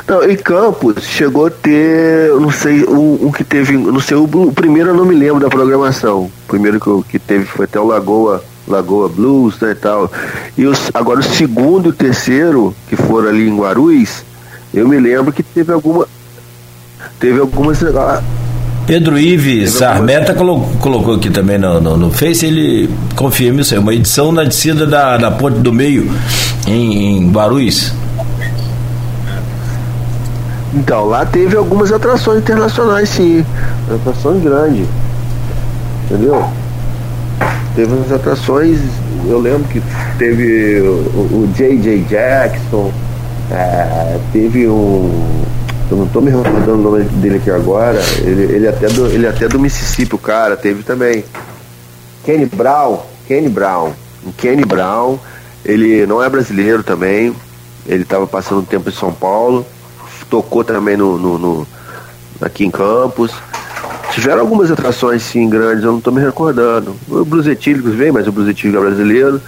Não, 0.07 0.23
em 0.23 0.37
Campos 0.37 1.03
chegou 1.03 1.47
a 1.47 1.51
ter, 1.51 2.31
não 2.41 2.51
sei, 2.51 2.85
um, 2.85 3.27
um 3.27 3.33
que 3.33 3.43
teve, 3.43 3.77
não 3.77 4.01
sei, 4.01 4.17
o, 4.17 4.25
o, 4.25 4.53
primeiro 4.53 4.91
eu 4.91 4.95
não 4.95 5.05
me 5.05 5.15
lembro 5.15 5.41
da 5.41 5.49
programação. 5.49 6.25
O 6.25 6.33
primeiro 6.47 6.79
que, 6.79 7.13
que 7.13 7.19
teve 7.19 7.45
foi 7.45 7.65
até 7.65 7.81
o 7.81 7.87
Lagoa 7.87 8.45
Lagoa 8.67 9.09
Blues 9.09 9.59
né, 9.61 9.73
e 9.73 9.75
tal. 9.75 10.11
E 10.57 10.67
os, 10.67 10.91
agora 10.93 11.21
o 11.21 11.23
segundo 11.23 11.87
e 11.87 11.91
o 11.91 11.93
terceiro, 11.93 12.75
que 12.89 12.97
foram 12.97 13.29
ali 13.29 13.49
em 13.49 13.57
Guarulhos, 13.57 14.25
eu 14.73 14.89
me 14.89 14.99
lembro 14.99 15.33
que 15.33 15.43
teve 15.43 15.73
alguma. 15.73 16.07
Teve 17.19 17.41
algumas. 17.41 17.81
Pedro 18.87 19.19
Ives 19.19 19.73
Sarmeta 19.73 20.35
colocou, 20.35 20.69
colocou 20.79 21.15
aqui 21.15 21.31
também 21.31 21.59
no, 21.59 21.81
no, 21.81 21.97
no, 21.97 22.11
Face, 22.11 22.45
ele 22.45 22.91
confirma 23.17 23.63
isso 23.63 23.75
aí, 23.75 23.81
uma 23.81 23.95
edição 23.95 24.31
na 24.31 24.45
descida 24.45 24.87
da, 24.87 25.17
da 25.17 25.31
Ponte 25.31 25.59
do 25.59 25.73
Meio, 25.73 26.11
em, 26.67 27.19
em 27.19 27.31
Guarulhos. 27.31 27.93
Então, 30.75 31.07
lá 31.07 31.25
teve 31.25 31.57
algumas 31.57 31.93
atrações 31.93 32.41
internacionais, 32.41 33.09
sim. 33.09 33.45
Atrações 33.89 34.43
grandes. 34.43 34.87
Entendeu? 36.05 36.45
teve 37.75 37.93
umas 37.93 38.13
atrações, 38.13 38.79
eu 39.27 39.39
lembro 39.39 39.65
que 39.65 39.83
teve 40.19 40.81
o 40.81 41.49
J.J. 41.55 42.05
Jackson, 42.09 42.93
é, 43.51 44.19
teve 44.33 44.69
um. 44.69 45.43
Eu 45.91 45.99
não 45.99 46.07
estou 46.07 46.23
me 46.23 46.31
recordando 46.31 46.73
o 46.73 46.77
nome 46.77 47.05
dele 47.05 47.37
aqui 47.37 47.51
agora. 47.51 48.01
Ele, 48.19 48.43
ele, 48.43 48.69
até 48.69 48.87
do, 48.89 49.07
ele 49.07 49.27
até 49.27 49.49
do 49.49 49.59
Mississippi, 49.59 50.15
o 50.15 50.19
cara, 50.19 50.57
teve 50.57 50.83
também. 50.83 51.25
Kenny 52.25 52.47
Brown. 52.47 53.01
Kenny 53.27 53.49
Brown. 53.49 53.93
Kenny 54.39 54.65
Brown, 54.65 55.19
ele 55.65 56.07
não 56.07 56.23
é 56.23 56.29
brasileiro 56.29 56.83
também. 56.83 57.35
Ele 57.87 58.03
estava 58.03 58.27
passando 58.27 58.61
um 58.61 58.65
tempo 58.65 58.89
em 58.89 58.93
São 58.93 59.13
Paulo. 59.13 59.67
Tocou 60.31 60.65
também 60.65 60.97
no, 60.97 61.19
no, 61.19 61.39
no 61.39 61.67
aqui 62.41 62.65
em 62.65 62.71
Campos. 62.71 63.31
Tiveram 64.11 64.41
algumas 64.41 64.71
atrações 64.71 65.23
sim 65.23 65.49
grandes, 65.49 65.85
eu 65.85 65.91
não 65.91 65.99
estou 65.99 66.13
me 66.13 66.21
recordando. 66.21 66.97
O 67.09 67.25
Blues 67.25 67.47
Etílicos 67.47 67.95
vem, 67.95 68.13
mas 68.13 68.27
o 68.27 68.33
Blues 68.33 68.49
Etílico 68.49 68.79
é 68.79 68.87
brasileiro. 68.87 69.41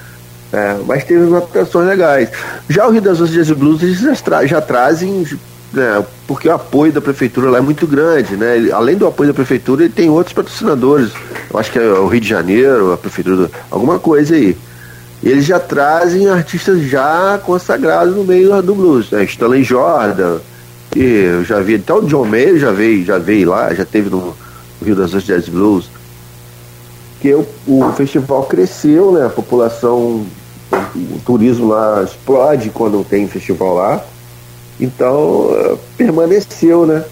É, 0.53 0.76
mas 0.87 1.05
teve 1.05 1.34
atrações 1.34 1.87
legais. 1.89 2.30
Já 2.68 2.87
o 2.87 2.91
Rio 2.91 3.01
das 3.01 3.20
Ostras 3.20 3.47
Jazz 3.47 3.51
Blues 3.57 3.82
eles 3.82 4.01
já, 4.01 4.14
tra 4.16 4.47
já 4.47 4.61
trazem, 4.61 5.24
né, 5.77 6.05
porque 6.27 6.49
o 6.49 6.53
apoio 6.53 6.93
da 6.93 7.01
prefeitura 7.01 7.51
lá 7.51 7.59
é 7.59 7.61
muito 7.61 7.87
grande, 7.87 8.37
né? 8.37 8.57
Ele, 8.57 8.72
além 8.72 8.97
do 8.97 9.07
apoio 9.07 9.29
da 9.29 9.35
prefeitura, 9.35 9.85
ele 9.85 9.93
tem 9.93 10.09
outros 10.11 10.33
patrocinadores. 10.33 11.12
Eu 11.53 11.59
acho 11.59 11.70
que 11.70 11.79
é 11.79 11.83
o 11.83 12.07
Rio 12.07 12.20
de 12.20 12.29
Janeiro, 12.29 12.93
a 12.93 12.97
prefeitura, 12.97 13.51
alguma 13.70 13.99
coisa 13.99 14.35
aí. 14.35 14.57
E 15.22 15.29
eles 15.29 15.45
já 15.45 15.61
trazem 15.61 16.29
artistas 16.29 16.83
já 16.83 17.39
consagrados 17.45 18.14
no 18.14 18.24
meio 18.24 18.61
do 18.62 18.74
blues, 18.74 19.11
né? 19.11 19.24
Stanley 19.24 19.62
Jordan, 19.62 20.39
e 20.95 21.03
eu 21.03 21.45
já 21.45 21.61
vi, 21.61 21.74
até 21.77 21.93
o 21.93 22.03
John 22.03 22.24
Mayer 22.24 22.59
já 22.59 22.70
veio, 22.72 23.05
já 23.05 23.18
veio 23.18 23.51
lá, 23.51 23.72
já 23.74 23.85
teve 23.85 24.09
no, 24.09 24.35
Rio 24.83 24.95
das 24.95 25.14
Ostras 25.14 25.24
Jazz 25.24 25.49
Blues, 25.49 25.91
que 27.20 27.35
o, 27.35 27.47
o 27.66 27.93
festival 27.93 28.45
cresceu, 28.45 29.12
né? 29.12 29.27
A 29.27 29.31
população, 29.31 30.27
o 30.72 31.20
turismo 31.24 31.68
lá 31.68 32.03
explode 32.03 32.70
quando 32.70 33.05
tem 33.05 33.27
festival 33.27 33.74
lá. 33.74 34.05
Então, 34.81 35.47
uh, 35.51 35.79
permaneceu, 35.97 36.87
né? 36.87 37.05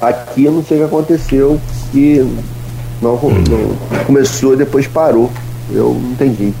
Aqui 0.00 0.44
eu 0.44 0.52
não 0.52 0.64
sei 0.64 0.78
o 0.78 0.80
que 0.80 0.86
aconteceu, 0.86 1.60
que 1.90 2.18
não, 3.00 3.12
não 3.12 4.04
começou 4.06 4.54
e 4.54 4.56
depois 4.56 4.86
parou. 4.86 5.30
Eu 5.70 5.94
não 5.94 6.10
entendi. 6.12 6.52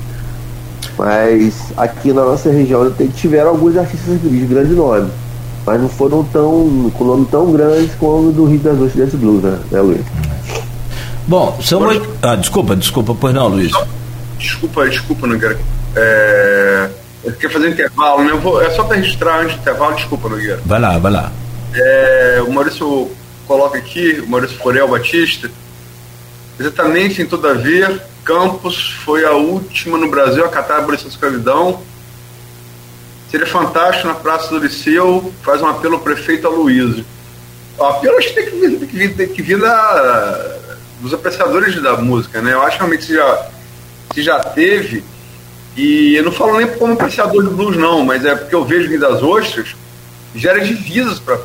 Mas 0.96 1.54
aqui 1.76 2.12
na 2.12 2.24
nossa 2.24 2.50
região 2.50 2.90
tiveram 3.16 3.50
alguns 3.50 3.76
artistas 3.76 4.20
de 4.22 4.46
grande 4.46 4.74
nome 4.74 5.10
mas 5.66 5.80
não 5.80 5.88
foram 5.88 6.22
tão 6.24 6.90
com 6.96 7.04
nome 7.04 7.26
tão 7.30 7.52
grande 7.52 7.90
como 7.98 8.28
o 8.28 8.32
do 8.32 8.44
Rio 8.44 8.58
das 8.60 8.78
Ostras 8.80 9.14
Blues, 9.14 9.42
né, 9.42 9.58
né 9.70 9.80
Luiz? 9.80 10.04
Bom, 11.26 11.58
são 11.62 11.80
oito. 11.82 12.06
Ah, 12.20 12.36
desculpa, 12.36 12.76
desculpa, 12.76 13.16
pois 13.18 13.34
não, 13.34 13.48
Luiz. 13.48 13.72
Desculpa, 14.38 14.86
desculpa, 14.88 15.26
Nogueira. 15.26 15.58
É... 15.96 16.90
Eu 17.24 17.32
queria 17.32 17.50
fazer 17.50 17.68
um 17.68 17.70
intervalo, 17.70 18.24
né? 18.24 18.30
Eu 18.30 18.40
vou... 18.40 18.60
É 18.60 18.70
só 18.70 18.84
para 18.84 18.96
registrar 18.96 19.40
antes 19.40 19.56
do 19.56 19.60
intervalo, 19.60 19.94
desculpa, 19.96 20.28
Nogueira. 20.28 20.60
Vai 20.64 20.80
lá, 20.80 20.98
vai 20.98 21.12
lá. 21.12 21.32
É... 21.74 22.42
O 22.46 22.52
Maurício 22.52 23.10
coloca 23.46 23.78
aqui, 23.78 24.22
o 24.24 24.28
Maurício 24.28 24.58
Forel 24.58 24.88
Batista, 24.88 25.50
exatamente 26.58 27.22
em 27.22 27.26
Todavia, 27.26 28.02
Campos 28.24 28.92
foi 29.04 29.24
a 29.24 29.32
última 29.32 29.98
no 29.98 30.10
Brasil 30.10 30.44
a 30.44 30.48
catar 30.48 30.76
a 30.76 30.78
abolição 30.78 31.08
da 31.08 31.14
escravidão 31.14 31.82
Seria 33.34 33.48
fantástico 33.48 34.06
na 34.06 34.14
Praça 34.14 34.48
do 34.48 34.58
Liceu, 34.58 35.34
faz 35.42 35.60
um 35.60 35.66
apelo 35.66 35.94
ao 35.94 36.00
prefeito 36.00 36.46
Aloysio. 36.46 37.04
O 37.76 37.82
apelo 37.82 38.16
acho 38.16 38.28
que 38.28 38.34
tem 38.36 38.44
que 38.44 38.56
vir, 38.56 38.78
tem 38.78 38.86
que 38.86 38.96
vir, 38.96 39.16
tem 39.16 39.28
que 39.28 39.42
vir 39.42 39.58
da, 39.58 40.56
dos 41.00 41.12
apreciadores 41.12 41.82
da 41.82 41.96
música, 41.96 42.40
né? 42.40 42.52
Eu 42.52 42.62
acho 42.62 42.76
que 42.76 42.78
realmente 42.78 43.06
se 43.06 43.14
já, 43.16 43.48
se 44.14 44.22
já 44.22 44.38
teve, 44.38 45.02
e 45.76 46.14
eu 46.14 46.24
não 46.24 46.32
falo 46.32 46.58
nem 46.58 46.66
como 46.66 46.92
apreciador 46.92 47.42
de 47.42 47.54
blues, 47.54 47.76
não, 47.76 48.04
mas 48.04 48.24
é 48.24 48.34
porque 48.34 48.54
eu 48.54 48.64
vejo 48.64 48.88
Rio 48.88 49.00
das 49.00 49.22
Ostras 49.22 49.74
gera 50.34 50.60
divisas 50.60 51.18
para 51.18 51.36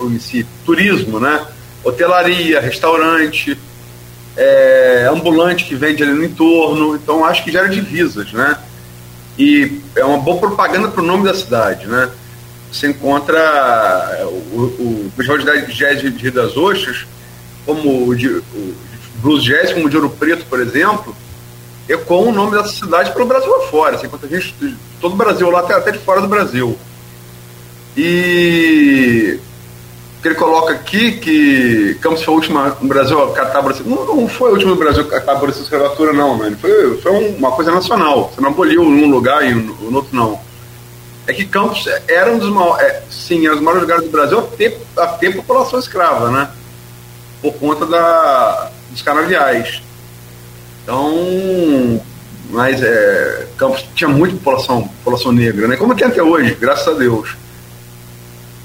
o 0.00 0.04
município, 0.04 0.46
turismo, 0.64 1.20
né? 1.20 1.46
Hotelaria, 1.84 2.60
restaurante, 2.60 3.56
é, 4.36 5.08
ambulante 5.10 5.64
que 5.64 5.74
vende 5.74 6.02
ali 6.02 6.12
no 6.12 6.24
entorno, 6.24 6.96
então 6.96 7.24
acho 7.24 7.44
que 7.44 7.52
gera 7.52 7.68
divisas, 7.68 8.32
né? 8.32 8.58
e 9.38 9.80
é 9.96 10.04
uma 10.04 10.18
boa 10.18 10.38
propaganda 10.38 10.88
para 10.88 11.02
o 11.02 11.06
nome 11.06 11.24
da 11.24 11.34
cidade, 11.34 11.86
né? 11.86 12.10
Você 12.70 12.88
encontra 12.88 13.38
é, 14.18 14.24
o, 14.24 15.06
o 15.06 15.12
Festival 15.16 15.38
de 15.38 15.72
Jazz 15.72 16.00
de 16.00 16.08
Rio 16.08 16.32
das 16.32 16.56
Ostras, 16.56 17.06
como 17.66 18.08
o, 18.08 18.14
de, 18.14 18.28
o 18.28 18.74
Blues 19.16 19.42
Jazz, 19.42 19.72
como 19.72 19.86
o 19.86 19.90
de 19.90 19.96
Ouro 19.96 20.10
Preto, 20.10 20.44
por 20.46 20.60
exemplo, 20.60 21.16
com 22.06 22.28
o 22.28 22.32
nome 22.32 22.56
dessa 22.56 22.70
cidade 22.70 23.12
pelo 23.12 23.26
Brasil 23.26 23.54
afora. 23.56 23.98
Você 23.98 24.06
encontra 24.06 24.28
gente 24.28 24.54
de 24.54 24.74
todo 25.00 25.12
o 25.12 25.16
Brasil 25.16 25.50
lá, 25.50 25.60
até, 25.60 25.74
até 25.74 25.90
de 25.90 25.98
fora 25.98 26.20
do 26.20 26.28
Brasil. 26.28 26.78
E 27.96 29.38
ele 30.24 30.34
coloca 30.34 30.72
aqui 30.72 31.12
que 31.12 31.98
Campos 32.00 32.22
foi 32.22 32.32
a 32.32 32.36
última 32.36 32.76
no 32.80 32.88
Brasil 32.88 33.22
a 33.22 33.32
catar 33.32 33.62
não, 33.84 34.06
não 34.06 34.28
foi 34.28 34.50
a 34.50 34.52
última 34.52 34.70
no 34.70 34.78
Brasil 34.78 35.02
a 35.02 35.10
catar 35.10 35.42
a 35.42 35.48
escravatura, 35.48 36.12
não, 36.12 36.38
né? 36.38 36.56
Foi, 36.60 36.98
foi 36.98 37.12
uma 37.36 37.52
coisa 37.52 37.70
nacional. 37.70 38.32
Você 38.34 38.40
não 38.40 38.48
aboliu 38.48 38.84
num 38.84 39.10
lugar 39.10 39.44
e 39.44 39.54
no 39.54 39.94
outro 39.94 40.16
não. 40.16 40.40
É 41.26 41.32
que 41.32 41.44
Campos 41.44 41.86
era 42.08 42.32
um 42.32 42.38
dos 42.38 42.50
maiores, 42.50 42.82
é, 42.82 43.02
sim, 43.10 43.44
era 43.44 43.52
um 43.52 43.56
dos 43.56 43.64
maiores 43.64 43.82
lugares 43.82 44.04
do 44.04 44.10
Brasil 44.10 44.38
a 44.38 44.42
ter, 44.42 44.78
a 44.96 45.06
ter 45.08 45.36
população 45.36 45.78
escrava, 45.78 46.30
né? 46.30 46.50
Por 47.40 47.54
conta 47.54 47.86
da, 47.86 48.70
dos 48.90 49.02
canaviais. 49.02 49.82
Então, 50.84 52.00
mas 52.50 52.82
é, 52.82 53.46
Campos 53.56 53.84
tinha 53.94 54.08
muita 54.08 54.36
população, 54.36 54.86
população 55.02 55.32
negra, 55.32 55.66
né? 55.66 55.76
Como 55.76 55.94
tem 55.94 56.06
até 56.06 56.22
hoje, 56.22 56.54
graças 56.60 56.86
a 56.86 56.98
Deus. 56.98 57.34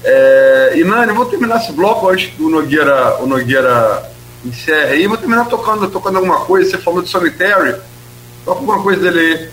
É, 0.04 0.72
e 0.76 0.84
Nani, 0.84 1.12
vou 1.12 1.24
terminar 1.24 1.56
esse 1.56 1.72
bloco 1.72 2.08
antes 2.08 2.30
que 2.30 2.42
o 2.42 2.50
Nogueira, 2.50 3.16
o 3.22 3.26
Nogueira 3.26 4.10
encerre 4.44 4.92
aí. 4.92 5.06
Vou 5.06 5.16
terminar 5.16 5.46
tocando, 5.46 5.90
tocando 5.90 6.16
alguma 6.16 6.40
coisa. 6.40 6.70
Você 6.70 6.78
falou 6.78 7.02
de 7.02 7.08
Solitary. 7.08 7.76
Toca 8.44 8.60
alguma 8.60 8.82
coisa 8.82 9.00
dele 9.00 9.20
aí. 9.20 9.50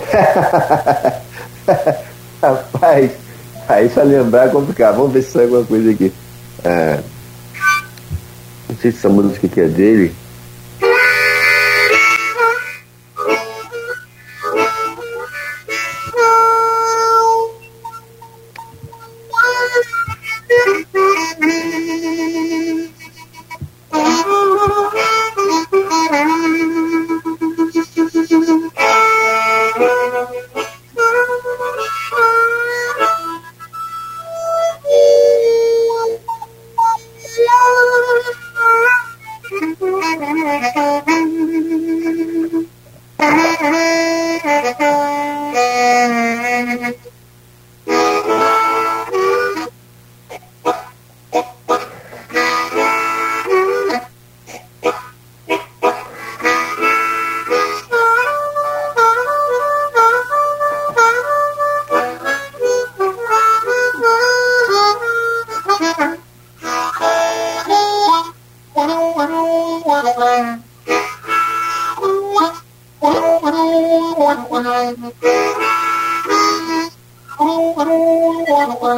Rapaz, 2.42 3.10
aí 3.68 3.88
pra 3.88 4.02
lembrar 4.02 4.46
é 4.46 4.50
complicado. 4.50 4.96
Vamos 4.96 5.12
ver 5.12 5.22
se 5.22 5.32
sai 5.32 5.44
alguma 5.44 5.64
coisa 5.64 5.90
aqui. 5.90 6.12
É, 6.64 7.00
não 8.68 8.76
sei 8.76 8.92
se 8.92 8.98
essa 8.98 9.08
música 9.08 9.46
aqui 9.46 9.60
é 9.60 9.68
dele. 9.68 10.14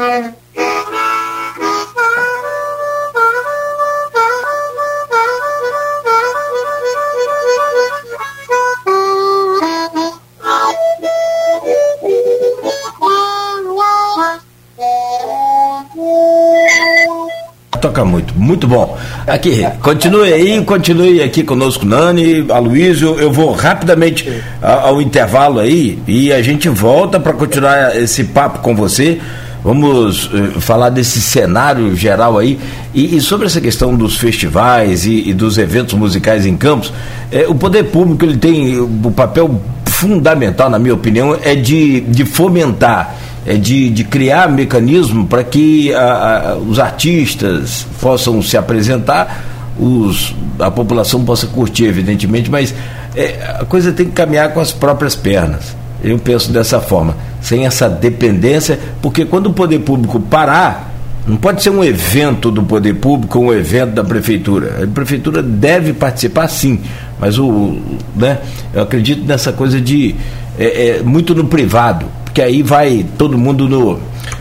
Thank 0.02 0.36
you. 0.36 0.51
Toca 17.82 18.04
muito, 18.04 18.32
muito 18.34 18.68
bom. 18.68 18.96
Aqui, 19.26 19.66
continue 19.82 20.32
aí, 20.32 20.64
continue 20.64 21.20
aqui 21.20 21.42
conosco, 21.42 21.84
Nani, 21.84 22.46
Aloysio. 22.48 23.18
Eu 23.18 23.32
vou 23.32 23.52
rapidamente 23.52 24.30
ao 24.62 25.02
intervalo 25.02 25.58
aí 25.58 25.98
e 26.06 26.32
a 26.32 26.40
gente 26.40 26.68
volta 26.68 27.18
para 27.18 27.32
continuar 27.32 27.96
esse 27.96 28.22
papo 28.24 28.60
com 28.60 28.76
você. 28.76 29.20
Vamos 29.64 30.26
uh, 30.26 30.60
falar 30.60 30.90
desse 30.90 31.20
cenário 31.20 31.94
geral 31.94 32.36
aí 32.36 32.58
e, 32.92 33.16
e, 33.16 33.20
sobre 33.20 33.46
essa 33.46 33.60
questão 33.60 33.94
dos 33.94 34.16
festivais 34.16 35.06
e, 35.06 35.28
e 35.28 35.34
dos 35.34 35.56
eventos 35.56 35.94
musicais 35.94 36.46
em 36.46 36.56
campos. 36.56 36.92
Eh, 37.30 37.46
o 37.48 37.54
poder 37.54 37.84
público 37.84 38.24
ele 38.24 38.36
tem 38.36 38.80
o 38.80 39.12
papel 39.12 39.60
fundamental, 39.86 40.68
na 40.68 40.80
minha 40.80 40.94
opinião, 40.94 41.38
é 41.40 41.54
de, 41.54 42.00
de 42.00 42.24
fomentar, 42.24 43.14
é 43.14 43.21
de, 43.44 43.90
de 43.90 44.04
criar 44.04 44.48
mecanismo 44.48 45.26
para 45.26 45.42
que 45.42 45.92
a, 45.94 46.52
a, 46.52 46.56
os 46.56 46.78
artistas 46.78 47.86
possam 48.00 48.40
se 48.42 48.56
apresentar, 48.56 49.44
os, 49.78 50.34
a 50.58 50.70
população 50.70 51.24
possa 51.24 51.46
curtir, 51.46 51.84
evidentemente, 51.84 52.50
mas 52.50 52.74
é, 53.16 53.56
a 53.60 53.64
coisa 53.64 53.92
tem 53.92 54.06
que 54.06 54.12
caminhar 54.12 54.52
com 54.52 54.60
as 54.60 54.72
próprias 54.72 55.16
pernas. 55.16 55.76
Eu 56.02 56.18
penso 56.18 56.52
dessa 56.52 56.80
forma, 56.80 57.16
sem 57.40 57.66
essa 57.66 57.88
dependência, 57.88 58.78
porque 59.00 59.24
quando 59.24 59.46
o 59.46 59.52
poder 59.52 59.80
público 59.80 60.18
parar, 60.20 60.92
não 61.26 61.36
pode 61.36 61.62
ser 61.62 61.70
um 61.70 61.84
evento 61.84 62.50
do 62.50 62.62
poder 62.64 62.94
público 62.94 63.38
ou 63.38 63.46
um 63.46 63.52
evento 63.52 63.92
da 63.92 64.02
prefeitura. 64.02 64.82
A 64.82 64.86
prefeitura 64.86 65.40
deve 65.42 65.92
participar 65.92 66.48
sim, 66.48 66.80
mas 67.20 67.38
o, 67.38 67.78
né, 68.16 68.38
eu 68.74 68.82
acredito 68.82 69.24
nessa 69.24 69.52
coisa 69.52 69.80
de 69.80 70.16
é, 70.58 70.88
é, 70.88 71.02
muito 71.02 71.34
no 71.34 71.44
privado, 71.44 72.06
porque 72.32 72.40
aí 72.40 72.62
vai 72.62 73.04
todo 73.18 73.36
mundo 73.36 73.68
no, 73.68 74.00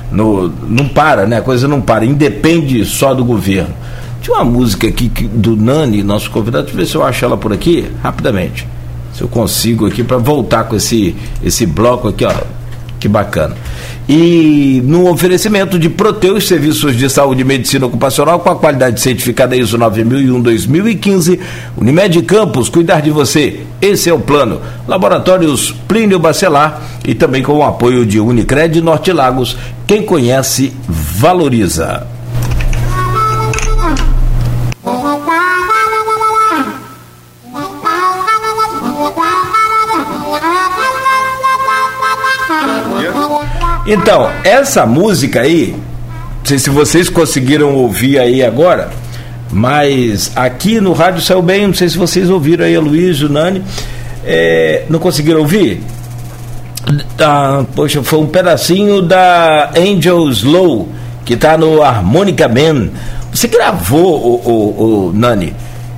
no. 0.10 0.48
não 0.66 0.88
para, 0.88 1.26
né? 1.26 1.39
A 1.39 1.42
coisa 1.42 1.68
não 1.68 1.82
para, 1.82 2.06
independe 2.06 2.86
só 2.86 3.14
do 3.14 3.26
governo. 3.26 3.74
Tinha 4.22 4.38
uma 4.38 4.46
música 4.46 4.88
aqui 4.88 5.10
do 5.10 5.58
Nani, 5.58 6.02
nosso 6.02 6.32
convidado, 6.32 6.68
deixa 6.68 6.78
eu 6.78 6.80
ver 6.80 6.89
se 6.89 6.96
eu 6.96 7.04
acho 7.04 7.26
ela 7.26 7.36
por 7.36 7.52
aqui, 7.52 7.92
rapidamente. 8.02 8.66
Se 9.14 9.22
eu 9.22 9.28
consigo 9.28 9.86
aqui 9.86 10.06
para 10.06 10.16
voltar 10.18 10.64
com 10.64 10.78
esse, 10.78 11.14
esse 11.44 11.66
bloco 11.66 12.08
aqui, 12.08 12.24
ó. 12.24 12.34
Que 13.02 13.08
bacana. 13.08 13.56
E 14.08 14.80
no 14.86 15.10
oferecimento 15.10 15.80
de 15.80 15.89
Proteus 15.89 16.47
Serviços 16.47 16.95
de 16.95 17.10
Saúde 17.10 17.41
e 17.41 17.43
Medicina 17.43 17.88
Ocupacional 17.88 18.39
com 18.39 18.49
a 18.52 18.56
qualidade 18.56 19.02
certificada 19.02 19.56
ISO 19.56 19.76
9001-2015, 19.80 21.39
Unimed 21.76 22.22
Campos, 22.22 22.70
cuidar 22.70 23.02
de 23.02 23.10
você. 23.10 23.62
Esse 23.82 24.08
é 24.08 24.14
o 24.14 24.20
plano. 24.20 24.62
Laboratórios 24.88 25.72
Plínio 25.88 26.20
Bacelar 26.20 26.80
e 27.04 27.16
também 27.16 27.41
com 27.41 27.54
o 27.54 27.64
apoio 27.64 28.06
de 28.06 28.20
Unicred 28.20 28.80
Norte 28.82 29.12
Lagos. 29.12 29.58
Quem 29.88 30.04
conhece, 30.04 30.72
valoriza. 30.88 32.06
Então, 43.86 44.29
essa 44.43 44.86
música 44.86 45.41
aí, 45.41 45.75
não 46.39 46.45
sei 46.45 46.59
se 46.59 46.69
vocês 46.69 47.09
conseguiram 47.09 47.73
ouvir 47.75 48.19
aí 48.19 48.43
agora, 48.43 48.91
mas 49.51 50.32
aqui 50.36 50.79
no 50.79 50.93
rádio 50.93 51.21
saiu 51.21 51.41
bem, 51.41 51.65
não 51.65 51.73
sei 51.73 51.89
se 51.89 51.97
vocês 51.97 52.29
ouviram 52.29 52.63
aí, 52.63 52.75
a 52.75 52.79
Luiz, 52.79 53.21
o 53.21 53.29
Nani, 53.29 53.63
é, 54.23 54.86
não 54.88 54.99
conseguiram 54.99 55.39
ouvir? 55.39 55.82
Ah, 57.19 57.63
poxa, 57.75 58.03
foi 58.03 58.19
um 58.19 58.27
pedacinho 58.27 59.01
da 59.01 59.71
Angel 59.75 60.29
Slow, 60.29 60.89
que 61.25 61.34
está 61.34 61.57
no 61.57 61.82
Harmonica 61.82 62.47
Man. 62.47 62.89
Você 63.34 63.47
gravou, 63.47 64.15
o, 64.15 64.49
o, 64.49 65.07
o 65.07 65.13
Nani, 65.13 65.55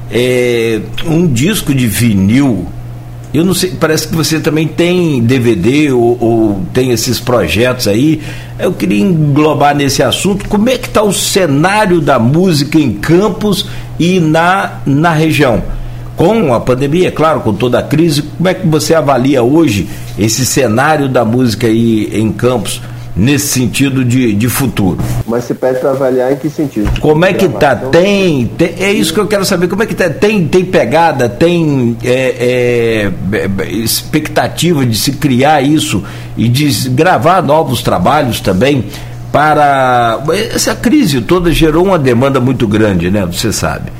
é, 0.09 0.79
um 1.05 1.27
disco 1.27 1.73
de 1.73 1.87
vinil 1.87 2.67
eu 3.33 3.43
não 3.43 3.53
sei, 3.55 3.71
parece 3.79 4.07
que 4.07 4.15
você 4.15 4.39
também 4.39 4.67
tem 4.67 5.19
DVD 5.23 5.91
ou, 5.91 6.17
ou, 6.21 6.61
tem 6.71 6.91
esses 6.91 7.19
projetos 7.19 7.87
aí. 7.87 8.21
Eu 8.59 8.73
queria 8.73 9.01
englobar 9.03 9.75
nesse 9.75 10.03
assunto 10.03 10.47
como 10.47 10.69
é 10.69 10.77
que 10.77 10.87
está 10.87 11.01
o 11.01 11.11
cenário 11.11 11.99
da 11.99 12.19
música 12.19 12.77
em 12.77 12.93
Campos 12.93 13.67
e 13.99 14.19
na, 14.19 14.81
na 14.85 15.11
região. 15.11 15.63
Com 16.15 16.53
a 16.53 16.59
pandemia, 16.59 17.07
é 17.07 17.11
claro, 17.11 17.39
com 17.39 17.53
toda 17.53 17.79
a 17.79 17.83
crise, 17.83 18.21
como 18.21 18.47
é 18.47 18.53
que 18.53 18.67
você 18.67 18.93
avalia 18.93 19.41
hoje 19.41 19.89
esse 20.17 20.45
cenário 20.45 21.09
da 21.09 21.25
música 21.25 21.65
aí 21.65 22.11
em 22.13 22.31
Campos? 22.31 22.81
Nesse 23.15 23.47
sentido 23.47 24.03
de, 24.03 24.33
de 24.33 24.49
futuro. 24.49 24.97
Mas 25.27 25.43
você 25.43 25.53
pede 25.53 25.79
para 25.79 25.91
avaliar 25.91 26.31
em 26.31 26.35
que 26.35 26.49
sentido? 26.49 26.99
Como 26.99 27.23
é 27.25 27.33
que 27.33 27.47
tá? 27.47 27.75
Tem, 27.75 28.47
tem, 28.47 28.73
é 28.79 28.91
isso 28.91 29.13
que 29.13 29.19
eu 29.19 29.27
quero 29.27 29.45
saber. 29.45 29.67
Como 29.67 29.83
é 29.83 29.85
que 29.85 29.93
tá? 29.93 30.09
Tem, 30.09 30.47
tem 30.47 30.65
pegada, 30.65 31.29
tem 31.29 31.95
é, 32.03 33.11
é, 33.29 33.71
expectativa 33.71 34.85
de 34.85 34.97
se 34.97 35.13
criar 35.13 35.61
isso 35.61 36.03
e 36.35 36.47
de 36.47 36.89
gravar 36.89 37.41
novos 37.41 37.81
trabalhos 37.81 38.39
também 38.39 38.85
para 39.31 40.23
essa 40.53 40.75
crise 40.75 41.19
toda 41.19 41.51
gerou 41.51 41.85
uma 41.85 41.97
demanda 41.97 42.39
muito 42.39 42.67
grande, 42.67 43.09
né? 43.09 43.25
Você 43.25 43.51
sabe. 43.51 43.91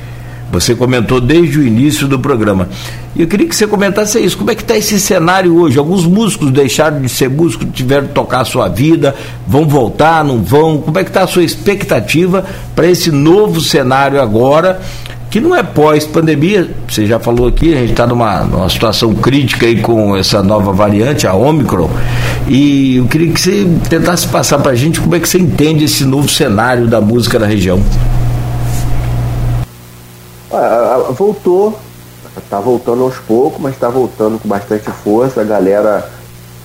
Você 0.52 0.74
comentou 0.74 1.20
desde 1.20 1.58
o 1.58 1.66
início 1.66 2.06
do 2.06 2.18
programa. 2.18 2.68
E 3.16 3.22
eu 3.22 3.26
queria 3.26 3.48
que 3.48 3.56
você 3.56 3.66
comentasse 3.66 4.18
isso. 4.18 4.36
Como 4.36 4.50
é 4.50 4.54
que 4.54 4.62
está 4.62 4.76
esse 4.76 5.00
cenário 5.00 5.56
hoje? 5.56 5.78
Alguns 5.78 6.04
músicos 6.06 6.50
deixaram 6.50 7.00
de 7.00 7.08
ser 7.08 7.28
músicos, 7.28 7.66
tiveram 7.72 8.08
que 8.08 8.14
tocar 8.14 8.40
a 8.40 8.44
sua 8.44 8.68
vida, 8.68 9.14
vão 9.46 9.66
voltar, 9.66 10.24
não 10.24 10.42
vão? 10.42 10.78
Como 10.78 10.98
é 10.98 11.04
que 11.04 11.10
está 11.10 11.22
a 11.22 11.26
sua 11.26 11.44
expectativa 11.44 12.44
para 12.74 12.86
esse 12.86 13.10
novo 13.10 13.60
cenário 13.60 14.20
agora? 14.20 14.80
que 15.34 15.40
não 15.40 15.52
é 15.52 15.64
pós-pandemia, 15.64 16.70
você 16.88 17.06
já 17.06 17.18
falou 17.18 17.48
aqui, 17.48 17.74
a 17.74 17.78
gente 17.78 17.90
está 17.90 18.06
numa, 18.06 18.44
numa 18.44 18.68
situação 18.70 19.12
crítica 19.16 19.66
aí 19.66 19.80
com 19.80 20.16
essa 20.16 20.44
nova 20.44 20.72
variante, 20.72 21.26
a 21.26 21.34
Omicron, 21.34 21.90
e 22.46 22.98
eu 22.98 23.06
queria 23.06 23.32
que 23.32 23.40
você 23.40 23.66
tentasse 23.90 24.28
passar 24.28 24.60
para 24.60 24.70
a 24.70 24.74
gente 24.76 25.00
como 25.00 25.16
é 25.16 25.18
que 25.18 25.28
você 25.28 25.38
entende 25.38 25.82
esse 25.86 26.04
novo 26.04 26.28
cenário 26.28 26.86
da 26.86 27.00
música 27.00 27.36
na 27.36 27.46
região. 27.46 27.82
Voltou, 31.12 31.78
tá 32.48 32.60
voltando 32.60 33.02
aos 33.02 33.16
poucos, 33.18 33.60
mas 33.60 33.76
tá 33.78 33.88
voltando 33.88 34.38
com 34.38 34.48
bastante 34.48 34.90
força. 34.90 35.40
A 35.40 35.44
galera 35.44 36.08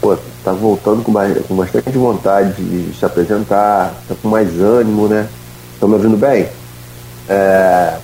pô, 0.02 0.18
tá 0.44 0.52
voltando 0.52 1.04
com, 1.04 1.14
com 1.48 1.56
bastante 1.56 1.92
vontade 1.92 2.54
de 2.62 2.98
se 2.98 3.06
apresentar, 3.06 3.94
tá 4.08 4.16
com 4.22 4.28
mais 4.28 4.60
ânimo, 4.60 5.08
né? 5.08 5.28
Estão 5.74 5.90
me 5.90 5.96
ouvindo 5.96 6.18
bem? 6.18 6.48
É, 7.28 7.98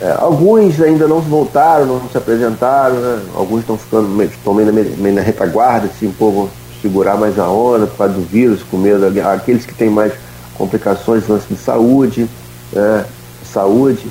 é, 0.00 0.16
alguns 0.18 0.80
ainda 0.80 1.06
não 1.06 1.20
voltaram, 1.20 1.84
não 1.86 2.08
se 2.08 2.16
apresentaram, 2.16 2.96
né? 2.96 3.22
Alguns 3.34 3.60
estão 3.60 3.76
ficando 3.76 4.22
estão 4.22 4.54
meio, 4.54 4.72
meio, 4.72 5.14
na 5.14 5.20
retaguarda, 5.20 5.86
assim, 5.86 6.14
vão 6.18 6.48
segurar 6.80 7.16
mais 7.16 7.38
a 7.38 7.48
onda 7.48 7.86
por 7.86 7.98
causa 7.98 8.14
do 8.14 8.22
vírus, 8.22 8.62
com 8.62 8.78
medo. 8.78 9.06
Aqueles 9.28 9.66
que 9.66 9.74
têm 9.74 9.90
mais 9.90 10.12
complicações, 10.56 11.28
lance 11.28 11.46
de 11.48 11.56
saúde, 11.56 12.28
né? 12.72 13.04
saúde. 13.44 14.06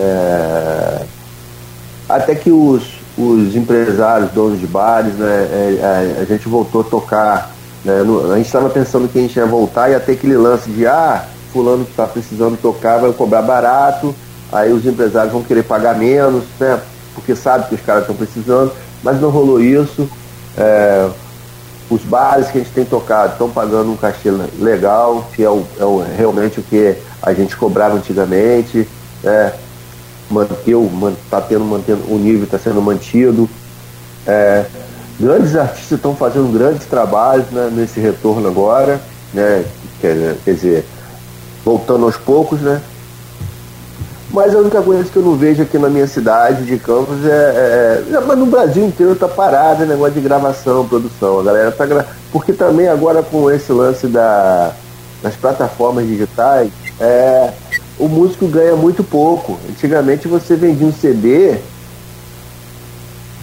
É, 0.00 1.02
até 2.08 2.34
que 2.34 2.50
os, 2.50 2.82
os 3.18 3.54
empresários, 3.54 4.30
donos 4.30 4.58
de 4.58 4.66
bares, 4.66 5.12
né, 5.14 5.48
é, 5.52 6.16
é 6.18 6.22
a 6.22 6.24
gente 6.24 6.48
voltou 6.48 6.80
a 6.80 6.84
tocar. 6.84 7.54
Né, 7.84 8.02
no, 8.02 8.32
a 8.32 8.36
gente 8.36 8.46
estava 8.46 8.70
pensando 8.70 9.08
que 9.08 9.18
a 9.18 9.22
gente 9.22 9.36
ia 9.36 9.44
voltar 9.44 9.90
e 9.90 10.00
ter 10.00 10.12
aquele 10.12 10.36
lance 10.36 10.70
de 10.70 10.86
ah, 10.86 11.26
fulano 11.52 11.84
que 11.84 11.90
está 11.90 12.06
precisando 12.06 12.56
tocar 12.60 12.98
vai 12.98 13.12
cobrar 13.12 13.42
barato, 13.42 14.14
aí 14.50 14.72
os 14.72 14.86
empresários 14.86 15.32
vão 15.32 15.42
querer 15.42 15.64
pagar 15.64 15.96
menos, 15.96 16.44
né, 16.58 16.80
porque 17.14 17.36
sabe 17.36 17.68
que 17.68 17.74
os 17.74 17.80
caras 17.82 18.02
estão 18.02 18.16
precisando, 18.16 18.72
mas 19.02 19.20
não 19.20 19.30
rolou 19.30 19.60
isso. 19.60 20.08
É, 20.56 21.08
os 21.90 22.02
bares 22.02 22.48
que 22.48 22.58
a 22.58 22.60
gente 22.60 22.72
tem 22.72 22.84
tocado 22.84 23.32
estão 23.32 23.50
pagando 23.50 23.90
um 23.90 23.96
cachê 23.96 24.30
legal, 24.58 25.28
que 25.34 25.42
é, 25.42 25.50
o, 25.50 25.64
é 25.78 25.84
o, 25.84 26.04
realmente 26.16 26.60
o 26.60 26.62
que 26.62 26.96
a 27.20 27.32
gente 27.32 27.56
cobrava 27.56 27.96
antigamente. 27.96 28.86
Né, 29.22 29.52
manteu, 30.30 30.90
está 31.24 31.40
tendo 31.40 31.64
mantendo 31.64 32.02
o 32.08 32.18
nível 32.18 32.44
está 32.44 32.58
sendo 32.58 32.80
mantido. 32.80 33.48
É, 34.26 34.64
grandes 35.18 35.56
artistas 35.56 35.92
estão 35.92 36.14
fazendo 36.14 36.52
grandes 36.52 36.86
trabalhos 36.86 37.46
né, 37.50 37.70
nesse 37.72 38.00
retorno 38.00 38.48
agora, 38.48 39.00
né? 39.34 39.64
Quer, 40.00 40.36
quer 40.44 40.54
dizer, 40.54 40.86
voltando 41.64 42.04
aos 42.04 42.16
poucos, 42.16 42.60
né? 42.60 42.80
Mas 44.32 44.54
a 44.54 44.58
única 44.58 44.80
coisa 44.80 45.02
que 45.10 45.16
eu 45.16 45.22
não 45.22 45.34
vejo 45.34 45.62
aqui 45.62 45.76
na 45.76 45.88
minha 45.88 46.06
cidade 46.06 46.64
de 46.64 46.78
Campos 46.78 47.24
é. 47.24 47.28
é, 47.28 48.14
é 48.14 48.20
mas 48.20 48.38
no 48.38 48.46
Brasil 48.46 48.86
inteiro 48.86 49.16
tá 49.16 49.26
parado 49.26 49.82
o 49.82 49.86
negócio 49.86 50.14
de 50.14 50.20
gravação, 50.20 50.86
produção. 50.86 51.40
A 51.40 51.42
galera 51.42 51.72
tá 51.72 51.84
gra... 51.84 52.06
Porque 52.32 52.52
também 52.52 52.86
agora 52.86 53.24
com 53.24 53.50
esse 53.50 53.72
lance 53.72 54.06
da, 54.06 54.72
das 55.20 55.34
plataformas 55.34 56.06
digitais, 56.06 56.70
é, 57.00 57.50
o 58.00 58.08
músico 58.08 58.48
ganha 58.48 58.74
muito 58.74 59.04
pouco. 59.04 59.58
Antigamente 59.68 60.26
você 60.26 60.56
vendia 60.56 60.86
um 60.86 60.92
CD. 60.92 61.56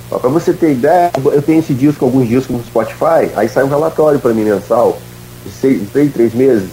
Para 0.09 0.29
você 0.29 0.51
ter 0.51 0.71
ideia, 0.71 1.11
eu 1.25 1.41
tenho 1.41 1.59
esse 1.59 1.73
disco, 1.73 2.03
alguns 2.03 2.27
discos 2.27 2.55
no 2.55 2.63
Spotify, 2.63 3.29
aí 3.35 3.47
sai 3.47 3.63
um 3.63 3.69
relatório 3.69 4.19
para 4.19 4.33
mim 4.33 4.45
mensal, 4.45 4.97
de 5.45 5.51
seis, 5.51 5.81
três, 5.91 6.13
três 6.13 6.33
meses, 6.33 6.69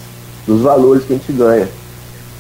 dos 0.47 0.63
valores 0.63 1.05
que 1.05 1.13
a 1.13 1.17
gente 1.17 1.33
ganha. 1.33 1.69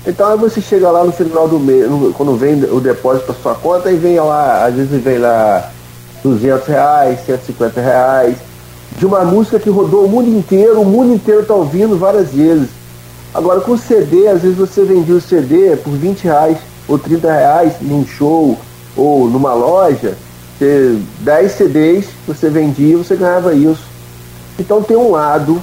Então 0.06 0.30
aí 0.30 0.38
você 0.38 0.60
chega 0.60 0.90
lá 0.90 1.04
no 1.04 1.12
final 1.12 1.48
do 1.48 1.58
mês, 1.58 1.90
quando 2.16 2.36
vem 2.36 2.62
o 2.64 2.80
depósito 2.80 3.26
para 3.26 3.34
sua 3.34 3.54
conta, 3.54 3.90
e 3.90 3.96
vem 3.96 4.18
lá, 4.20 4.64
às 4.66 4.74
vezes 4.74 5.02
vem 5.02 5.18
lá 5.18 5.70
200 6.22 6.66
reais, 6.68 7.26
150 7.26 7.80
reais, 7.80 8.36
de 8.96 9.04
uma 9.04 9.24
música 9.24 9.58
que 9.58 9.68
rodou 9.68 10.04
o 10.04 10.08
mundo 10.08 10.28
inteiro, 10.28 10.80
o 10.80 10.84
mundo 10.84 11.12
inteiro 11.12 11.40
está 11.40 11.54
ouvindo 11.54 11.98
várias 11.98 12.32
vezes. 12.32 12.68
Agora 13.34 13.60
com 13.60 13.76
CD, 13.76 14.28
às 14.28 14.42
vezes 14.42 14.56
você 14.56 14.84
vendia 14.84 15.16
o 15.16 15.20
CD 15.20 15.76
por 15.76 15.92
20 15.92 16.22
reais 16.22 16.58
ou 16.86 16.96
30 16.96 17.32
reais 17.32 17.72
num 17.80 18.06
show 18.06 18.56
ou 18.96 19.28
numa 19.28 19.52
loja, 19.52 20.16
você, 20.56 20.96
10 21.18 21.52
CDs 21.52 22.06
você 22.28 22.48
vendia 22.48 22.96
você 22.96 23.16
ganhava 23.16 23.52
isso. 23.52 23.82
Então 24.56 24.80
tem 24.84 24.96
um 24.96 25.10
lado 25.10 25.60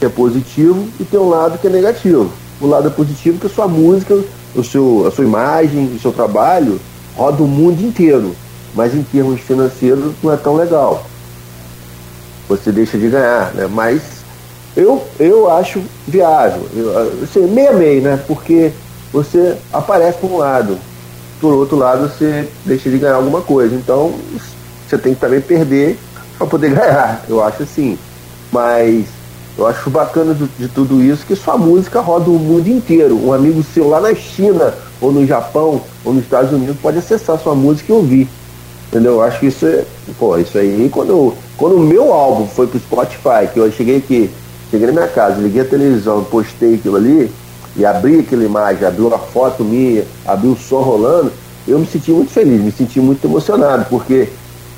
que 0.00 0.06
é 0.06 0.08
positivo 0.08 0.88
e 0.98 1.04
tem 1.04 1.20
um 1.20 1.28
lado 1.28 1.58
que 1.58 1.68
é 1.68 1.70
negativo. 1.70 2.28
O 2.60 2.66
lado 2.66 2.88
é 2.88 2.90
positivo 2.90 3.38
que 3.38 3.46
a 3.46 3.50
sua 3.50 3.68
música, 3.68 4.18
o 4.54 4.64
seu, 4.64 5.06
a 5.06 5.12
sua 5.12 5.24
imagem, 5.24 5.94
o 5.94 6.00
seu 6.00 6.10
trabalho 6.10 6.80
roda 7.16 7.40
o 7.40 7.46
mundo 7.46 7.80
inteiro. 7.82 8.34
Mas 8.74 8.94
em 8.94 9.04
termos 9.04 9.40
financeiros 9.40 10.12
não 10.22 10.32
é 10.32 10.36
tão 10.36 10.56
legal. 10.56 11.06
Você 12.48 12.72
deixa 12.72 12.98
de 12.98 13.08
ganhar, 13.08 13.54
né? 13.54 13.68
Mas 13.70 14.02
eu, 14.76 15.02
eu 15.18 15.50
acho 15.50 15.82
viável. 16.06 16.60
Assim, 17.22 17.46
meia 17.46 17.72
meia, 17.72 18.00
né? 18.02 18.22
Porque 18.26 18.72
você 19.10 19.56
aparece 19.72 20.18
por 20.18 20.30
um 20.30 20.36
lado, 20.36 20.78
por 21.40 21.54
outro 21.54 21.76
lado 21.76 22.08
você 22.08 22.46
deixa 22.64 22.90
de 22.90 22.98
ganhar 22.98 23.14
alguma 23.14 23.40
coisa. 23.40 23.74
Então 23.74 24.12
você 24.86 24.98
tem 24.98 25.14
que 25.14 25.20
também 25.20 25.40
perder 25.40 25.98
para 26.36 26.46
poder 26.46 26.70
ganhar. 26.76 27.24
Eu 27.26 27.42
acho 27.42 27.62
assim. 27.62 27.98
Mas 28.52 29.06
eu 29.56 29.66
acho 29.66 29.88
bacana 29.88 30.34
de, 30.34 30.46
de, 30.58 30.68
tudo 30.68 31.02
isso 31.02 31.24
que 31.24 31.34
sua 31.34 31.56
música 31.56 32.00
roda 32.00 32.28
o 32.28 32.38
mundo 32.38 32.68
inteiro. 32.68 33.18
Um 33.18 33.32
amigo 33.32 33.62
seu 33.62 33.88
lá 33.88 34.00
na 34.00 34.14
China, 34.14 34.74
ou 35.00 35.10
no 35.10 35.26
Japão, 35.26 35.80
ou 36.04 36.12
nos 36.12 36.24
Estados 36.24 36.52
Unidos 36.52 36.76
pode 36.82 36.98
acessar 36.98 37.38
sua 37.38 37.54
música 37.54 37.90
e 37.90 37.96
ouvir. 37.96 38.28
Entendeu? 38.88 39.12
Eu 39.12 39.22
acho 39.22 39.40
que 39.40 39.46
isso 39.46 39.66
é. 39.66 39.84
Pô, 40.18 40.36
isso 40.36 40.58
aí, 40.58 40.88
quando, 40.92 41.34
quando 41.56 41.76
o 41.76 41.80
meu 41.80 42.12
álbum 42.12 42.46
foi 42.46 42.66
pro 42.66 42.78
Spotify, 42.78 43.48
que 43.52 43.58
eu 43.58 43.72
cheguei 43.72 43.96
aqui, 43.96 44.30
cheguei 44.70 44.86
na 44.86 44.92
minha 44.92 45.08
casa, 45.08 45.40
liguei 45.40 45.62
a 45.62 45.64
televisão, 45.64 46.24
postei 46.24 46.74
aquilo 46.74 46.96
ali, 46.96 47.30
e 47.76 47.84
abri 47.84 48.20
aquela 48.20 48.44
imagem, 48.44 48.86
abri 48.86 49.02
uma 49.02 49.18
foto 49.18 49.64
minha, 49.64 50.04
abri 50.26 50.48
o 50.48 50.56
som 50.56 50.80
rolando, 50.80 51.32
eu 51.68 51.78
me 51.78 51.86
senti 51.86 52.10
muito 52.10 52.30
feliz, 52.30 52.60
me 52.62 52.72
senti 52.72 53.00
muito 53.00 53.24
emocionado, 53.26 53.86
porque 53.90 54.28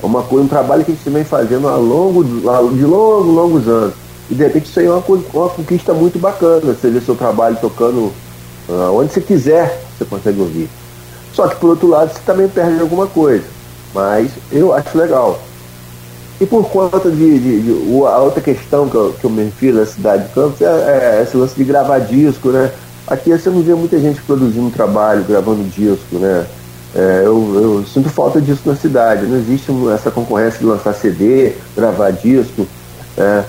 é 0.02 0.06
uma 0.06 0.22
coisa, 0.22 0.44
um 0.44 0.48
trabalho 0.48 0.84
que 0.84 0.92
a 0.92 0.94
gente 0.94 1.10
vem 1.10 1.24
fazendo 1.24 1.68
ao 1.68 1.82
longo 1.82 2.24
de 2.24 2.84
longos, 2.84 3.26
longos 3.26 3.68
anos. 3.68 3.94
E 4.30 4.34
de 4.34 4.42
repente 4.42 4.66
isso 4.66 4.78
aí 4.78 4.86
é 4.86 4.90
uma, 4.90 5.02
uma 5.06 5.48
conquista 5.48 5.92
muito 5.92 6.18
bacana. 6.18 6.60
Você 6.74 6.90
vê 6.90 7.00
seu 7.00 7.14
trabalho 7.14 7.56
tocando 7.60 8.12
uh, 8.68 8.92
onde 8.92 9.12
você 9.12 9.20
quiser, 9.20 9.82
você 9.96 10.04
consegue 10.04 10.40
ouvir. 10.40 10.68
Só 11.32 11.48
que 11.48 11.56
por 11.56 11.70
outro 11.70 11.88
lado 11.88 12.12
você 12.12 12.20
também 12.24 12.48
perde 12.48 12.80
alguma 12.80 13.06
coisa. 13.06 13.44
Mas 13.94 14.30
eu 14.52 14.72
acho 14.72 14.96
legal. 14.96 15.40
E 16.40 16.46
por 16.46 16.68
conta 16.68 17.10
de, 17.10 17.38
de, 17.38 17.60
de 17.62 18.04
a 18.04 18.18
outra 18.18 18.40
questão 18.40 18.88
que 18.88 18.94
eu, 18.94 19.12
que 19.12 19.24
eu 19.24 19.30
me 19.30 19.44
refiro 19.44 19.78
na 19.78 19.86
cidade 19.86 20.28
de 20.28 20.34
Campos 20.34 20.60
é, 20.60 20.66
é, 20.66 21.22
esse 21.22 21.36
lance 21.36 21.54
de 21.56 21.64
gravar 21.64 21.98
disco, 21.98 22.50
né? 22.50 22.70
Aqui 23.06 23.30
você 23.30 23.50
não 23.50 23.62
vê 23.62 23.74
muita 23.74 23.98
gente 23.98 24.20
produzindo 24.22 24.70
trabalho, 24.70 25.24
gravando 25.24 25.64
disco, 25.64 26.16
né? 26.16 26.46
É, 26.94 27.22
eu, 27.24 27.54
eu, 27.54 27.84
sinto 27.86 28.08
falta 28.08 28.40
disso 28.40 28.62
na 28.66 28.76
cidade. 28.76 29.26
Não 29.26 29.36
existe 29.36 29.72
essa 29.92 30.10
concorrência 30.10 30.60
de 30.60 30.66
lançar 30.66 30.94
CD, 30.94 31.54
gravar 31.76 32.10
disco. 32.12 32.66
É, 33.16 33.44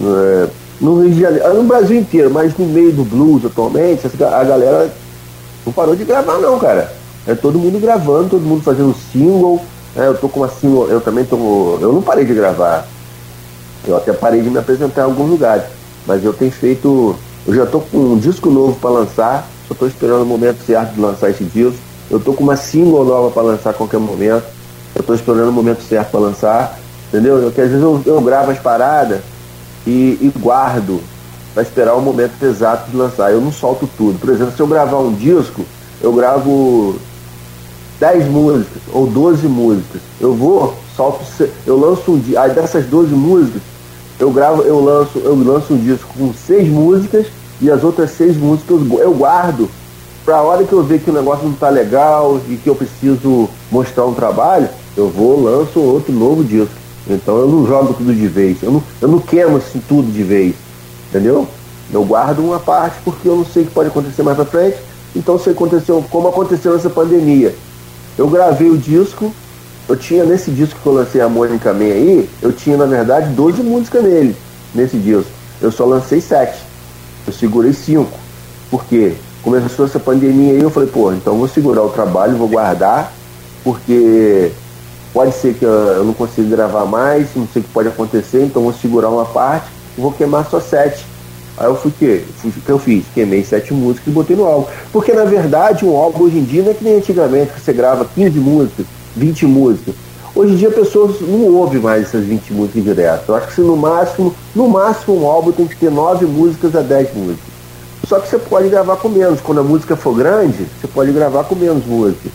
é, 0.00 0.48
no 0.80 1.02
Rio 1.02 1.10
de 1.10 1.20
Janeiro, 1.20 1.54
no 1.54 1.64
Brasil 1.64 1.98
inteiro, 1.98 2.30
mas 2.30 2.56
no 2.56 2.64
meio 2.64 2.92
do 2.92 3.04
blues 3.04 3.44
atualmente, 3.44 4.06
a 4.06 4.44
galera 4.44 4.90
não 5.66 5.72
parou 5.72 5.94
de 5.94 6.04
gravar 6.04 6.38
não, 6.38 6.58
cara. 6.58 6.90
É 7.26 7.34
todo 7.34 7.58
mundo 7.58 7.78
gravando, 7.78 8.30
todo 8.30 8.42
mundo 8.42 8.62
fazendo 8.62 8.96
single. 9.12 9.60
É, 9.96 10.06
eu 10.06 10.16
tô 10.16 10.28
com 10.28 10.46
single, 10.48 10.88
eu 10.88 11.00
também 11.00 11.24
tô. 11.24 11.78
Eu 11.80 11.92
não 11.92 12.02
parei 12.02 12.24
de 12.24 12.34
gravar. 12.34 12.86
Eu 13.86 13.96
até 13.96 14.12
parei 14.12 14.40
de 14.40 14.50
me 14.50 14.58
apresentar 14.58 15.02
em 15.02 15.04
alguns 15.04 15.30
lugares. 15.30 15.64
Mas 16.06 16.24
eu 16.24 16.32
tenho 16.32 16.50
feito. 16.52 17.16
Eu 17.46 17.54
já 17.54 17.66
tô 17.66 17.80
com 17.80 17.98
um 17.98 18.18
disco 18.18 18.50
novo 18.50 18.78
para 18.78 18.90
lançar. 18.90 19.48
Só 19.66 19.74
tô 19.74 19.86
esperando 19.86 20.22
o 20.22 20.26
momento 20.26 20.64
certo 20.64 20.94
de 20.94 21.00
lançar 21.00 21.30
esse 21.30 21.44
disco. 21.44 21.78
Eu 22.10 22.20
tô 22.20 22.32
com 22.32 22.44
uma 22.44 22.56
single 22.56 23.04
nova 23.04 23.30
para 23.30 23.42
lançar 23.42 23.70
a 23.70 23.72
qualquer 23.74 23.98
momento. 23.98 24.44
Eu 24.94 25.02
tô 25.02 25.14
esperando 25.14 25.48
o 25.48 25.52
momento 25.52 25.82
certo 25.82 26.10
para 26.10 26.20
lançar. 26.20 26.78
Entendeu? 27.08 27.40
Porque 27.42 27.60
às 27.60 27.68
vezes 27.68 27.82
eu, 27.82 28.00
eu 28.06 28.20
gravo 28.20 28.52
as 28.52 28.58
paradas 28.58 29.20
e, 29.86 30.18
e 30.20 30.32
guardo 30.38 31.00
para 31.52 31.62
esperar 31.62 31.94
o 31.94 32.00
momento 32.00 32.40
exato 32.42 32.90
de 32.90 32.96
lançar. 32.96 33.32
Eu 33.32 33.40
não 33.40 33.50
solto 33.50 33.88
tudo. 33.96 34.18
Por 34.20 34.30
exemplo, 34.30 34.54
se 34.54 34.60
eu 34.60 34.66
gravar 34.66 34.98
um 34.98 35.12
disco, 35.12 35.64
eu 36.00 36.12
gravo 36.12 36.96
10 38.00 38.28
músicas 38.28 38.82
ou 38.92 39.06
12 39.06 39.46
músicas. 39.46 40.00
Eu 40.18 40.34
vou, 40.34 40.74
solto, 40.96 41.20
eu 41.66 41.78
lanço 41.78 42.12
um 42.12 42.18
dia. 42.18 42.40
Aí 42.40 42.50
dessas 42.52 42.86
12 42.86 43.14
músicas, 43.14 43.60
eu 44.18 44.30
gravo, 44.30 44.62
eu 44.62 44.82
lanço, 44.82 45.18
eu 45.18 45.34
lanço 45.36 45.74
um 45.74 45.78
disco 45.78 46.08
com 46.18 46.32
seis 46.32 46.66
músicas 46.66 47.26
e 47.60 47.70
as 47.70 47.84
outras 47.84 48.10
seis 48.12 48.36
músicas 48.36 48.80
eu 48.98 49.12
guardo 49.12 49.68
para 50.24 50.36
a 50.36 50.42
hora 50.42 50.64
que 50.64 50.72
eu 50.72 50.82
ver 50.82 51.00
que 51.00 51.10
o 51.10 51.12
negócio 51.12 51.44
não 51.44 51.52
está 51.52 51.68
legal 51.68 52.40
e 52.48 52.56
que 52.56 52.68
eu 52.68 52.74
preciso 52.74 53.48
mostrar 53.70 54.06
um 54.06 54.14
trabalho, 54.14 54.68
eu 54.96 55.08
vou, 55.08 55.42
lanço 55.42 55.80
outro 55.80 56.12
novo 56.12 56.42
disco. 56.42 56.74
Então 57.08 57.38
eu 57.38 57.48
não 57.48 57.66
jogo 57.66 57.94
tudo 57.94 58.14
de 58.14 58.28
vez. 58.28 58.62
Eu 58.62 58.72
não, 58.72 58.82
eu 59.00 59.08
não 59.08 59.18
queimo 59.18 59.56
assim, 59.56 59.80
tudo 59.88 60.10
de 60.10 60.22
vez. 60.22 60.54
Entendeu? 61.08 61.46
Eu 61.92 62.04
guardo 62.04 62.38
uma 62.38 62.58
parte 62.58 62.96
porque 63.04 63.28
eu 63.28 63.36
não 63.36 63.44
sei 63.44 63.62
o 63.62 63.66
que 63.66 63.72
pode 63.72 63.88
acontecer 63.88 64.22
mais 64.22 64.36
pra 64.36 64.44
frente. 64.44 64.76
Então 65.14 65.38
se 65.38 65.50
aconteceu, 65.50 66.04
como 66.10 66.28
aconteceu 66.28 66.72
nessa 66.72 66.88
pandemia. 66.88 67.54
Eu 68.18 68.28
gravei 68.28 68.68
o 68.68 68.76
disco, 68.76 69.32
eu 69.88 69.96
tinha 69.96 70.24
nesse 70.24 70.50
disco 70.50 70.78
que 70.80 70.86
eu 70.86 70.92
lancei 70.92 71.20
a 71.20 71.28
Mônica 71.28 71.72
Man 71.72 71.84
aí, 71.84 72.28
eu 72.42 72.52
tinha 72.52 72.76
na 72.76 72.86
verdade 72.86 73.30
12 73.34 73.62
músicas 73.62 74.02
nele, 74.02 74.36
nesse 74.74 74.96
disco. 74.96 75.30
Eu 75.60 75.70
só 75.70 75.84
lancei 75.84 76.20
7. 76.20 76.56
Eu 77.26 77.32
segurei 77.32 77.72
5. 77.72 78.10
Por 78.70 78.84
quê? 78.84 79.14
Começou 79.42 79.86
essa 79.86 79.98
pandemia 79.98 80.54
aí, 80.54 80.60
eu 80.60 80.70
falei, 80.70 80.88
pô, 80.88 81.12
então 81.12 81.36
vou 81.38 81.48
segurar 81.48 81.82
o 81.82 81.88
trabalho, 81.88 82.36
vou 82.36 82.48
guardar, 82.48 83.12
porque 83.64 84.52
Pode 85.12 85.32
ser 85.32 85.54
que 85.54 85.64
eu 85.64 86.04
não 86.04 86.12
consiga 86.12 86.56
gravar 86.56 86.84
mais, 86.84 87.34
não 87.34 87.46
sei 87.52 87.62
o 87.62 87.64
que 87.64 87.72
pode 87.72 87.88
acontecer, 87.88 88.44
então 88.44 88.62
vou 88.62 88.72
segurar 88.72 89.08
uma 89.08 89.24
parte 89.24 89.66
e 89.98 90.00
vou 90.00 90.12
queimar 90.12 90.48
só 90.48 90.60
sete. 90.60 91.04
Aí 91.58 91.66
eu 91.66 91.76
fui? 91.76 91.90
O 91.90 91.94
que 91.94 92.68
eu 92.68 92.78
fiz? 92.78 93.04
Queimei 93.12 93.44
sete 93.44 93.74
músicas 93.74 94.06
e 94.06 94.10
botei 94.10 94.36
no 94.36 94.44
álbum. 94.44 94.66
Porque 94.92 95.12
na 95.12 95.24
verdade 95.24 95.84
um 95.84 95.96
álbum 95.96 96.24
hoje 96.24 96.38
em 96.38 96.44
dia 96.44 96.62
não 96.62 96.70
é 96.70 96.74
que 96.74 96.84
nem 96.84 96.96
antigamente, 96.96 97.52
que 97.52 97.60
você 97.60 97.72
grava 97.72 98.04
15 98.14 98.38
músicas, 98.38 98.86
20 99.16 99.46
músicas. 99.46 99.94
Hoje 100.34 100.54
em 100.54 100.56
dia 100.56 100.68
a 100.68 100.72
pessoa 100.72 101.14
não 101.20 101.54
ouve 101.54 101.78
mais 101.78 102.04
essas 102.04 102.24
20 102.24 102.52
músicas 102.52 102.84
direto. 102.84 103.24
Eu 103.28 103.34
acho 103.34 103.48
que 103.48 103.54
se 103.54 103.60
no 103.60 103.76
máximo, 103.76 104.34
no 104.54 104.68
máximo 104.68 105.22
um 105.22 105.26
álbum 105.26 105.52
tem 105.52 105.66
que 105.66 105.76
ter 105.76 105.90
9 105.90 106.24
músicas 106.26 106.74
a 106.76 106.80
10 106.80 107.14
músicas. 107.14 107.50
Só 108.06 108.18
que 108.18 108.28
você 108.28 108.38
pode 108.38 108.68
gravar 108.68 108.96
com 108.96 109.08
menos. 109.08 109.40
Quando 109.40 109.60
a 109.60 109.64
música 109.64 109.96
for 109.96 110.14
grande, 110.14 110.66
você 110.80 110.88
pode 110.88 111.12
gravar 111.12 111.44
com 111.44 111.54
menos 111.54 111.84
músicas. 111.84 112.32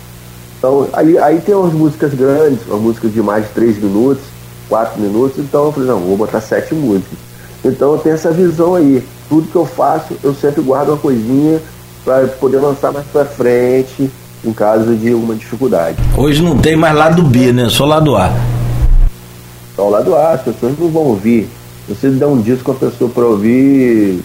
Então, 0.58 0.88
aí, 0.94 1.18
aí 1.18 1.42
tem 1.42 1.54
umas 1.56 1.74
músicas 1.74 2.14
grandes, 2.14 2.66
umas 2.68 2.82
músicas 2.82 3.14
de 3.14 3.22
mais 3.22 3.46
de 3.46 3.52
3 3.52 3.78
minutos, 3.78 4.24
4 4.70 5.00
minutos, 5.00 5.38
então 5.38 5.66
eu 5.66 5.72
falei, 5.72 5.90
não, 5.90 6.00
vou 6.00 6.18
botar 6.18 6.42
7 6.42 6.74
músicas. 6.74 7.25
Então 7.64 7.94
eu 7.94 7.98
tenho 8.00 8.16
essa 8.16 8.32
visão 8.32 8.76
aí. 8.76 9.04
Tudo 9.30 9.48
que 9.48 9.56
eu 9.56 9.66
faço, 9.66 10.14
eu 10.24 10.34
sempre 10.34 10.62
guardo 10.62 10.90
uma 10.90 10.98
coisinha 10.98 11.60
para 12.04 12.28
poder 12.28 12.58
lançar 12.58 12.92
mais 12.92 13.06
para 13.08 13.26
frente, 13.26 14.12
em 14.44 14.54
caso 14.54 14.96
de 14.96 15.12
alguma 15.12 15.36
dificuldade. 15.36 15.98
Hoje 16.16 16.42
não 16.42 16.58
tem 16.58 16.76
mais 16.76 16.96
lado 16.96 17.24
B, 17.24 17.52
né? 17.52 17.68
Só 17.70 17.86
lado 17.86 18.16
A. 18.16 18.32
Só 19.76 19.88
o 19.88 19.90
lado 19.90 20.16
A, 20.16 20.34
as 20.34 20.42
pessoas 20.42 20.78
não 20.80 20.90
vão 20.90 21.04
ouvir. 21.04 21.50
Você 21.90 22.10
der 22.10 22.28
um 22.28 22.42
disco 22.42 22.64
com 22.64 22.72
a 22.72 22.90
pessoa 22.90 23.10
para 23.10 23.26
ouvir 23.26 24.24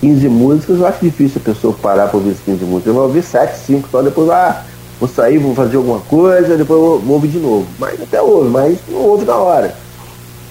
15 0.00 0.28
músicas, 0.28 0.78
eu 0.78 0.86
acho 0.86 0.98
difícil 1.00 1.40
a 1.42 1.48
pessoa 1.48 1.74
parar 1.80 2.08
para 2.08 2.18
ouvir 2.18 2.36
15 2.44 2.64
músicas. 2.64 2.86
Eu 2.86 2.94
vou 2.94 3.02
ouvir 3.04 3.22
7, 3.22 3.58
5, 3.66 3.88
só 3.90 4.02
depois, 4.02 4.28
ah, 4.30 4.64
vou 4.98 5.08
sair, 5.08 5.38
vou 5.38 5.54
fazer 5.54 5.76
alguma 5.76 6.00
coisa, 6.00 6.56
depois 6.56 6.80
vou, 6.80 6.98
vou 6.98 7.14
ouvir 7.14 7.28
de 7.28 7.38
novo. 7.38 7.66
Mas 7.78 8.00
até 8.00 8.20
ouve, 8.20 8.50
mas 8.50 8.78
não 8.88 9.00
ouve 9.00 9.24
na 9.24 9.36
hora. 9.36 9.74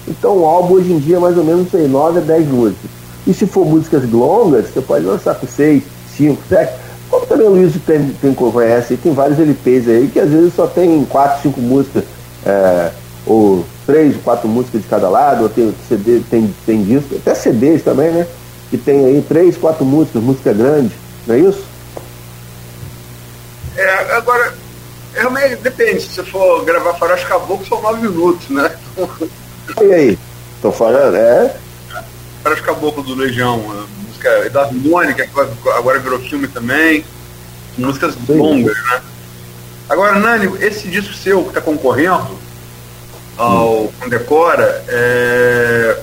Então 0.08 0.38
o 0.38 0.44
álbum 0.44 0.74
hoje 0.74 0.92
em 0.92 0.98
dia 0.98 1.16
é 1.16 1.18
mais 1.20 1.36
ou 1.36 1.44
menos 1.44 1.70
sei, 1.70 1.86
9 1.86 2.18
a 2.18 2.22
10 2.22 2.48
músicas. 2.48 2.90
E 3.26 3.34
se 3.34 3.46
for 3.46 3.66
músicas 3.66 4.10
longas, 4.10 4.66
você 4.66 4.80
pode 4.80 5.04
lançar 5.04 5.34
com 5.34 5.46
6, 5.46 5.82
5, 6.16 6.42
7. 6.48 6.72
Como 7.10 7.26
também 7.26 7.46
o 7.46 7.50
Luiz 7.50 7.74
tem, 7.84 8.08
tem, 8.20 8.34
conhece, 8.34 8.96
tem 8.96 9.12
vários 9.12 9.38
LPs 9.38 9.88
aí 9.88 10.08
que 10.12 10.20
às 10.20 10.30
vezes 10.30 10.54
só 10.54 10.66
tem 10.66 11.04
4, 11.04 11.42
5 11.42 11.60
músicas, 11.60 12.04
é, 12.46 12.90
ou 13.26 13.64
3, 13.86 14.16
4 14.22 14.48
músicas 14.48 14.82
de 14.82 14.88
cada 14.88 15.08
lado, 15.08 15.42
ou 15.42 15.48
tem 15.48 15.74
CD, 15.88 16.20
tem, 16.30 16.54
tem 16.64 16.84
disco, 16.84 17.16
até 17.16 17.34
CDs 17.34 17.82
também, 17.82 18.10
né? 18.12 18.26
Que 18.70 18.78
tem 18.78 19.04
aí 19.04 19.24
3, 19.28 19.56
4 19.56 19.84
músicas, 19.84 20.22
música 20.22 20.52
grande, 20.52 20.92
não 21.26 21.34
é 21.34 21.38
isso? 21.40 21.64
É, 23.76 24.14
agora, 24.14 24.54
realmente 25.12 25.56
depende, 25.56 26.00
se 26.02 26.14
você 26.14 26.22
for 26.22 26.64
gravar 26.64 26.94
Faroeste 26.94 27.26
Caboclo, 27.26 27.66
são 27.66 27.82
nove 27.82 28.08
minutos, 28.08 28.48
né? 28.50 28.70
E 29.80 29.94
aí? 29.94 30.18
Tô 30.60 30.70
falando, 30.70 31.16
é? 31.16 31.56
Faroeste 32.42 32.64
Caboclo 32.64 33.02
do 33.02 33.14
Legião, 33.14 33.58
música 34.06 34.50
da 34.50 34.62
harmônica, 34.62 35.26
que 35.26 35.40
agora 35.70 35.98
virou 35.98 36.18
filme 36.20 36.48
também. 36.48 37.04
Músicas 37.78 38.14
Sim. 38.26 38.36
longas, 38.36 38.76
né? 38.76 39.00
Agora, 39.88 40.18
Nani, 40.18 40.52
esse 40.60 40.88
disco 40.88 41.14
seu 41.14 41.42
que 41.42 41.48
está 41.48 41.60
concorrendo 41.60 42.38
ao 43.36 43.92
Condecora, 43.98 44.84
é... 44.86 45.98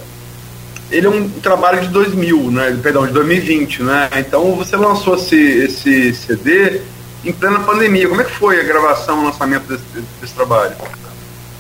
ele 0.91 1.08
é 1.08 1.10
um 1.10 1.30
trabalho 1.30 1.82
de 1.82 1.88
2000, 1.89 2.51
né? 2.51 2.80
Perdão, 2.82 3.05
de 3.05 3.14
2020, 3.14 3.84
né? 3.84 4.10
Então 4.18 4.55
você 4.55 4.76
lançou 4.76 5.16
esse, 5.16 5.36
esse 5.36 6.14
CD 6.14 6.82
em 7.24 7.32
plena 7.32 7.60
pandemia. 7.60 8.10
Como 8.10 8.22
é 8.22 8.24
que 8.24 8.34
foi 8.34 8.60
a 8.60 8.64
gravação, 8.64 9.20
o 9.20 9.26
lançamento 9.26 9.68
desse, 9.68 9.84
desse 10.20 10.34
trabalho? 10.34 10.76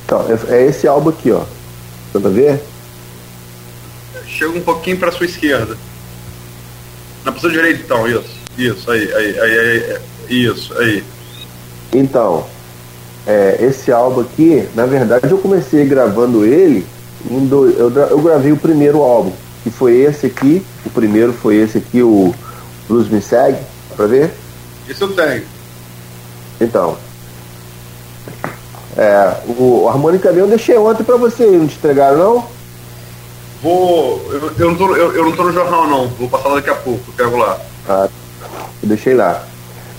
Então, 0.05 0.25
é, 0.49 0.55
é 0.55 0.65
esse 0.67 0.87
álbum 0.87 1.09
aqui, 1.09 1.31
ó. 1.31 1.43
Pra 2.19 2.29
ver? 2.29 2.61
Chega 4.27 4.51
um 4.51 4.61
pouquinho 4.61 4.97
para 4.97 5.11
sua 5.11 5.25
esquerda. 5.25 5.77
Na 7.23 7.31
pessoa 7.31 7.51
direita, 7.51 7.81
então, 7.83 8.07
isso. 8.07 8.37
Isso, 8.57 8.89
aí, 8.89 9.13
aí, 9.13 9.39
aí, 9.39 9.97
aí, 10.29 10.45
isso, 10.45 10.77
aí. 10.77 11.03
Então, 11.93 12.45
é, 13.25 13.57
esse 13.61 13.91
álbum 13.91 14.21
aqui, 14.21 14.67
na 14.73 14.85
verdade, 14.85 15.29
eu 15.29 15.37
comecei 15.37 15.85
gravando 15.85 16.45
ele. 16.45 16.85
Do, 17.29 17.69
eu, 17.69 17.91
eu 17.91 18.21
gravei 18.21 18.51
o 18.51 18.57
primeiro 18.57 19.01
álbum, 19.01 19.33
que 19.63 19.69
foi 19.69 19.97
esse 19.97 20.25
aqui. 20.27 20.65
O 20.85 20.89
primeiro 20.89 21.33
foi 21.33 21.55
esse 21.57 21.77
aqui, 21.77 22.01
o 22.01 22.33
Blues 22.87 23.09
Me 23.09 23.21
Segue. 23.21 23.59
Pra 23.95 24.05
ver? 24.05 24.31
Esse 24.87 25.01
eu 25.01 25.13
tenho. 25.13 25.43
Então. 26.61 26.97
É, 28.97 29.31
o, 29.47 29.83
o 29.83 29.89
Harmônica 29.89 30.29
eu 30.29 30.47
deixei 30.47 30.75
ontem 30.75 31.03
pra 31.03 31.17
você, 31.17 31.45
não 31.45 31.67
te 31.67 31.75
entregaram 31.75 32.17
não? 32.17 32.45
Vou. 33.61 34.21
Eu, 34.31 34.51
eu, 34.57 34.71
não 34.71 34.75
tô, 34.75 34.95
eu, 34.95 35.13
eu, 35.13 35.23
não 35.25 35.31
tô 35.33 35.43
no 35.43 35.53
jornal 35.53 35.87
não, 35.87 36.07
vou 36.09 36.27
passar 36.27 36.49
daqui 36.55 36.69
a 36.69 36.75
pouco, 36.75 37.11
pego 37.15 37.37
lá. 37.37 37.59
Ah, 37.87 38.09
eu 38.81 38.89
deixei 38.89 39.13
lá. 39.13 39.43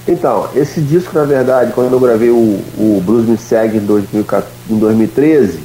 Então, 0.07 0.49
esse 0.55 0.81
disco, 0.81 1.17
na 1.17 1.25
verdade, 1.25 1.73
quando 1.73 1.93
eu 1.93 2.01
gravei 2.01 2.31
o, 2.31 2.61
o 2.79 3.03
Blues 3.05 3.27
Me 3.27 3.37
Segue 3.37 3.77
em, 3.77 3.85
2014, 3.85 4.49
em 4.71 4.79
2013, 4.79 5.61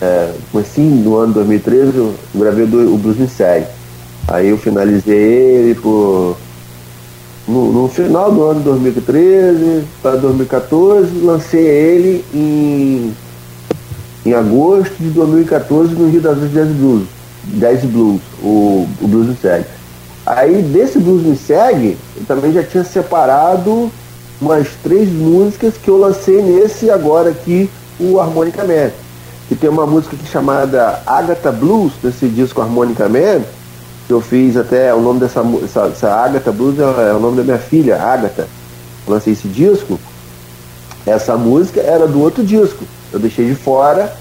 é, 0.00 0.32
assim, 0.54 0.88
no 1.02 1.16
ano 1.16 1.32
2013, 1.32 1.96
eu 1.96 2.14
gravei 2.34 2.64
o, 2.64 2.94
o 2.94 2.98
Blues 2.98 3.16
Me 3.16 3.26
Segue. 3.26 3.66
Aí 4.28 4.48
eu 4.48 4.58
finalizei 4.58 5.16
ele 5.16 5.74
por 5.74 6.36
no, 7.50 7.72
no, 7.72 7.88
final 7.88 8.30
do 8.30 8.44
ano 8.44 8.60
de 8.60 8.64
2013 8.64 9.84
para 10.00 10.16
2014, 10.16 11.18
lancei 11.22 11.66
ele 11.66 12.24
em, 12.32 13.12
em 14.24 14.32
agosto 14.32 14.94
de 14.98 15.10
2014 15.10 15.94
no 15.94 16.08
Rio 16.08 16.20
das 16.20 16.34
Ostras 16.34 16.52
Jazz 16.52 16.68
Blues, 16.68 17.08
Jazz 17.44 17.84
Blues, 17.84 18.20
o, 18.42 18.86
o 19.00 19.08
Blues 19.08 19.26
Me 19.26 19.36
Segue. 19.36 19.66
Aí 20.24 20.62
desse 20.62 20.98
Blues 20.98 21.22
Me 21.22 21.36
Segue, 21.36 21.98
eu 22.16 22.24
também 22.26 22.52
já 22.52 22.62
tinha 22.62 22.84
separado 22.84 23.90
umas 24.40 24.68
três 24.82 25.10
músicas 25.10 25.74
que 25.76 25.88
eu 25.88 25.98
lancei 25.98 26.40
nesse 26.40 26.90
agora 26.90 27.30
aqui, 27.30 27.68
o 27.98 28.20
Harmonica 28.20 28.64
Man. 28.64 28.90
Que 29.48 29.56
tem 29.56 29.68
uma 29.68 29.86
música 29.86 30.14
aqui 30.14 30.26
chamada 30.26 31.02
Agatha 31.04 31.50
Blues, 31.50 31.92
desse 32.00 32.28
disco 32.28 32.60
Harmonica 32.60 33.08
Man, 33.08 33.42
que 34.10 34.14
eu 34.14 34.20
fiz 34.20 34.56
até 34.56 34.92
o 34.92 35.00
nome 35.00 35.20
dessa 35.20 35.40
essa, 35.62 35.82
essa 35.86 36.12
Agatha 36.12 36.50
Blues 36.50 36.76
é, 36.80 36.82
é, 36.82 37.12
o 37.12 37.20
nome 37.20 37.36
da 37.36 37.44
minha 37.44 37.58
filha, 37.58 38.02
Agatha. 38.02 38.48
lancei 39.06 39.34
esse 39.34 39.46
disco. 39.46 40.00
Essa 41.06 41.36
música 41.36 41.80
era 41.80 42.08
do 42.08 42.20
outro 42.20 42.44
disco. 42.44 42.84
Eu 43.12 43.20
deixei 43.20 43.46
de 43.46 43.54
fora 43.54 44.12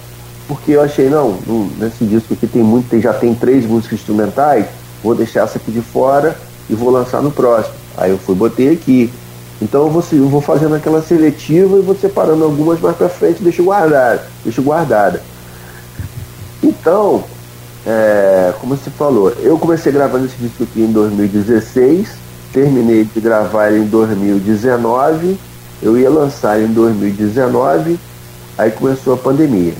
porque 0.47 0.73
eu 0.73 0.81
achei, 0.83 1.09
não, 1.09 1.39
nesse 1.79 2.05
disco 2.05 2.35
aqui 2.35 2.45
tem 2.45 2.61
muito, 2.61 2.87
tem, 2.87 3.01
já 3.01 3.13
tem 3.13 3.33
três 3.33 3.65
músicas 3.65 3.99
instrumentais, 3.99 4.67
vou 5.03 5.15
deixar 5.15 5.45
essa 5.45 5.57
aqui 5.57 5.71
de 5.71 5.81
fora 5.81 6.37
e 6.69 6.75
vou 6.75 6.91
lançar 6.91 7.23
no 7.23 7.31
próximo. 7.31 7.73
Aí 7.97 8.11
eu 8.11 8.19
fui, 8.19 8.35
botei 8.35 8.71
aqui. 8.71 9.11
Então 9.59 9.87
eu 9.87 9.89
vou, 9.89 10.03
eu 10.11 10.29
vou 10.29 10.39
fazendo 10.39 10.75
aquela 10.75 11.01
seletiva 11.01 11.79
e 11.79 11.81
vou 11.81 11.95
separando 11.95 12.43
algumas 12.43 12.79
mais 12.79 12.95
para 12.95 13.09
frente, 13.09 13.41
deixo 13.41 13.63
guardada, 13.63 14.23
deixo 14.43 14.61
guardada. 14.61 15.19
Então, 16.61 17.23
é, 17.85 18.53
como 18.59 18.75
você 18.75 18.89
falou, 18.89 19.31
eu 19.39 19.57
comecei 19.57 19.91
gravando 19.91 20.25
esse 20.25 20.35
disco 20.37 20.63
aqui 20.63 20.81
em 20.81 20.91
2016, 20.91 22.09
terminei 22.51 23.03
de 23.05 23.19
gravar 23.19 23.69
ele 23.69 23.83
em 23.83 23.87
2019, 23.87 25.37
eu 25.81 25.97
ia 25.97 26.09
lançar 26.09 26.59
em 26.59 26.67
2019, 26.67 27.99
aí 28.57 28.71
começou 28.71 29.13
a 29.13 29.17
pandemia. 29.17 29.73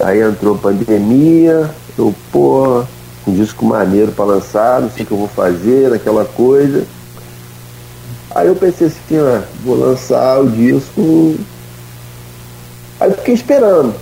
Aí 0.00 0.22
entrou 0.22 0.54
a 0.54 0.58
pandemia, 0.58 1.70
eu, 1.98 2.14
pô, 2.32 2.84
um 3.26 3.34
disco 3.34 3.64
maneiro 3.64 4.12
para 4.12 4.24
lançar, 4.24 4.80
não 4.80 4.90
sei 4.90 5.04
o 5.04 5.06
que 5.06 5.12
eu 5.12 5.18
vou 5.18 5.28
fazer, 5.28 5.92
aquela 5.92 6.24
coisa. 6.24 6.86
Aí 8.34 8.46
eu 8.46 8.56
pensei 8.56 8.86
assim, 8.86 9.18
ah, 9.18 9.42
vou 9.64 9.76
lançar 9.76 10.40
o 10.40 10.48
disco. 10.48 11.36
Aí 13.00 13.12
fiquei 13.12 13.34
esperando. 13.34 13.94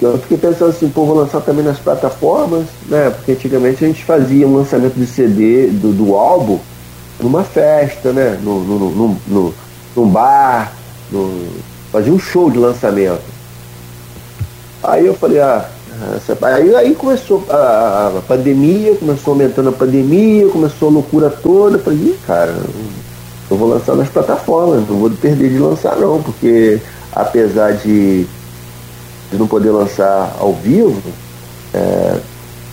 Eu 0.00 0.16
fiquei 0.18 0.38
pensando 0.38 0.70
assim, 0.70 0.88
pô, 0.88 1.04
vou 1.04 1.16
lançar 1.16 1.40
também 1.40 1.64
nas 1.64 1.78
plataformas, 1.78 2.66
né? 2.86 3.10
Porque 3.10 3.32
antigamente 3.32 3.84
a 3.84 3.88
gente 3.88 4.04
fazia 4.04 4.46
um 4.46 4.56
lançamento 4.56 4.94
de 4.94 5.06
CD 5.06 5.66
do, 5.66 5.92
do 5.92 6.14
álbum 6.14 6.58
numa 7.20 7.42
festa, 7.42 8.12
né? 8.12 8.38
No, 8.42 8.60
no, 8.60 8.78
no, 8.78 9.16
no, 9.26 9.54
num 9.96 10.08
bar, 10.08 10.72
no, 11.10 11.48
fazia 11.90 12.12
um 12.12 12.18
show 12.18 12.48
de 12.48 12.58
lançamento. 12.58 13.20
Aí 14.82 15.04
eu 15.04 15.14
falei, 15.14 15.40
ah, 15.40 15.68
essa, 16.16 16.38
aí, 16.46 16.74
aí 16.76 16.94
começou 16.94 17.44
a, 17.50 18.12
a, 18.18 18.22
pandemia, 18.22 18.94
começou 18.94 19.32
aumentando 19.32 19.70
a 19.70 19.72
pandemia, 19.72 20.48
começou 20.48 20.88
a 20.88 20.92
loucura 20.92 21.28
toda. 21.28 21.76
Eu 21.76 21.82
falei, 21.82 22.16
cara, 22.24 22.54
eu 23.50 23.56
vou 23.56 23.68
lançar 23.68 23.96
nas 23.96 24.08
plataformas, 24.08 24.88
não 24.88 24.96
vou 24.96 25.10
perder 25.10 25.50
de 25.50 25.58
lançar 25.58 25.96
não, 25.96 26.22
porque 26.22 26.80
apesar 27.12 27.72
de 27.72 28.28
de 29.30 29.36
não 29.36 29.46
poder 29.46 29.70
lançar 29.70 30.36
ao 30.38 30.52
vivo, 30.52 31.02
é, 31.74 32.16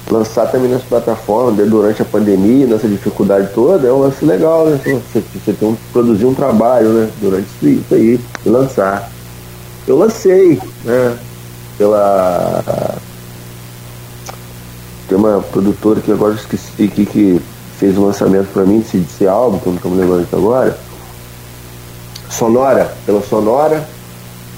lançar 0.09 0.47
também 0.51 0.69
nas 0.69 0.83
plataformas 0.83 1.55
durante 1.67 2.01
a 2.01 2.05
pandemia, 2.05 2.67
nessa 2.67 2.87
dificuldade 2.87 3.49
toda, 3.53 3.87
é 3.87 3.91
um 3.91 3.99
lance 3.99 4.23
legal, 4.23 4.65
né? 4.65 4.79
Você, 4.83 5.23
você 5.33 5.53
tem 5.53 5.67
um, 5.67 5.75
produzir 5.91 6.25
um 6.25 6.33
trabalho 6.33 6.89
né? 6.89 7.09
durante 7.19 7.47
isso 7.63 7.93
aí, 7.93 8.19
e 8.45 8.49
lançar. 8.49 9.09
Eu 9.87 9.97
lancei, 9.97 10.59
né? 10.83 11.17
Pela. 11.77 12.63
Tem 15.07 15.17
uma 15.17 15.39
produtora 15.39 16.01
que 16.01 16.11
agora 16.11 16.33
esqueci 16.33 16.83
aqui 16.83 17.05
que 17.05 17.41
fez 17.77 17.97
o 17.97 18.01
um 18.01 18.05
lançamento 18.05 18.47
para 18.51 18.63
mim 18.63 18.79
desse, 18.79 18.97
desse 18.97 19.27
álbum, 19.27 19.59
que 19.59 19.67
eu 19.67 19.71
não 19.71 19.77
estou 19.77 19.91
me 19.91 20.01
lembrando 20.01 20.27
agora. 20.31 20.77
Sonora, 22.29 22.91
pela 23.05 23.21
Sonora, 23.21 23.87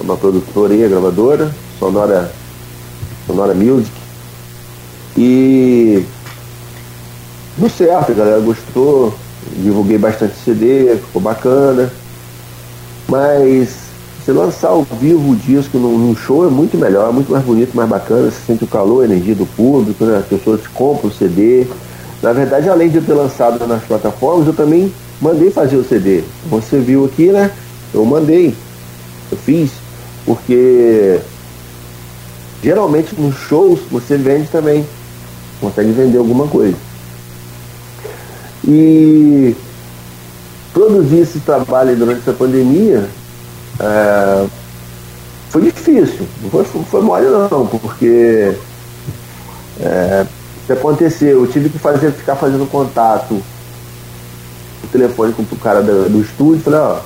uma 0.00 0.16
produtora 0.16 0.72
aí, 0.72 0.88
gravadora, 0.88 1.50
Sonora, 1.78 2.30
Sonora 3.26 3.54
Music. 3.54 3.92
E 5.16 6.04
deu 7.56 7.68
certo, 7.68 8.12
a 8.12 8.14
galera 8.14 8.40
gostou, 8.40 9.14
divulguei 9.56 9.98
bastante 9.98 10.34
CD, 10.44 10.96
ficou 10.96 11.22
bacana. 11.22 11.90
Mas 13.08 13.88
se 14.24 14.32
lançar 14.32 14.68
ao 14.68 14.82
vivo 14.82 15.30
o 15.30 15.36
disco 15.36 15.78
num, 15.78 16.14
show 16.14 16.46
é 16.46 16.50
muito 16.50 16.76
melhor, 16.76 17.08
é 17.08 17.12
muito 17.12 17.32
mais 17.32 17.42
bonito, 17.44 17.74
mais 17.74 17.88
bacana, 17.88 18.30
você 18.30 18.38
sente 18.46 18.64
o 18.64 18.66
calor, 18.66 19.02
a 19.02 19.04
energia 19.06 19.34
do 19.34 19.46
público, 19.46 20.04
né? 20.04 20.18
as 20.18 20.26
pessoas 20.26 20.66
compram 20.66 21.08
o 21.08 21.12
CD. 21.12 21.66
Na 22.22 22.32
verdade, 22.32 22.68
além 22.68 22.90
de 22.90 22.96
eu 22.96 23.02
ter 23.02 23.14
lançado 23.14 23.66
nas 23.66 23.82
plataformas, 23.84 24.46
eu 24.46 24.52
também 24.52 24.92
mandei 25.20 25.50
fazer 25.50 25.76
o 25.76 25.84
CD. 25.84 26.22
Você 26.50 26.78
viu 26.78 27.06
aqui, 27.06 27.28
né? 27.28 27.50
Eu 27.94 28.04
mandei, 28.04 28.54
eu 29.32 29.38
fiz, 29.38 29.70
porque 30.26 31.20
Geralmente 32.62 33.14
nos 33.18 33.36
shows 33.36 33.80
você 33.90 34.16
vende 34.16 34.48
também, 34.48 34.86
consegue 35.60 35.92
vender 35.92 36.18
alguma 36.18 36.48
coisa. 36.48 36.76
E 38.66 39.54
produzir 40.72 41.20
esse 41.20 41.40
trabalho 41.40 41.96
durante 41.96 42.20
essa 42.20 42.32
pandemia 42.32 43.08
é, 43.80 44.46
foi 45.50 45.62
difícil, 45.62 46.26
não 46.42 46.50
foi, 46.50 46.64
foi 46.64 47.02
mole 47.02 47.26
não, 47.26 47.66
porque 47.66 48.54
é, 49.80 50.26
que 50.66 50.72
aconteceu, 50.72 51.40
eu 51.40 51.46
tive 51.46 51.70
que 51.70 51.78
fazer, 51.78 52.12
ficar 52.12 52.36
fazendo 52.36 52.70
contato 52.70 53.42
o 54.84 54.86
telefone 54.92 55.32
com 55.32 55.42
o 55.42 55.58
cara 55.58 55.80
do, 55.80 56.10
do 56.10 56.20
estúdio, 56.20 56.60
falei, 56.60 56.80
ó, 56.80 56.98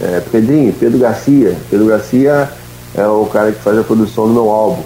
é, 0.00 0.20
Pedrinho, 0.20 0.72
Pedro 0.72 0.98
Garcia, 0.98 1.56
Pedro 1.70 1.86
Garcia 1.86 2.50
é 2.94 3.06
o 3.06 3.26
cara 3.26 3.52
que 3.52 3.60
faz 3.60 3.78
a 3.78 3.82
produção 3.82 4.28
do 4.28 4.34
meu 4.34 4.50
álbum. 4.50 4.82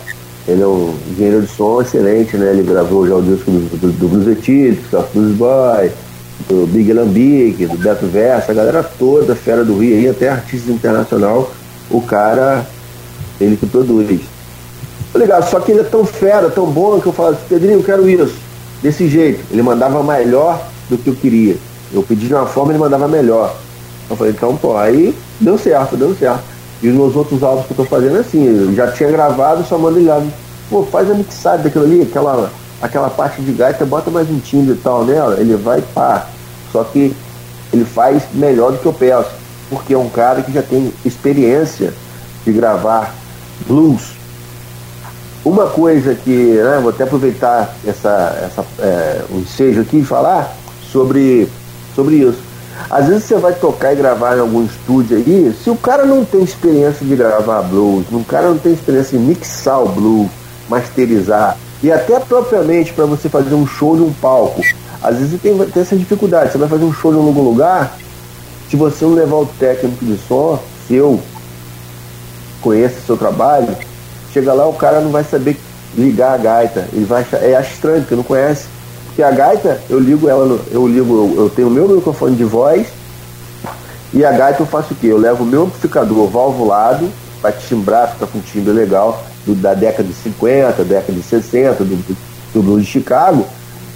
Ele 0.46 0.62
é 0.62 0.66
um 0.66 0.94
engenheiro 1.10 1.42
de 1.42 1.48
som 1.48 1.82
excelente, 1.82 2.36
né? 2.36 2.50
Ele 2.50 2.62
gravou 2.62 3.06
já 3.06 3.14
o 3.14 3.22
disco 3.22 3.50
do, 3.50 3.76
do, 3.76 3.92
do 3.92 4.08
Blues 4.08 4.26
Etílicos, 4.26 4.90
do 4.90 5.06
Blues 5.12 5.36
Boy, 5.36 5.90
do 6.48 6.66
Big 6.66 6.92
Lambic, 6.92 7.66
do 7.66 7.76
Beto 7.76 8.06
Versa, 8.06 8.52
a 8.52 8.54
galera 8.54 8.82
toda, 8.82 9.34
fera 9.34 9.64
do 9.64 9.78
Rio, 9.78 9.96
aí, 9.96 10.08
até 10.08 10.30
artista 10.30 10.70
internacional, 10.72 11.50
o 11.90 12.00
cara, 12.00 12.66
ele 13.38 13.56
que 13.56 13.66
produz. 13.66 14.20
Legal, 15.14 15.42
só 15.42 15.60
que 15.60 15.72
ele 15.72 15.80
é 15.80 15.84
tão 15.84 16.04
fera, 16.04 16.48
tão 16.48 16.66
bom, 16.66 16.98
que 17.00 17.06
eu 17.06 17.12
falo 17.12 17.30
assim, 17.30 17.42
Pedrinho, 17.48 17.80
eu 17.80 17.82
quero 17.82 18.08
isso. 18.08 18.36
desse 18.82 19.08
jeito. 19.08 19.40
Ele 19.50 19.62
mandava 19.62 20.02
melhor 20.02 20.66
do 20.88 20.96
que 20.96 21.08
eu 21.08 21.14
queria. 21.14 21.56
Eu 21.92 22.02
pedi 22.02 22.26
de 22.26 22.34
uma 22.34 22.46
forma, 22.46 22.72
ele 22.72 22.78
mandava 22.78 23.08
melhor. 23.08 23.54
Eu 24.08 24.16
falei, 24.16 24.32
então, 24.32 24.56
pô, 24.56 24.76
aí 24.76 25.14
deu 25.40 25.58
certo, 25.58 25.96
deu 25.96 26.14
certo. 26.14 26.44
E 26.82 26.88
os 26.88 26.94
meus 26.94 27.16
outros 27.16 27.42
álbuns 27.42 27.66
que 27.66 27.72
eu 27.72 27.76
tô 27.78 27.84
fazendo 27.84 28.16
é 28.16 28.20
assim, 28.20 28.44
eu 28.44 28.74
já 28.74 28.90
tinha 28.92 29.10
gravado, 29.10 29.64
só 29.64 29.76
mando 29.76 29.98
ele 29.98 30.08
lá. 30.08 30.22
Pô, 30.70 30.84
faz 30.84 31.10
a 31.10 31.14
mixagem 31.14 31.64
daquilo 31.64 31.84
ali, 31.84 32.02
aquela, 32.02 32.50
aquela 32.80 33.10
parte 33.10 33.42
de 33.42 33.52
gaita, 33.52 33.84
bota 33.84 34.10
mais 34.10 34.30
um 34.30 34.38
timbre 34.38 34.74
e 34.74 34.76
tal 34.76 35.04
nela, 35.04 35.40
ele 35.40 35.56
vai 35.56 35.82
pá. 35.94 36.28
Só 36.70 36.84
que 36.84 37.14
ele 37.72 37.84
faz 37.84 38.22
melhor 38.32 38.72
do 38.72 38.78
que 38.78 38.86
eu 38.86 38.92
peço, 38.92 39.30
porque 39.68 39.94
é 39.94 39.98
um 39.98 40.08
cara 40.08 40.42
que 40.42 40.52
já 40.52 40.62
tem 40.62 40.92
experiência 41.04 41.92
de 42.44 42.52
gravar 42.52 43.14
blues. 43.66 44.12
Uma 45.44 45.66
coisa 45.66 46.14
que, 46.14 46.30
né, 46.30 46.78
vou 46.80 46.90
até 46.90 47.04
aproveitar 47.04 47.74
essa, 47.86 48.38
essa, 48.44 48.64
é, 48.80 49.24
o 49.30 49.38
ensejo 49.38 49.80
aqui 49.80 49.98
e 49.98 50.04
falar 50.04 50.54
sobre, 50.92 51.48
sobre 51.94 52.16
isso. 52.16 52.47
Às 52.90 53.06
vezes 53.06 53.24
você 53.24 53.36
vai 53.36 53.52
tocar 53.52 53.92
e 53.92 53.96
gravar 53.96 54.36
em 54.36 54.40
algum 54.40 54.64
estúdio 54.64 55.16
aí, 55.16 55.54
se 55.62 55.68
o 55.70 55.76
cara 55.76 56.04
não 56.04 56.24
tem 56.24 56.42
experiência 56.42 57.04
de 57.04 57.14
gravar 57.14 57.62
blues, 57.62 58.06
o 58.10 58.24
cara 58.24 58.48
não 58.48 58.58
tem 58.58 58.72
experiência 58.72 59.18
de 59.18 59.24
mixar 59.24 59.82
o 59.82 59.88
blues, 59.88 60.28
masterizar, 60.68 61.56
e 61.82 61.92
até 61.92 62.18
propriamente 62.18 62.92
para 62.92 63.04
você 63.04 63.28
fazer 63.28 63.54
um 63.54 63.66
show 63.66 63.96
de 63.96 64.02
um 64.02 64.12
palco, 64.12 64.62
às 65.02 65.16
vezes 65.16 65.40
tem, 65.40 65.56
tem 65.56 65.82
essa 65.82 65.96
dificuldade. 65.96 66.52
Você 66.52 66.58
vai 66.58 66.68
fazer 66.68 66.84
um 66.84 66.92
show 66.92 67.12
em 67.12 67.16
algum 67.16 67.42
lugar, 67.42 67.96
se 68.68 68.76
você 68.76 69.04
não 69.04 69.14
levar 69.14 69.36
o 69.36 69.46
técnico 69.46 70.04
de 70.04 70.18
som 70.18 70.58
seu, 70.88 71.20
conheça 72.60 72.98
o 72.98 73.06
seu 73.06 73.16
trabalho, 73.16 73.76
chega 74.32 74.52
lá 74.52 74.66
o 74.66 74.72
cara 74.72 75.00
não 75.00 75.10
vai 75.10 75.22
saber 75.22 75.58
ligar 75.96 76.34
a 76.34 76.38
gaita. 76.38 76.88
Ele 76.92 77.04
vai 77.04 77.22
achar, 77.22 77.42
é 77.42 77.60
estranho, 77.60 78.00
porque 78.00 78.14
não 78.14 78.22
conhece. 78.22 78.66
Porque 79.18 79.32
a 79.32 79.32
gaita, 79.32 79.80
eu 79.90 79.98
ligo 79.98 80.28
ela, 80.28 80.46
no, 80.46 80.60
eu 80.70 80.86
ligo, 80.86 81.12
eu, 81.12 81.42
eu 81.42 81.50
tenho 81.50 81.66
o 81.66 81.70
meu 81.72 81.88
microfone 81.88 82.36
de 82.36 82.44
voz 82.44 82.86
e 84.14 84.24
a 84.24 84.30
gaita 84.30 84.62
eu 84.62 84.66
faço 84.66 84.94
o 84.94 84.96
quê? 84.96 85.08
Eu 85.08 85.18
levo 85.18 85.42
o 85.42 85.46
meu 85.46 85.64
amplificador 85.64 86.28
valvulado 86.28 87.10
para 87.42 87.50
timbrar, 87.50 88.12
fica 88.12 88.28
com 88.28 88.38
um 88.38 88.40
timbre 88.40 88.72
legal, 88.72 89.24
do, 89.44 89.56
da 89.56 89.74
década 89.74 90.04
de 90.04 90.14
50, 90.14 90.84
década 90.84 91.12
de 91.12 91.20
60, 91.20 91.82
do, 91.82 92.16
do 92.54 92.62
blues 92.62 92.84
de 92.84 92.92
Chicago, 92.92 93.44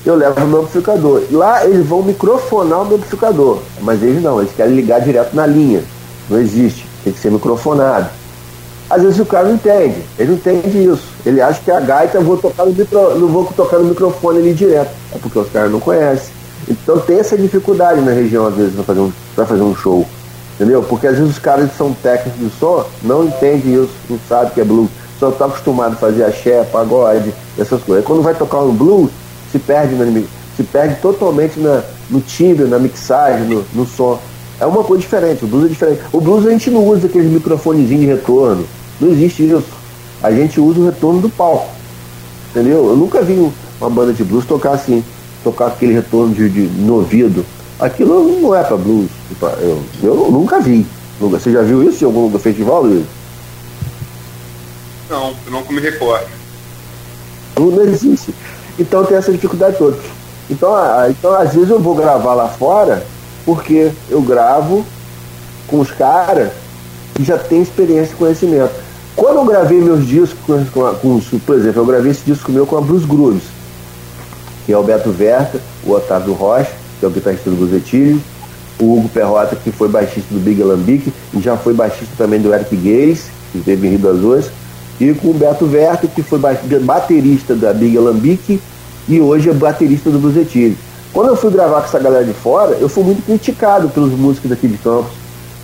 eu 0.04 0.16
levo 0.16 0.42
o 0.42 0.48
meu 0.48 0.58
amplificador. 0.62 1.22
Lá 1.30 1.64
eles 1.64 1.86
vão 1.86 2.02
microfonar 2.02 2.82
o 2.82 2.84
meu 2.84 2.96
amplificador, 2.96 3.60
mas 3.80 4.02
eles 4.02 4.20
não, 4.20 4.40
eles 4.40 4.52
querem 4.52 4.74
ligar 4.74 5.02
direto 5.02 5.36
na 5.36 5.46
linha. 5.46 5.84
Não 6.28 6.40
existe, 6.40 6.84
tem 7.04 7.12
que 7.12 7.20
ser 7.20 7.30
microfonado. 7.30 8.10
Às 8.92 9.00
vezes 9.00 9.20
o 9.20 9.24
cara 9.24 9.48
não 9.48 9.54
entende, 9.54 10.02
ele 10.18 10.32
não 10.32 10.34
entende 10.34 10.84
isso. 10.84 11.08
Ele 11.24 11.40
acha 11.40 11.58
que 11.62 11.70
a 11.70 11.80
gaita 11.80 12.20
vou 12.20 12.36
tocar 12.36 12.66
no 12.66 12.74
micro, 12.74 13.18
não 13.18 13.26
vou 13.26 13.46
tocar 13.46 13.78
no 13.78 13.86
microfone 13.86 14.40
ali 14.40 14.52
direto. 14.52 14.90
É 15.14 15.18
porque 15.18 15.38
os 15.38 15.48
caras 15.48 15.72
não 15.72 15.80
conhecem. 15.80 16.28
Então 16.68 16.98
tem 16.98 17.18
essa 17.18 17.34
dificuldade 17.38 18.02
na 18.02 18.12
região, 18.12 18.46
às 18.46 18.54
vezes, 18.54 18.74
para 18.74 18.84
fazer, 18.84 19.00
um, 19.00 19.12
fazer 19.34 19.62
um 19.62 19.74
show. 19.74 20.06
Entendeu? 20.56 20.82
Porque 20.82 21.06
às 21.06 21.16
vezes 21.16 21.30
os 21.30 21.38
caras 21.38 21.70
que 21.70 21.76
são 21.78 21.94
técnicos 21.94 22.38
de 22.38 22.50
som 22.60 22.84
não 23.02 23.24
entendem 23.24 23.82
isso, 23.82 23.94
não 24.10 24.18
sabem 24.28 24.52
que 24.52 24.60
é 24.60 24.64
blues. 24.64 24.90
Só 25.18 25.30
está 25.30 25.46
acostumado 25.46 25.94
a 25.94 25.96
fazer 25.96 26.24
axé, 26.24 26.62
pagode, 26.64 27.32
essas 27.58 27.82
coisas. 27.82 28.04
Quando 28.04 28.20
vai 28.20 28.34
tocar 28.34 28.58
um 28.58 28.74
blues, 28.74 29.10
se 29.50 29.58
perde, 29.58 29.94
na, 29.94 30.04
se 30.54 30.62
perde 30.64 30.96
totalmente 30.96 31.58
na, 31.58 31.82
no 32.10 32.20
timbre, 32.20 32.66
na 32.66 32.78
mixagem, 32.78 33.46
no, 33.46 33.64
no 33.72 33.86
som. 33.86 34.20
É 34.60 34.66
uma 34.66 34.84
coisa 34.84 35.00
diferente, 35.00 35.46
o 35.46 35.48
blues 35.48 35.64
é 35.64 35.68
diferente. 35.68 36.02
O 36.12 36.20
blues 36.20 36.46
a 36.46 36.50
gente 36.50 36.70
não 36.70 36.86
usa 36.86 37.06
aquele 37.06 37.28
microfonezinho 37.28 38.00
de 38.00 38.06
retorno. 38.06 38.66
Não 39.02 39.10
existe 39.10 39.42
isso. 39.42 39.64
A 40.22 40.30
gente 40.30 40.60
usa 40.60 40.78
o 40.78 40.86
retorno 40.86 41.20
do 41.20 41.28
palco. 41.28 41.68
Entendeu? 42.50 42.86
Eu 42.86 42.96
nunca 42.96 43.20
vi 43.20 43.50
uma 43.80 43.90
banda 43.90 44.12
de 44.12 44.22
blues 44.22 44.46
tocar 44.46 44.74
assim, 44.74 45.04
tocar 45.42 45.66
aquele 45.66 45.92
retorno 45.92 46.32
de, 46.32 46.48
de 46.48 46.60
no 46.60 46.94
ouvido. 46.94 47.44
Aquilo 47.80 48.40
não 48.40 48.54
é 48.54 48.62
para 48.62 48.76
blues. 48.76 49.10
Eu, 49.60 49.82
eu 50.02 50.30
nunca 50.30 50.60
vi. 50.60 50.86
Você 51.18 51.50
já 51.52 51.62
viu 51.62 51.82
isso 51.82 52.04
em 52.04 52.06
algum 52.06 52.38
festival, 52.38 52.84
Luiz? 52.84 53.04
Não, 55.10 55.34
eu 55.46 55.52
não 55.52 55.64
me 55.68 55.80
recordo. 55.80 56.26
Não, 57.58 57.66
não 57.66 57.82
existe. 57.82 58.32
Então 58.78 59.04
tem 59.04 59.16
essa 59.16 59.32
dificuldade 59.32 59.76
toda. 59.76 59.98
Então, 60.48 60.74
então 61.10 61.34
às 61.34 61.52
vezes 61.52 61.70
eu 61.70 61.80
vou 61.80 61.96
gravar 61.96 62.34
lá 62.34 62.48
fora 62.48 63.04
porque 63.44 63.90
eu 64.08 64.22
gravo 64.22 64.86
com 65.66 65.80
os 65.80 65.90
caras 65.90 66.52
que 67.14 67.24
já 67.24 67.36
têm 67.36 67.62
experiência 67.62 68.12
e 68.12 68.16
conhecimento. 68.16 68.81
Quando 69.14 69.36
eu 69.36 69.44
gravei 69.44 69.80
meus 69.80 70.06
discos 70.06 70.38
com, 70.72 70.94
com, 70.94 71.20
com, 71.20 71.38
por 71.40 71.56
exemplo, 71.56 71.82
eu 71.82 71.86
gravei 71.86 72.10
esse 72.10 72.24
disco 72.24 72.50
meu 72.50 72.66
com 72.66 72.76
a 72.76 72.80
Blues 72.80 73.04
Grooves, 73.04 73.42
que 74.64 74.72
é 74.72 74.78
o 74.78 74.82
Beto 74.82 75.10
Verta, 75.10 75.60
o 75.84 75.92
Otávio 75.92 76.32
Rocha, 76.32 76.70
que 76.98 77.04
é 77.04 77.08
o 77.08 77.10
guitarrista 77.10 77.50
do 77.50 77.56
Blues 77.56 77.72
Etílio, 77.72 78.20
o 78.80 78.98
Hugo 78.98 79.08
Perrota, 79.08 79.54
que 79.54 79.70
foi 79.70 79.88
baixista 79.88 80.32
do 80.32 80.40
Big 80.40 80.62
Alambique 80.62 81.12
e 81.34 81.40
já 81.40 81.56
foi 81.56 81.74
baixista 81.74 82.14
também 82.16 82.40
do 82.40 82.52
Eric 82.54 82.74
Gays, 82.74 83.26
que 83.52 83.60
teve 83.60 83.86
em 83.86 83.90
Rio 83.90 83.98
das 83.98 84.24
Ostras, 84.24 84.52
e 85.00 85.12
com 85.14 85.28
o 85.28 85.34
Beto 85.34 85.66
Verta, 85.66 86.06
que 86.06 86.22
foi 86.22 86.38
baterista 86.80 87.54
da 87.54 87.72
Big 87.72 87.96
Alambique 87.96 88.60
e 89.08 89.20
hoje 89.20 89.50
é 89.50 89.52
baterista 89.52 90.10
do 90.10 90.18
Blues 90.18 90.36
Etílio. 90.36 90.76
Quando 91.12 91.28
eu 91.28 91.36
fui 91.36 91.50
gravar 91.50 91.80
com 91.80 91.86
essa 91.86 91.98
galera 91.98 92.24
de 92.24 92.32
fora, 92.32 92.76
eu 92.80 92.88
fui 92.88 93.04
muito 93.04 93.22
criticado 93.24 93.88
pelos 93.90 94.12
músicos 94.12 94.48
daqui 94.48 94.66
de 94.66 94.78
Campos, 94.78 95.12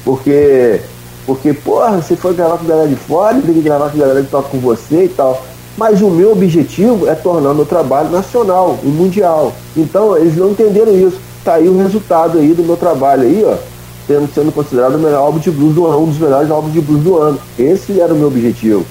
porque 0.04 0.80
porque, 1.28 1.52
porra, 1.52 2.00
você 2.00 2.16
foi 2.16 2.32
gravar 2.32 2.56
com 2.56 2.64
a 2.64 2.68
galera 2.68 2.88
de 2.88 2.96
fora, 2.96 3.34
tem 3.34 3.52
que 3.52 3.60
gravar 3.60 3.90
com 3.90 3.98
a 3.98 4.00
galera 4.00 4.22
que 4.22 4.30
toca 4.30 4.48
com 4.48 4.58
você 4.60 5.04
e 5.04 5.08
tal. 5.10 5.44
Mas 5.76 6.00
o 6.00 6.08
meu 6.08 6.32
objetivo 6.32 7.06
é 7.06 7.14
tornar 7.14 7.50
o 7.50 7.54
meu 7.54 7.66
trabalho 7.66 8.08
nacional 8.08 8.78
e 8.82 8.86
mundial. 8.86 9.52
Então, 9.76 10.16
eles 10.16 10.34
não 10.38 10.52
entenderam 10.52 10.90
isso. 10.90 11.20
Tá 11.44 11.56
aí 11.56 11.68
o 11.68 11.76
resultado 11.76 12.38
aí 12.38 12.54
do 12.54 12.62
meu 12.62 12.78
trabalho 12.78 13.24
aí, 13.24 13.44
ó, 13.44 13.58
sendo, 14.06 14.26
sendo 14.34 14.50
considerado 14.50 14.94
o 14.94 14.98
melhor 14.98 15.18
álbum 15.18 15.38
de 15.38 15.50
blues 15.50 15.74
do 15.74 15.86
ano, 15.86 16.04
um 16.04 16.06
dos 16.06 16.18
melhores 16.18 16.50
álbuns 16.50 16.72
de 16.72 16.80
blues 16.80 17.04
do 17.04 17.18
ano. 17.18 17.38
Esse 17.58 18.00
era 18.00 18.14
o 18.14 18.16
meu 18.16 18.28
objetivo. 18.28 18.86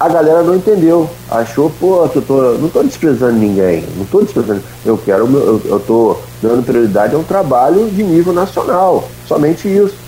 A 0.00 0.08
galera 0.08 0.42
não 0.42 0.56
entendeu. 0.56 1.08
Achou, 1.30 1.70
pô, 1.78 2.04
eu 2.12 2.22
tô. 2.22 2.42
Não 2.58 2.68
tô 2.70 2.82
desprezando 2.82 3.38
ninguém. 3.38 3.84
Não 3.96 4.04
tô 4.04 4.20
desprezando. 4.20 4.62
Eu 4.84 4.98
quero. 4.98 5.26
Eu, 5.32 5.60
eu 5.64 5.78
tô 5.78 6.16
dando 6.42 6.64
prioridade 6.64 7.14
a 7.14 7.18
um 7.18 7.22
trabalho 7.22 7.88
de 7.88 8.02
nível 8.02 8.32
nacional. 8.32 9.04
Somente 9.28 9.68
isso 9.68 10.01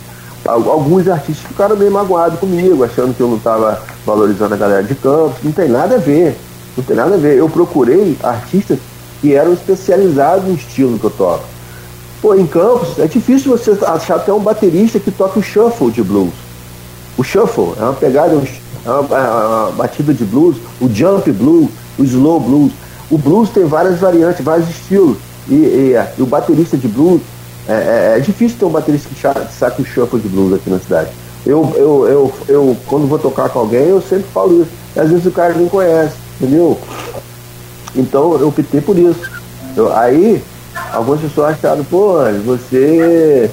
alguns 0.47 1.09
artistas 1.09 1.47
ficaram 1.47 1.77
meio 1.77 1.91
magoados 1.91 2.39
comigo, 2.39 2.85
achando 2.85 3.15
que 3.15 3.21
eu 3.21 3.29
não 3.29 3.37
estava 3.37 3.83
valorizando 4.05 4.55
a 4.55 4.57
galera 4.57 4.83
de 4.83 4.95
campos. 4.95 5.43
Não 5.43 5.53
tem 5.53 5.69
nada 5.69 5.97
a 5.97 5.99
ver. 5.99 6.37
Não 6.77 6.85
tem 6.85 6.97
nada 6.97 7.15
a 7.15 7.19
ver. 7.19 7.37
Eu 7.37 7.49
procurei 7.49 8.17
artistas 8.23 8.79
que 9.21 9.35
eram 9.35 9.53
especializados 9.53 10.45
no 10.47 10.55
estilo 10.55 10.99
que 10.99 11.05
eu 11.05 11.11
toco. 11.11 11.45
Pô, 12.21 12.35
em 12.35 12.47
Campos 12.47 12.99
é 12.99 13.07
difícil 13.07 13.57
você 13.57 13.77
achar 13.85 14.17
até 14.17 14.33
um 14.33 14.41
baterista 14.41 14.99
que 14.99 15.11
toca 15.11 15.39
o 15.39 15.43
shuffle 15.43 15.91
de 15.91 16.03
blues. 16.03 16.33
O 17.19 17.23
shuffle 17.23 17.75
é 17.79 17.83
uma 17.83 17.93
pegada, 17.93 18.35
é 18.35 18.91
uma, 18.91 19.19
é 19.19 19.31
uma 19.31 19.73
batida 19.73 20.13
de 20.15 20.25
blues, 20.25 20.57
o 20.81 20.89
jump 20.89 21.31
blues, 21.33 21.69
o 21.99 22.05
slow 22.05 22.41
blues. 22.41 22.73
O 23.11 23.19
blues 23.19 23.51
tem 23.51 23.65
várias 23.67 24.01
variantes, 24.01 24.43
vários 24.43 24.69
estilos. 24.71 25.19
E, 25.49 25.55
e, 25.55 25.95
e 26.19 26.23
o 26.23 26.27
baterista 26.27 26.77
de 26.77 26.89
blues 26.89 27.21
é, 27.69 27.73
é, 27.73 28.19
é, 28.19 28.21
difícil 28.21 28.59
ter 28.59 28.65
um 28.65 28.71
baterista 28.71 29.09
que 29.09 29.53
saque 29.53 29.83
o 29.83 29.85
shuffle 29.85 30.21
de 30.21 30.29
blues 30.29 30.55
aqui 30.55 30.69
na 30.69 30.79
cidade. 30.79 31.11
Eu, 31.47 31.73
eu, 31.77 32.09
eu, 32.09 32.33
eu, 32.49 32.77
quando 32.87 33.07
vou 33.07 33.19
tocar 33.19 33.49
com 33.49 33.59
alguém, 33.59 33.89
eu 33.89 34.03
sempre 34.03 34.27
falo 34.33 34.63
isso. 34.63 34.71
Às 34.97 35.11
vezes 35.11 35.27
o 35.27 35.31
cara 35.31 35.55
nem 35.55 35.69
conhece, 35.69 36.15
entendeu? 36.41 36.79
Então 37.97 38.39
eu 38.39 38.49
optei 38.49 38.81
por 38.81 38.99
isso. 38.99 39.31
Eu, 39.77 39.95
aí, 39.97 40.43
algumas 40.93 41.21
pessoas 41.21 41.55
acharam, 41.55 41.85
pô, 41.85 42.19
você 42.45 43.51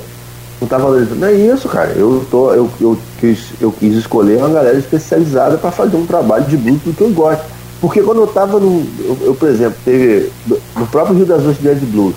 não 0.60 0.68
tá 0.68 0.78
valorizando. 0.78 1.20
Não 1.20 1.28
é 1.28 1.34
isso, 1.34 1.70
cara. 1.70 1.92
Eu, 1.92 2.26
tô, 2.30 2.54
eu, 2.54 2.70
eu, 2.80 2.98
quis, 3.20 3.48
eu 3.62 3.72
quis 3.72 3.96
escolher 3.96 4.38
uma 4.38 4.50
galera 4.50 4.78
especializada 4.78 5.58
para 5.58 5.72
fazer 5.72 5.96
um 5.96 6.06
trabalho 6.06 6.46
de 6.46 6.58
blues 6.58 6.82
do 6.82 6.94
que 6.94 7.02
eu 7.02 7.10
gosto. 7.12 7.44
Porque 7.80 8.02
quando 8.02 8.22
eu 8.22 8.28
tava 8.28 8.60
no. 8.60 8.86
Eu, 9.00 9.18
eu 9.22 9.36
por 9.36 9.50
exemplo, 9.50 9.78
teve. 9.84 10.32
No 10.76 10.86
próprio 10.88 11.16
Rio 11.16 11.26
das 11.26 11.46
Ostras 11.46 11.80
de 11.80 11.86
Blues 11.86 12.16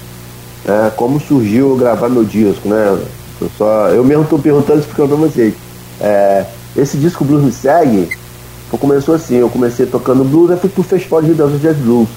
é, 0.67 0.91
como 0.91 1.21
surgiu 1.21 1.77
gravar 1.77 2.09
meu 2.09 2.25
disco, 2.25 2.69
né? 2.69 2.99
Eu, 3.41 3.51
só, 3.57 3.89
eu 3.89 4.05
mesmo 4.05 4.25
estou 4.25 4.39
perguntando 4.39 4.81
explicando 4.81 5.17
para 5.17 5.27
vocês. 5.27 5.55
É, 6.01 6.45
esse 6.77 6.97
disco 6.97 7.25
Blues 7.25 7.45
Me 7.45 7.53
Segue 7.53 8.09
começou 8.79 9.15
assim, 9.15 9.37
eu 9.37 9.49
comecei 9.49 9.87
tocando 9.87 10.25
blues, 10.25 10.51
e 10.51 10.57
fui 10.57 10.69
pro 10.69 10.83
Festival 10.83 11.21
de 11.21 11.29
Rio 11.29 11.37
das 11.37 11.47
Ostras 11.47 11.63
Jazz 11.63 11.77
Blues. 11.77 12.09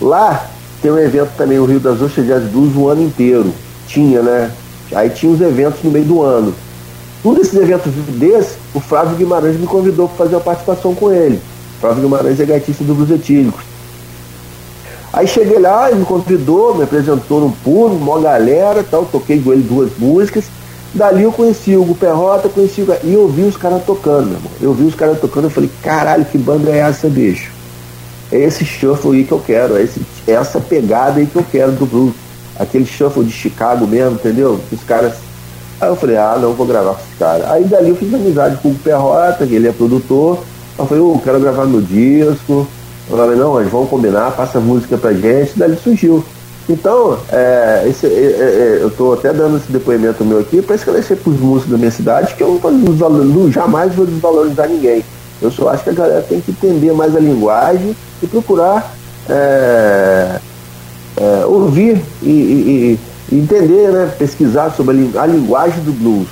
Lá 0.00 0.46
tem 0.80 0.90
um 0.90 0.98
evento 0.98 1.30
também, 1.36 1.58
o 1.58 1.64
Rio 1.64 1.80
das 1.80 2.00
Ostras 2.00 2.26
Jazz 2.26 2.44
Blues, 2.44 2.74
o 2.76 2.88
ano 2.88 3.02
inteiro. 3.02 3.52
Tinha, 3.86 4.22
né? 4.22 4.50
Aí 4.94 5.10
tinha 5.10 5.32
os 5.32 5.40
eventos 5.40 5.82
no 5.82 5.90
meio 5.90 6.04
do 6.04 6.22
ano. 6.22 6.54
Um 7.24 7.34
desses 7.34 7.54
eventos 7.54 7.92
desse, 8.18 8.56
o 8.74 8.80
Flávio 8.80 9.16
Guimarães 9.16 9.58
me 9.58 9.66
convidou 9.66 10.08
para 10.08 10.18
fazer 10.18 10.36
uma 10.36 10.40
participação 10.40 10.94
com 10.94 11.12
ele. 11.12 11.40
O 11.76 11.80
Flávio 11.80 12.02
Guimarães 12.02 12.38
é 12.38 12.44
gaitista 12.44 12.84
do 12.84 12.94
Blues 12.94 13.10
Etílicos. 13.10 13.64
Aí 15.12 15.26
cheguei 15.26 15.58
lá, 15.58 15.90
ele 15.90 16.00
me 16.00 16.04
convidou, 16.04 16.74
me 16.74 16.84
apresentou 16.84 17.40
no 17.40 17.52
público, 17.52 18.04
uma 18.04 18.20
galera, 18.20 18.84
tal, 18.88 19.04
toquei 19.04 19.40
com 19.40 19.52
ele 19.52 19.62
duas 19.62 19.90
músicas. 19.98 20.44
Dali 20.94 21.22
eu 21.22 21.32
conheci 21.32 21.76
o 21.76 21.82
Hugo 21.82 21.94
Perrota, 21.94 22.48
conheci 22.48 22.82
o... 22.82 22.96
e 23.04 23.14
eu 23.14 23.28
vi 23.28 23.42
os 23.42 23.56
caras 23.56 23.82
tocando, 23.84 24.26
meu 24.26 24.36
irmão. 24.36 24.52
Eu 24.60 24.72
vi 24.72 24.84
os 24.84 24.94
caras 24.94 25.20
tocando, 25.20 25.44
eu 25.44 25.50
falei, 25.50 25.70
caralho, 25.82 26.24
que 26.24 26.38
banda 26.38 26.70
é 26.70 26.78
essa, 26.78 27.08
bicho? 27.08 27.58
é 28.30 28.38
esse 28.38 28.64
shuffle 28.64 29.16
aí 29.16 29.24
que 29.24 29.32
eu 29.32 29.40
quero, 29.40 29.76
é, 29.76 29.82
esse, 29.82 30.00
essa 30.26 30.60
pegada 30.60 31.18
aí 31.18 31.26
que 31.26 31.36
eu 31.36 31.44
quero 31.50 31.72
do 31.72 31.86
blues. 31.86 32.14
Aquele 32.58 32.84
shuffle 32.84 33.24
de 33.24 33.30
Chicago 33.30 33.86
mesmo, 33.86 34.14
entendeu? 34.16 34.60
Os 34.72 34.82
caras. 34.82 35.14
Aí 35.80 35.88
eu 35.88 35.94
falei, 35.94 36.16
ah, 36.16 36.36
não, 36.40 36.54
vou 36.54 36.66
gravar 36.66 36.94
com 36.94 37.00
esse 37.00 37.16
cara. 37.18 37.52
Aí 37.52 37.64
dali 37.64 37.90
eu 37.90 37.96
fiz 37.96 38.12
amizade 38.12 38.56
com 38.56 38.70
o 38.70 38.74
Perrota, 38.74 39.46
que 39.46 39.54
ele 39.54 39.68
é 39.68 39.72
produtor. 39.72 40.42
Eu 40.76 40.86
falei, 40.86 41.02
oh, 41.02 41.18
quero 41.22 41.38
gravar 41.38 41.66
meu 41.66 41.80
disco. 41.80 42.66
Eu 43.10 43.16
falei, 43.16 43.36
não, 43.36 43.54
mas 43.54 43.68
vamos 43.70 43.88
combinar, 43.88 44.32
passa 44.32 44.60
música 44.60 44.96
pra 44.98 45.12
gente. 45.12 45.58
Dali 45.58 45.76
surgiu. 45.76 46.24
Então, 46.68 47.18
é, 47.32 47.84
esse, 47.88 48.06
é, 48.06 48.10
é, 48.10 48.12
é 48.12 48.82
eu 48.82 48.88
estou 48.88 49.14
até 49.14 49.32
dando 49.32 49.56
esse 49.56 49.72
depoimento 49.72 50.22
meu 50.22 50.38
aqui 50.38 50.60
para 50.60 50.76
esclarecer 50.76 51.16
para 51.16 51.30
os 51.30 51.40
músicos 51.40 51.72
da 51.72 51.78
minha 51.78 51.90
cidade 51.90 52.34
que 52.34 52.42
eu 52.42 52.60
não, 52.62 53.50
jamais 53.50 53.94
vou 53.94 54.04
desvalorizar 54.04 54.68
ninguém. 54.68 55.02
Eu 55.40 55.50
só 55.50 55.70
acho 55.70 55.84
que 55.84 55.90
a 55.90 55.94
galera 55.94 56.22
tem 56.28 56.40
que 56.40 56.50
entender 56.50 56.92
mais 56.92 57.16
a 57.16 57.20
linguagem 57.20 57.96
e 58.22 58.26
procurar 58.26 58.94
é, 59.30 60.38
é, 61.16 61.46
ouvir 61.46 62.02
e, 62.22 62.28
e, 62.28 62.98
e, 63.32 63.38
entender, 63.38 63.90
né, 63.90 64.12
pesquisar 64.18 64.70
sobre 64.70 65.10
a 65.16 65.26
linguagem 65.26 65.82
do 65.84 65.92
blues. 65.92 66.28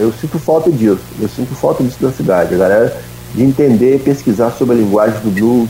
eu 0.00 0.12
sinto 0.20 0.38
falta 0.38 0.70
disso, 0.70 1.00
eu 1.20 1.28
sinto 1.28 1.54
falta 1.54 1.82
disso 1.82 1.98
na 2.00 2.12
cidade, 2.12 2.54
a 2.54 2.58
galera 2.58 2.96
de 3.34 3.42
entender 3.42 3.96
e 3.96 3.98
pesquisar 3.98 4.50
sobre 4.50 4.76
a 4.76 4.78
linguagem 4.78 5.18
do 5.20 5.30
blues. 5.30 5.68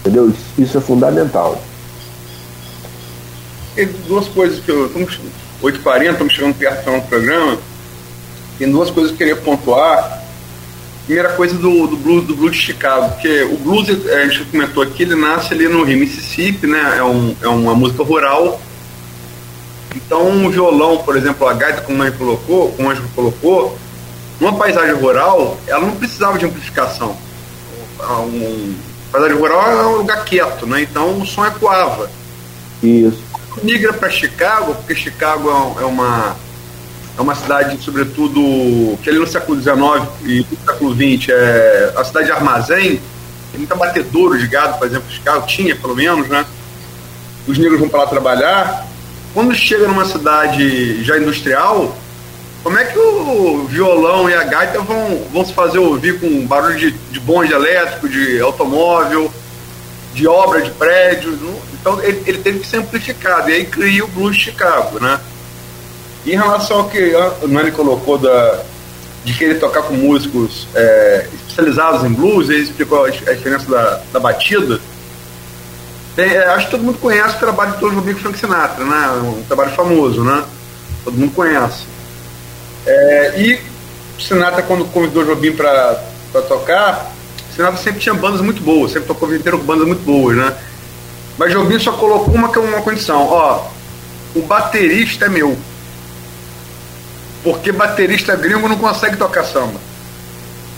Entendeu? 0.00 0.32
Isso 0.58 0.78
é 0.78 0.80
fundamental. 0.80 1.60
Tem 3.74 3.86
duas 4.06 4.28
coisas 4.28 4.60
que 4.60 4.70
eu. 4.70 4.86
Estamos 4.86 5.18
8h40, 5.62 6.12
estamos 6.12 6.32
chegando 6.32 6.54
perto 6.54 6.90
do 6.90 7.02
programa. 7.08 7.58
Tem 8.58 8.70
duas 8.70 8.90
coisas 8.90 9.10
que 9.10 9.22
eu 9.22 9.28
queria 9.28 9.42
pontuar. 9.42 10.22
Primeira 11.06 11.30
coisa 11.30 11.54
do, 11.56 11.86
do 11.86 11.96
blues 11.96 12.26
do 12.26 12.34
blues 12.34 12.52
de 12.52 12.62
Chicago, 12.62 13.10
porque 13.10 13.42
o 13.42 13.58
blues, 13.58 13.88
a 13.90 14.26
gente 14.26 14.44
comentou 14.46 14.82
aqui, 14.82 15.02
ele 15.02 15.14
nasce 15.14 15.52
ali 15.52 15.68
no 15.68 15.84
Rio 15.84 15.98
Mississippi, 15.98 16.66
né? 16.66 16.94
É, 16.96 17.04
um, 17.04 17.36
é 17.42 17.48
uma 17.48 17.74
música 17.74 18.02
rural. 18.02 18.60
Então 19.94 20.28
um 20.28 20.48
violão, 20.48 20.98
por 20.98 21.16
exemplo, 21.16 21.46
a 21.46 21.52
gaita, 21.52 21.82
como 21.82 22.02
a 22.02 22.06
gente 22.06 22.18
colocou, 22.18 22.72
como 22.72 22.90
a 22.90 22.94
gente 22.94 23.08
colocou, 23.14 23.78
numa 24.40 24.54
paisagem 24.54 24.94
rural, 24.94 25.58
ela 25.66 25.80
não 25.80 25.94
precisava 25.94 26.38
de 26.38 26.46
amplificação. 26.46 27.16
Um, 28.12 28.74
paisagem 29.10 29.36
rural 29.36 29.70
é 29.70 29.86
um 29.86 29.96
lugar 29.98 30.24
quieto, 30.24 30.66
né? 30.66 30.82
Então 30.82 31.20
o 31.20 31.26
som 31.26 31.44
ecoava. 31.46 32.10
Isso 32.82 33.34
migra 33.62 33.92
para 33.92 34.10
Chicago, 34.10 34.74
porque 34.74 34.94
Chicago 34.94 35.48
é, 35.78 35.82
é 35.82 35.86
uma, 35.86 36.36
é 37.16 37.20
uma 37.20 37.34
cidade, 37.34 37.82
sobretudo, 37.82 38.98
que 39.02 39.08
ali 39.08 39.18
no 39.18 39.26
século 39.26 39.60
XIX 39.60 39.78
e 40.24 40.46
no 40.50 40.66
século 40.66 40.94
XX 40.94 41.28
é 41.30 41.92
a 41.96 42.04
cidade 42.04 42.26
de 42.26 42.32
armazém, 42.32 43.00
tem 43.50 43.58
muita 43.58 43.74
batedouro 43.74 44.38
de 44.38 44.46
gado, 44.48 44.78
por 44.78 44.86
exemplo, 44.86 45.10
Chicago 45.10 45.46
tinha, 45.46 45.76
pelo 45.76 45.94
menos, 45.94 46.28
né? 46.28 46.44
Os 47.46 47.58
negros 47.58 47.78
vão 47.78 47.88
para 47.88 48.00
lá 48.00 48.06
trabalhar. 48.06 48.86
Quando 49.32 49.54
chega 49.54 49.86
numa 49.86 50.04
cidade 50.04 51.04
já 51.04 51.18
industrial, 51.18 51.96
como 52.64 52.78
é 52.78 52.84
que 52.86 52.98
o 52.98 53.66
violão 53.66 54.28
e 54.28 54.34
a 54.34 54.42
gaita 54.42 54.80
vão, 54.80 55.22
vão 55.30 55.44
se 55.44 55.52
fazer 55.52 55.78
ouvir 55.78 56.18
com 56.18 56.46
barulho 56.46 56.78
de, 56.78 56.92
de 56.92 57.20
bonde 57.20 57.52
elétrico, 57.52 58.08
de 58.08 58.40
automóvel, 58.40 59.30
de 60.14 60.26
obra 60.26 60.62
de 60.62 60.70
prédio? 60.70 61.38
Então 61.74 62.02
ele, 62.02 62.22
ele 62.26 62.38
teve 62.38 62.60
que 62.60 62.66
ser 62.66 62.78
amplificado, 62.78 63.50
e 63.50 63.52
aí 63.52 63.66
cria 63.66 64.02
o 64.02 64.08
Blues 64.08 64.34
Chicago, 64.34 64.98
né? 64.98 65.20
Em 66.26 66.36
relação 66.36 66.78
ao 66.78 66.88
que 66.88 67.12
o 67.42 67.48
Nani 67.48 67.70
colocou 67.70 68.16
da, 68.16 68.62
de 69.22 69.34
querer 69.34 69.60
tocar 69.60 69.82
com 69.82 69.92
músicos 69.92 70.66
é, 70.74 71.28
especializados 71.34 72.02
em 72.02 72.14
blues, 72.14 72.48
ele 72.48 72.62
explicou 72.62 73.04
a, 73.04 73.10
diferença 73.10 73.70
da, 73.70 74.00
da 74.10 74.18
batida. 74.18 74.80
Tem, 76.16 76.32
é, 76.32 76.46
acho 76.46 76.64
que 76.64 76.70
todo 76.70 76.82
mundo 76.82 76.98
conhece 76.98 77.36
o 77.36 77.40
trabalho 77.40 77.72
de 77.72 77.80
Tom 77.80 77.90
Jobim 77.90 78.14
Frank 78.14 78.38
Sinatra, 78.38 78.86
né? 78.86 79.08
Um 79.22 79.42
trabalho 79.42 79.72
famoso, 79.72 80.24
né? 80.24 80.42
Todo 81.04 81.18
mundo 81.18 81.34
conhece. 81.34 81.92
É, 82.86 83.40
e 83.40 83.60
Sinatra, 84.20 84.62
quando 84.62 84.84
convidou 84.86 85.22
o 85.22 85.26
Jobim 85.26 85.52
para 85.52 86.00
tocar, 86.48 87.12
Sinatra 87.54 87.78
sempre 87.78 88.00
tinha 88.00 88.14
bandas 88.14 88.40
muito 88.40 88.62
boas, 88.62 88.92
sempre 88.92 89.08
tocou 89.08 89.28
o 89.28 89.34
inteiro 89.34 89.58
com 89.58 89.64
bandas 89.64 89.86
muito 89.86 90.02
boas, 90.02 90.36
né? 90.36 90.54
Mas 91.38 91.52
Jobim 91.52 91.78
só 91.78 91.92
colocou 91.92 92.34
uma, 92.34 92.48
uma 92.48 92.82
condição, 92.82 93.26
ó, 93.28 93.68
o 94.34 94.42
baterista 94.42 95.26
é 95.26 95.28
meu. 95.28 95.56
Porque 97.42 97.72
baterista 97.72 98.34
gringo 98.36 98.68
não 98.68 98.78
consegue 98.78 99.16
tocar 99.16 99.44
samba 99.44 99.78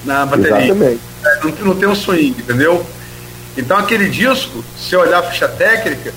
na 0.05 0.27
bateria. 0.27 0.65
Exatamente. 0.65 1.01
É, 1.25 1.45
não, 1.45 1.51
não 1.67 1.75
tem 1.75 1.89
um 1.89 1.95
swing, 1.95 2.41
entendeu? 2.41 2.85
Então 3.57 3.77
aquele 3.77 4.09
disco, 4.09 4.65
se 4.79 4.97
olhar 4.97 5.19
a 5.19 5.23
ficha 5.23 5.49
técnica, 5.49 6.13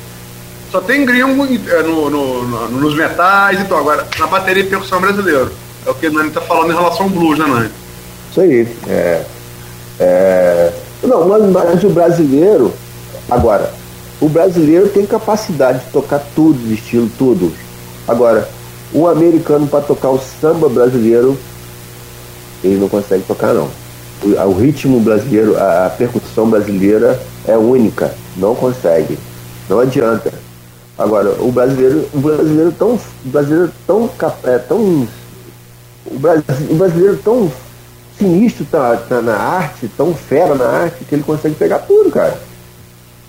só 0.71 0.79
tem 0.81 1.05
gringo 1.05 1.45
é, 1.45 1.83
no, 1.83 2.09
no, 2.09 2.47
no, 2.47 2.67
nos 2.69 2.95
metais 2.95 3.59
e 3.59 3.63
então 3.63 3.77
Agora, 3.77 4.07
na 4.17 4.27
bateria 4.27 4.63
e 4.63 4.67
percussão 4.67 5.01
brasileiro. 5.01 5.51
É 5.85 5.89
o 5.89 5.95
que 5.95 6.07
o 6.07 6.13
Nani 6.13 6.29
está 6.29 6.41
falando 6.41 6.71
em 6.71 6.75
relação 6.75 7.03
ao 7.03 7.09
blues, 7.09 7.39
né, 7.39 7.45
Nani? 7.45 7.69
Isso 8.31 8.41
aí. 8.41 8.67
É, 8.87 9.25
é... 9.99 10.73
Não, 11.03 11.27
mas, 11.27 11.43
mas 11.51 11.83
o 11.83 11.89
brasileiro, 11.89 12.73
agora, 13.29 13.71
o 14.21 14.27
brasileiro 14.27 14.89
tem 14.89 15.05
capacidade 15.05 15.79
de 15.79 15.91
tocar 15.91 16.21
tudo 16.35 16.59
de 16.59 16.73
estilo, 16.73 17.09
tudo. 17.17 17.53
Agora, 18.07 18.49
o 18.91 19.07
americano 19.07 19.67
para 19.67 19.81
tocar 19.81 20.09
o 20.09 20.19
samba 20.19 20.67
brasileiro, 20.67 21.37
ele 22.63 22.77
não 22.77 22.89
consegue 22.89 23.23
tocar 23.23 23.53
não. 23.53 23.69
O, 24.21 24.49
o 24.49 24.53
ritmo 24.59 24.99
brasileiro, 24.99 25.57
a, 25.57 25.85
a, 25.85 25.89
percussão 25.89 26.49
brasileira 26.49 27.19
é 27.47 27.55
única, 27.55 28.13
não 28.35 28.53
consegue, 28.55 29.17
não 29.69 29.79
adianta. 29.79 30.33
Agora, 30.97 31.29
o 31.39 31.49
brasileiro, 31.51 32.05
o 32.13 32.19
brasileiro 32.19 32.73
tão, 32.77 32.95
o 32.95 33.29
brasileiro 33.29 33.71
tão, 33.87 34.09
é, 34.43 34.57
tão 34.57 35.07
o, 36.11 36.73
o 36.73 36.75
brasileiro 36.75 37.17
tão 37.23 37.51
sinistro 38.17 38.65
tá, 38.65 38.97
tá 38.97 39.21
na 39.21 39.35
arte, 39.35 39.89
tão 39.95 40.13
fera 40.13 40.53
na 40.53 40.65
arte, 40.65 41.05
que 41.05 41.15
ele 41.15 41.23
consegue 41.23 41.55
pegar 41.55 41.79
tudo, 41.79 42.11
cara. 42.11 42.37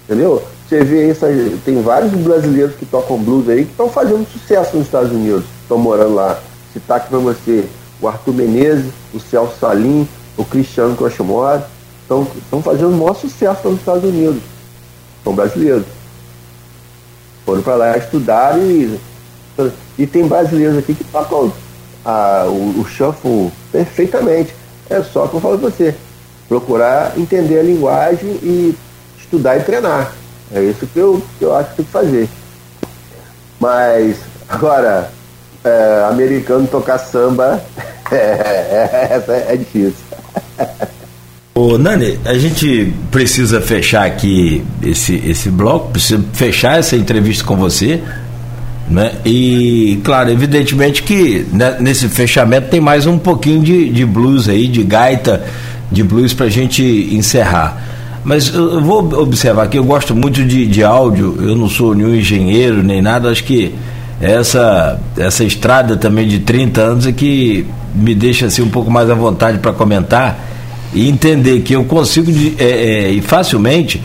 Entendeu? 0.04 0.42
Você 0.68 0.84
vê 0.84 1.10
isso 1.10 1.24
aí, 1.24 1.58
tem 1.64 1.80
vários 1.82 2.12
brasileiros 2.12 2.74
que 2.76 2.86
tocam 2.86 3.18
blues 3.18 3.48
aí 3.48 3.64
que 3.64 3.70
estão 3.70 3.88
fazendo 3.88 4.26
sucesso 4.30 4.76
nos 4.76 4.86
Estados 4.86 5.10
Unidos, 5.10 5.44
estão 5.62 5.78
morando 5.78 6.14
lá. 6.14 6.38
Citar 6.72 6.98
aqui 6.98 7.08
para 7.08 7.18
você 7.18 7.64
o 8.00 8.08
Arthur 8.08 8.34
Menezes, 8.34 8.92
o 9.12 9.20
Celso 9.20 9.54
Salim, 9.60 10.08
o 10.36 10.44
Cristiano 10.44 10.96
Crochemore, 10.96 11.62
estão 12.02 12.62
fazendo 12.62 12.90
o 12.90 12.96
maior 12.96 13.14
sucesso 13.14 13.68
nos 13.68 13.80
Estados 13.80 14.04
Unidos. 14.04 14.42
São 15.22 15.34
brasileiros. 15.34 15.84
Foram 17.44 17.62
para 17.62 17.74
lá 17.76 17.96
estudar 17.96 18.58
e, 18.58 18.98
e 19.98 20.06
tem 20.06 20.26
brasileiros 20.26 20.78
aqui 20.78 20.94
que 20.94 21.04
tocam 21.04 21.52
a, 22.04 22.44
o, 22.46 22.80
o 22.80 22.86
shuffle 22.86 23.50
perfeitamente. 23.70 24.54
É 24.88 25.02
só 25.02 25.26
que 25.26 25.34
eu 25.34 25.40
falo 25.40 25.58
para 25.58 25.70
você, 25.70 25.94
procurar 26.48 27.16
entender 27.16 27.60
a 27.60 27.62
linguagem 27.62 28.30
e 28.42 28.74
estudar 29.18 29.56
e 29.56 29.62
treinar. 29.62 30.12
É 30.52 30.62
isso 30.62 30.86
que 30.86 30.98
eu, 30.98 31.22
que 31.38 31.44
eu 31.44 31.54
acho 31.54 31.70
que 31.70 31.76
tem 31.76 31.84
que 31.84 31.92
fazer. 31.92 32.28
Mas, 33.60 34.16
agora, 34.48 35.10
é, 35.64 36.06
americano 36.08 36.66
tocar 36.66 36.98
samba 36.98 37.62
é, 38.10 38.16
é, 38.16 39.24
é, 39.28 39.52
é 39.52 39.56
difícil. 39.56 39.94
Ô, 41.54 41.76
Nani, 41.76 42.18
a 42.24 42.34
gente 42.34 42.92
precisa 43.10 43.60
fechar 43.60 44.06
aqui 44.06 44.64
esse, 44.82 45.16
esse 45.16 45.50
bloco, 45.50 45.90
precisa 45.90 46.24
fechar 46.32 46.78
essa 46.78 46.96
entrevista 46.96 47.44
com 47.44 47.56
você. 47.56 48.02
Né? 48.90 49.12
E, 49.24 50.00
claro, 50.02 50.30
evidentemente 50.30 51.04
que 51.04 51.46
né, 51.52 51.76
nesse 51.78 52.08
fechamento 52.08 52.68
tem 52.68 52.80
mais 52.80 53.06
um 53.06 53.16
pouquinho 53.16 53.62
de, 53.62 53.88
de 53.88 54.04
blues 54.04 54.48
aí, 54.48 54.66
de 54.66 54.82
gaita, 54.82 55.44
de 55.92 56.02
blues 56.02 56.34
para 56.34 56.46
a 56.46 56.50
gente 56.50 56.82
encerrar. 57.12 57.86
Mas 58.24 58.52
eu 58.52 58.80
vou 58.80 58.98
observar 59.22 59.64
aqui, 59.64 59.78
eu 59.78 59.84
gosto 59.84 60.14
muito 60.14 60.44
de, 60.44 60.66
de 60.66 60.82
áudio, 60.82 61.36
eu 61.40 61.54
não 61.54 61.68
sou 61.68 61.94
nenhum 61.94 62.14
engenheiro 62.14 62.82
nem 62.82 63.00
nada, 63.00 63.30
acho 63.30 63.44
que 63.44 63.72
essa, 64.20 65.00
essa 65.16 65.44
estrada 65.44 65.96
também 65.96 66.26
de 66.28 66.40
30 66.40 66.80
anos 66.80 67.06
é 67.06 67.12
que 67.12 67.66
me 67.94 68.14
deixa 68.14 68.46
assim 68.46 68.60
um 68.60 68.68
pouco 68.68 68.90
mais 68.90 69.08
à 69.08 69.14
vontade 69.14 69.58
para 69.58 69.72
comentar 69.72 70.38
e 70.92 71.08
entender 71.08 71.60
que 71.60 71.74
eu 71.74 71.84
consigo 71.84 72.30
é, 72.58 73.16
é, 73.16 73.22
facilmente 73.22 74.02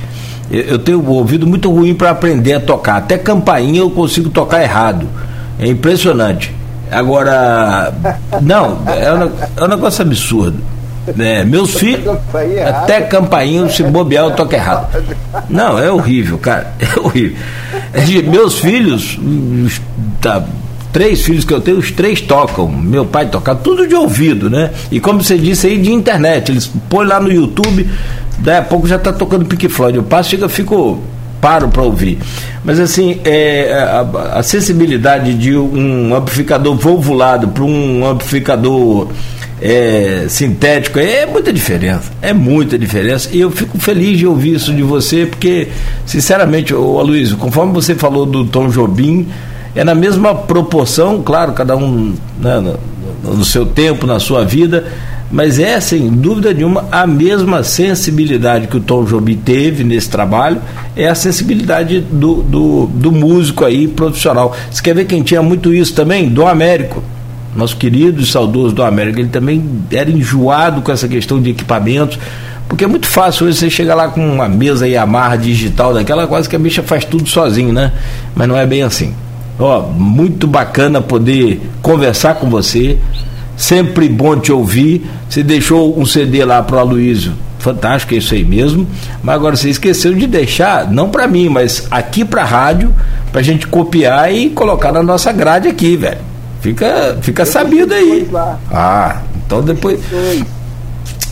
eu 0.49 0.79
tenho 0.79 1.01
um 1.01 1.09
ouvido 1.09 1.47
muito 1.47 1.71
ruim 1.71 1.93
para 1.93 2.11
aprender 2.11 2.53
a 2.53 2.59
tocar. 2.59 2.97
Até 2.97 3.17
campainha 3.17 3.79
eu 3.79 3.89
consigo 3.89 4.29
tocar 4.29 4.61
errado. 4.61 5.07
É 5.59 5.67
impressionante. 5.67 6.53
Agora, 6.91 7.93
não, 8.41 8.79
é 8.87 9.13
um, 9.13 9.31
é 9.57 9.63
um 9.63 9.67
negócio 9.67 10.01
absurdo. 10.03 10.59
É, 11.19 11.43
meus 11.43 11.75
filhos, 11.75 12.17
até 12.67 13.01
campainha, 13.01 13.69
se 13.69 13.83
bobear, 13.83 14.25
eu 14.25 14.31
toco 14.31 14.55
errado. 14.55 15.03
Não, 15.47 15.77
é 15.77 15.91
horrível, 15.91 16.37
cara. 16.37 16.73
É 16.81 16.99
horrível. 16.99 17.37
É 17.93 18.21
meus 18.23 18.57
filhos, 18.59 19.19
tá, 20.19 20.43
três 20.91 21.21
filhos 21.23 21.43
que 21.43 21.53
eu 21.53 21.59
tenho, 21.59 21.77
os 21.77 21.91
três 21.91 22.21
tocam. 22.21 22.69
Meu 22.69 23.05
pai 23.05 23.27
toca 23.27 23.53
tudo 23.53 23.85
de 23.85 23.93
ouvido, 23.93 24.49
né? 24.49 24.71
E 24.89 24.99
como 24.99 25.21
você 25.21 25.37
disse 25.37 25.67
aí, 25.67 25.77
de 25.77 25.91
internet. 25.91 26.51
Eles 26.51 26.71
põem 26.89 27.05
lá 27.05 27.19
no 27.19 27.31
YouTube, 27.31 27.87
daí 28.39 28.57
a 28.57 28.61
pouco 28.61 28.87
já 28.87 28.95
está 28.95 29.13
tocando 29.13 29.45
Pink 29.45 29.67
Floyd. 29.69 29.97
Eu 29.97 30.03
passo, 30.03 30.29
chega, 30.29 30.47
fico 30.49 31.01
paro 31.45 31.69
para 31.69 31.83
ouvir. 31.83 32.17
Mas 32.63 32.79
assim, 32.79 33.19
é, 33.23 33.71
a, 33.73 34.39
a, 34.39 34.43
sensibilidade 34.43 35.33
de 35.35 35.55
um 35.55 36.15
amplificador 36.15 36.75
volvulado 36.75 37.49
para 37.49 37.63
um 37.63 38.03
amplificador 38.03 39.09
é, 39.61 40.25
sintético 40.27 40.97
é 40.97 41.25
muita 41.25 41.53
diferença. 41.53 42.11
É 42.21 42.33
muita 42.33 42.79
diferença. 42.79 43.29
E 43.31 43.41
eu 43.41 43.51
fico 43.51 43.77
feliz 43.77 44.17
de 44.17 44.25
ouvir 44.25 44.55
isso 44.55 44.73
de 44.73 44.81
você, 44.81 45.27
porque, 45.27 45.67
sinceramente, 46.05 46.73
ô 46.73 46.99
Aloysio, 46.99 47.37
conforme 47.37 47.73
você 47.73 47.93
falou 47.93 48.25
do 48.25 48.45
Tom 48.45 48.67
Jobim, 48.69 49.27
é 49.75 49.83
na 49.83 49.93
mesma 49.93 50.33
proporção, 50.33 51.21
claro, 51.21 51.53
cada 51.53 51.75
um 51.75 52.15
né, 52.39 52.59
no, 53.23 53.35
no 53.35 53.45
seu 53.45 53.65
tempo, 53.65 54.07
na 54.07 54.19
sua 54.19 54.43
vida 54.43 54.85
mas 55.35 55.59
é, 55.59 55.81
sem 55.81 56.07
dúvida 56.07 56.53
nenhuma, 56.53 56.85
a 56.89 57.05
mesma 57.05 57.61
sensibilidade 57.61 58.67
que 58.67 58.77
o 58.77 58.79
Tom 58.79 59.03
Jobim 59.03 59.35
teve 59.35 59.83
nesse 59.83 60.09
trabalho, 60.09 60.61
é 60.95 61.09
a 61.09 61.13
sensibilidade 61.13 61.99
do, 61.99 62.35
do, 62.35 62.85
do 62.85 63.11
músico 63.11 63.65
aí 63.65 63.85
profissional. 63.85 64.55
Você 64.71 64.81
quer 64.81 64.95
ver 64.95 65.03
quem 65.03 65.21
tinha 65.21 65.43
muito 65.43 65.73
isso 65.73 65.93
também? 65.93 66.29
Do 66.29 66.47
Américo. 66.47 67.03
Nosso 67.53 67.75
querido 67.75 68.21
e 68.21 68.25
saudoso 68.25 68.73
do 68.73 68.81
Américo, 68.81 69.19
ele 69.19 69.27
também 69.27 69.61
era 69.91 70.09
enjoado 70.09 70.81
com 70.81 70.89
essa 70.89 71.05
questão 71.05 71.41
de 71.41 71.49
equipamentos, 71.49 72.17
porque 72.69 72.85
é 72.85 72.87
muito 72.87 73.05
fácil 73.05 73.47
hoje 73.47 73.57
você 73.57 73.69
chegar 73.69 73.95
lá 73.95 74.07
com 74.07 74.25
uma 74.25 74.47
mesa 74.47 74.87
Yamaha 74.87 75.37
digital 75.37 75.93
daquela, 75.93 76.27
quase 76.27 76.47
que 76.47 76.55
a 76.55 76.59
bicha 76.59 76.81
faz 76.81 77.03
tudo 77.03 77.27
sozinho, 77.27 77.73
né? 77.73 77.91
Mas 78.33 78.47
não 78.47 78.55
é 78.55 78.65
bem 78.65 78.83
assim. 78.83 79.13
Ó, 79.59 79.81
muito 79.81 80.47
bacana 80.47 81.01
poder 81.01 81.61
conversar 81.81 82.35
com 82.35 82.49
você, 82.49 82.97
Sempre 83.57 84.09
bom 84.09 84.37
te 84.37 84.51
ouvir. 84.51 85.05
Você 85.29 85.43
deixou 85.43 85.97
um 85.99 86.05
CD 86.05 86.43
lá 86.43 86.61
para 86.61 86.77
o 86.77 86.79
Aloysio. 86.79 87.33
Fantástico, 87.59 88.13
é 88.13 88.17
isso 88.17 88.33
aí 88.33 88.43
mesmo. 88.43 88.87
Mas 89.23 89.35
agora 89.35 89.55
você 89.55 89.69
esqueceu 89.69 90.13
de 90.13 90.27
deixar, 90.27 90.91
não 90.91 91.09
para 91.09 91.27
mim, 91.27 91.49
mas 91.49 91.87
aqui 91.89 92.23
para 92.23 92.43
a 92.43 92.45
rádio, 92.45 92.93
para 93.31 93.41
a 93.41 93.43
gente 93.43 93.65
copiar 93.65 94.31
e 94.31 94.49
colocar 94.51 94.91
na 94.91 95.01
nossa 95.01 95.31
grade 95.31 95.67
aqui, 95.67 95.97
velho. 95.97 96.19
Fica, 96.61 97.17
fica 97.21 97.45
sabido 97.45 97.93
aí. 97.93 98.29
Ah, 98.71 99.21
então 99.45 99.61
depois. 99.61 99.99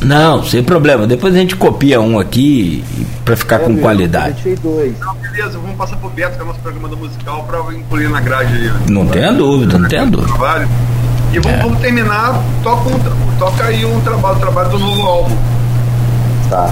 Não, 0.02 0.44
sem 0.44 0.64
problema. 0.64 1.08
Depois 1.08 1.34
a 1.34 1.38
gente 1.38 1.56
copia 1.56 2.02
um 2.02 2.20
aqui 2.20 2.84
para 3.24 3.36
ficar 3.36 3.56
é, 3.56 3.60
com 3.60 3.74
meu, 3.74 3.82
qualidade. 3.82 4.44
dois. 4.62 4.94
Não, 5.00 5.16
beleza, 5.16 5.58
vamos 5.58 5.76
passar 5.76 5.96
pro 5.98 6.10
Beto, 6.10 6.36
que 6.36 6.42
é 6.42 6.44
o 6.44 6.48
nosso 6.48 6.60
programa 6.60 6.88
do 6.88 6.98
musical, 6.98 7.44
para 7.44 7.74
incluir 7.74 8.10
na 8.10 8.20
grade 8.20 8.54
aí. 8.54 8.72
Não 8.92 9.06
tenha 9.08 9.32
dúvida, 9.32 9.78
não 9.78 9.88
tenha 9.88 10.06
dúvida. 10.06 10.28
Trabalho. 10.28 10.68
E 11.34 11.40
vamos, 11.40 11.60
é. 11.60 11.62
vamos 11.64 11.80
terminar, 11.80 12.44
toca, 12.62 12.90
um, 12.90 13.38
toca 13.40 13.66
aí 13.66 13.84
um 13.84 14.00
trabalho, 14.02 14.40
trabalho 14.40 14.70
do 14.70 14.78
novo 14.78 15.02
álbum. 15.02 15.36
Tá. 16.48 16.72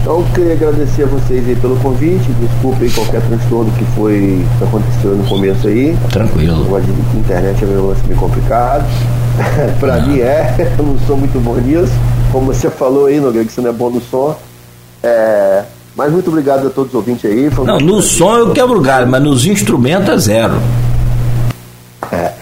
Então 0.00 0.18
eu 0.18 0.26
queria 0.34 0.54
agradecer 0.54 1.04
a 1.04 1.06
vocês 1.06 1.46
aí 1.46 1.54
pelo 1.54 1.76
convite, 1.76 2.28
desculpem 2.40 2.90
qualquer 2.90 3.20
transtorno 3.22 3.70
que 3.72 3.84
foi 3.94 4.44
que 4.58 4.64
aconteceu 4.64 5.10
no 5.14 5.24
começo 5.28 5.68
aí. 5.68 5.96
Tranquilo. 6.10 6.76
A 6.76 7.18
internet 7.18 7.62
é 7.62 7.66
um 7.66 7.86
lance 7.86 8.04
meio 8.06 8.18
complicado. 8.18 8.84
pra 9.78 10.00
mim 10.00 10.18
é, 10.18 10.74
eu 10.76 10.84
não 10.84 10.98
sou 11.06 11.16
muito 11.16 11.38
bom 11.38 11.54
nisso. 11.54 11.92
Como 12.32 12.46
você 12.46 12.68
falou 12.68 13.06
aí, 13.06 13.20
Nogueira, 13.20 13.46
que 13.46 13.52
você 13.52 13.60
não 13.60 13.70
é 13.70 13.72
bom 13.72 13.90
no 13.90 14.00
som. 14.00 14.36
É, 15.04 15.62
mas 15.94 16.10
muito 16.10 16.28
obrigado 16.30 16.66
a 16.66 16.70
todos 16.70 16.88
os 16.88 16.94
ouvintes 16.94 17.30
aí. 17.30 17.48
não, 17.64 17.78
no 17.78 18.02
som 18.02 18.36
eu 18.36 18.50
quebro 18.52 18.80
galho, 18.80 19.06
mas 19.06 19.22
nos 19.22 19.46
instrumentos 19.46 20.08
é 20.08 20.18
zero. 20.18 20.54
É. 22.10 22.32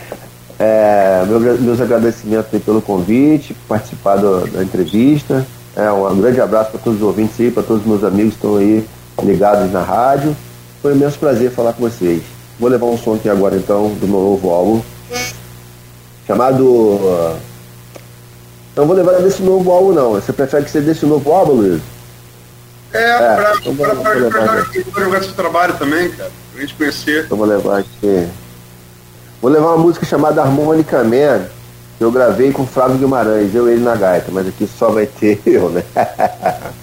É, 0.59 1.06
meu, 1.27 1.41
meus 1.59 1.81
agradecimentos 1.81 2.63
pelo 2.63 2.81
convite, 2.81 3.55
participar 3.69 4.17
do, 4.17 4.47
da 4.47 4.63
entrevista. 4.63 5.47
É, 5.75 5.91
um 5.91 6.21
grande 6.21 6.41
abraço 6.41 6.71
para 6.71 6.81
todos 6.81 7.01
os 7.01 7.07
ouvintes 7.07 7.39
aí, 7.39 7.51
para 7.51 7.63
todos 7.63 7.83
os 7.83 7.89
meus 7.89 8.03
amigos 8.03 8.33
que 8.33 8.39
estão 8.39 8.57
aí 8.57 8.87
ligados 9.23 9.71
na 9.71 9.83
rádio. 9.83 10.35
Foi 10.81 10.93
um 10.93 10.97
imenso 10.97 11.19
prazer 11.19 11.51
falar 11.51 11.73
com 11.75 11.83
vocês. 11.83 12.23
Vou 12.59 12.71
levar 12.71 12.87
um 12.87 12.97
som 12.97 13.15
aqui 13.15 13.29
agora 13.29 13.57
então 13.57 13.91
do 13.95 14.09
meu 14.09 14.21
novo 14.21 14.51
álbum. 14.51 14.83
Chamado. 16.27 17.37
Não 18.75 18.87
vou 18.87 18.97
levar 18.97 19.21
desse 19.21 19.43
novo 19.43 19.71
álbum 19.71 19.93
não. 19.93 20.13
Você 20.13 20.33
prefere 20.33 20.65
que 20.65 20.71
seja 20.71 20.87
desse 20.87 21.05
novo 21.07 21.31
álbum, 21.31 21.53
Luiz? 21.53 21.83
É, 22.93 23.03
é 23.03 23.35
para 23.35 23.57
então 23.65 25.05
jogar 25.05 25.23
seu 25.23 25.35
trabalho 25.35 25.75
também, 25.75 26.11
cara. 26.11 26.31
Pra 26.53 26.61
gente 26.63 26.75
conhecer. 26.75 27.25
Então 27.25 27.37
vou 27.37 27.47
levar 27.47 27.81
aqui. 27.81 28.29
Vou 29.47 29.53
levar 29.53 29.75
uma 29.75 29.79
música 29.79 30.05
chamada 30.05 30.43
Harmonica 30.43 31.05
Man, 31.05 31.47
que 31.97 32.03
eu 32.03 32.11
gravei 32.11 32.51
com 32.51 32.67
Flávio 32.67 32.99
Guimarães, 32.99 33.55
eu 33.55 33.69
e 33.69 33.75
ele 33.75 33.85
na 33.85 33.95
gaita, 33.95 34.27
mas 34.33 34.49
aqui 34.49 34.67
só 34.67 34.91
vai 34.91 35.07
ter 35.07 35.41
eu, 35.47 35.71
né? 35.71 35.85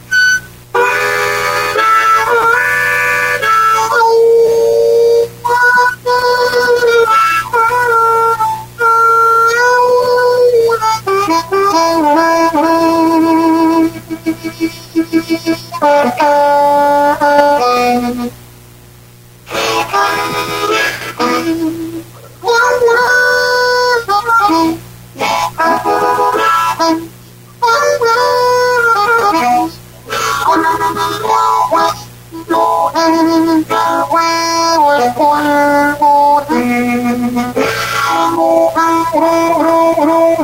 vroom, 39.14 39.54
vroom, 39.54 39.94
vroom. 39.96 40.43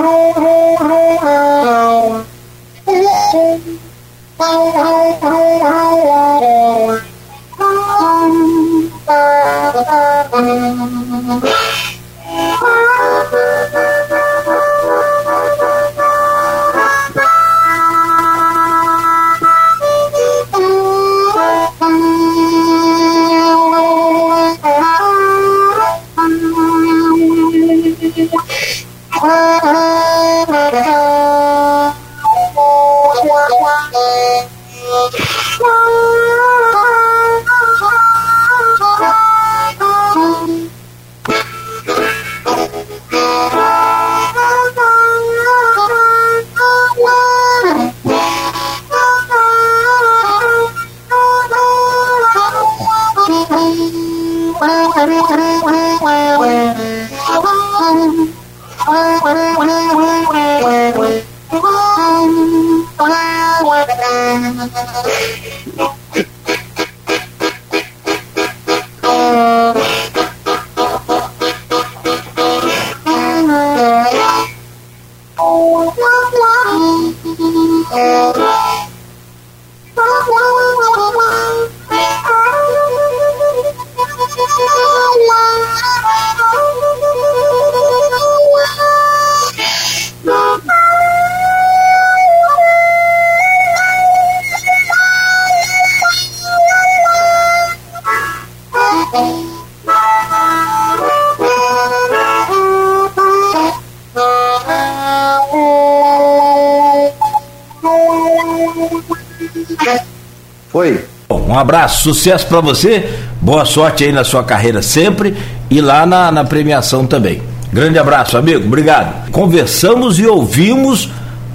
Abraço, 111.99 112.03
sucesso 112.03 112.47
para 112.47 112.61
você, 112.61 113.09
boa 113.41 113.65
sorte 113.65 114.03
aí 114.03 114.11
na 114.11 114.23
sua 114.23 114.43
carreira 114.43 114.81
sempre 114.81 115.35
e 115.69 115.81
lá 115.81 116.05
na, 116.05 116.31
na 116.31 116.43
premiação 116.43 117.05
também. 117.05 117.41
Grande 117.71 117.99
abraço, 117.99 118.37
amigo, 118.37 118.65
obrigado. 118.65 119.29
Conversamos 119.31 120.17
e 120.17 120.25
ouvimos 120.25 121.09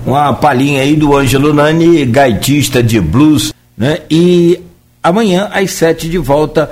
uma 0.07 0.33
palhinha 0.35 0.83
aí 0.83 0.95
do 0.95 1.17
Ângelo 1.17 1.53
Nani, 1.53 2.05
gaitista 2.05 2.83
de 2.83 3.01
blues, 3.01 3.53
né? 3.77 4.01
E 4.11 4.61
amanhã 5.03 5.49
às 5.53 5.73
sete 5.73 6.09
de 6.09 6.19
volta 6.19 6.71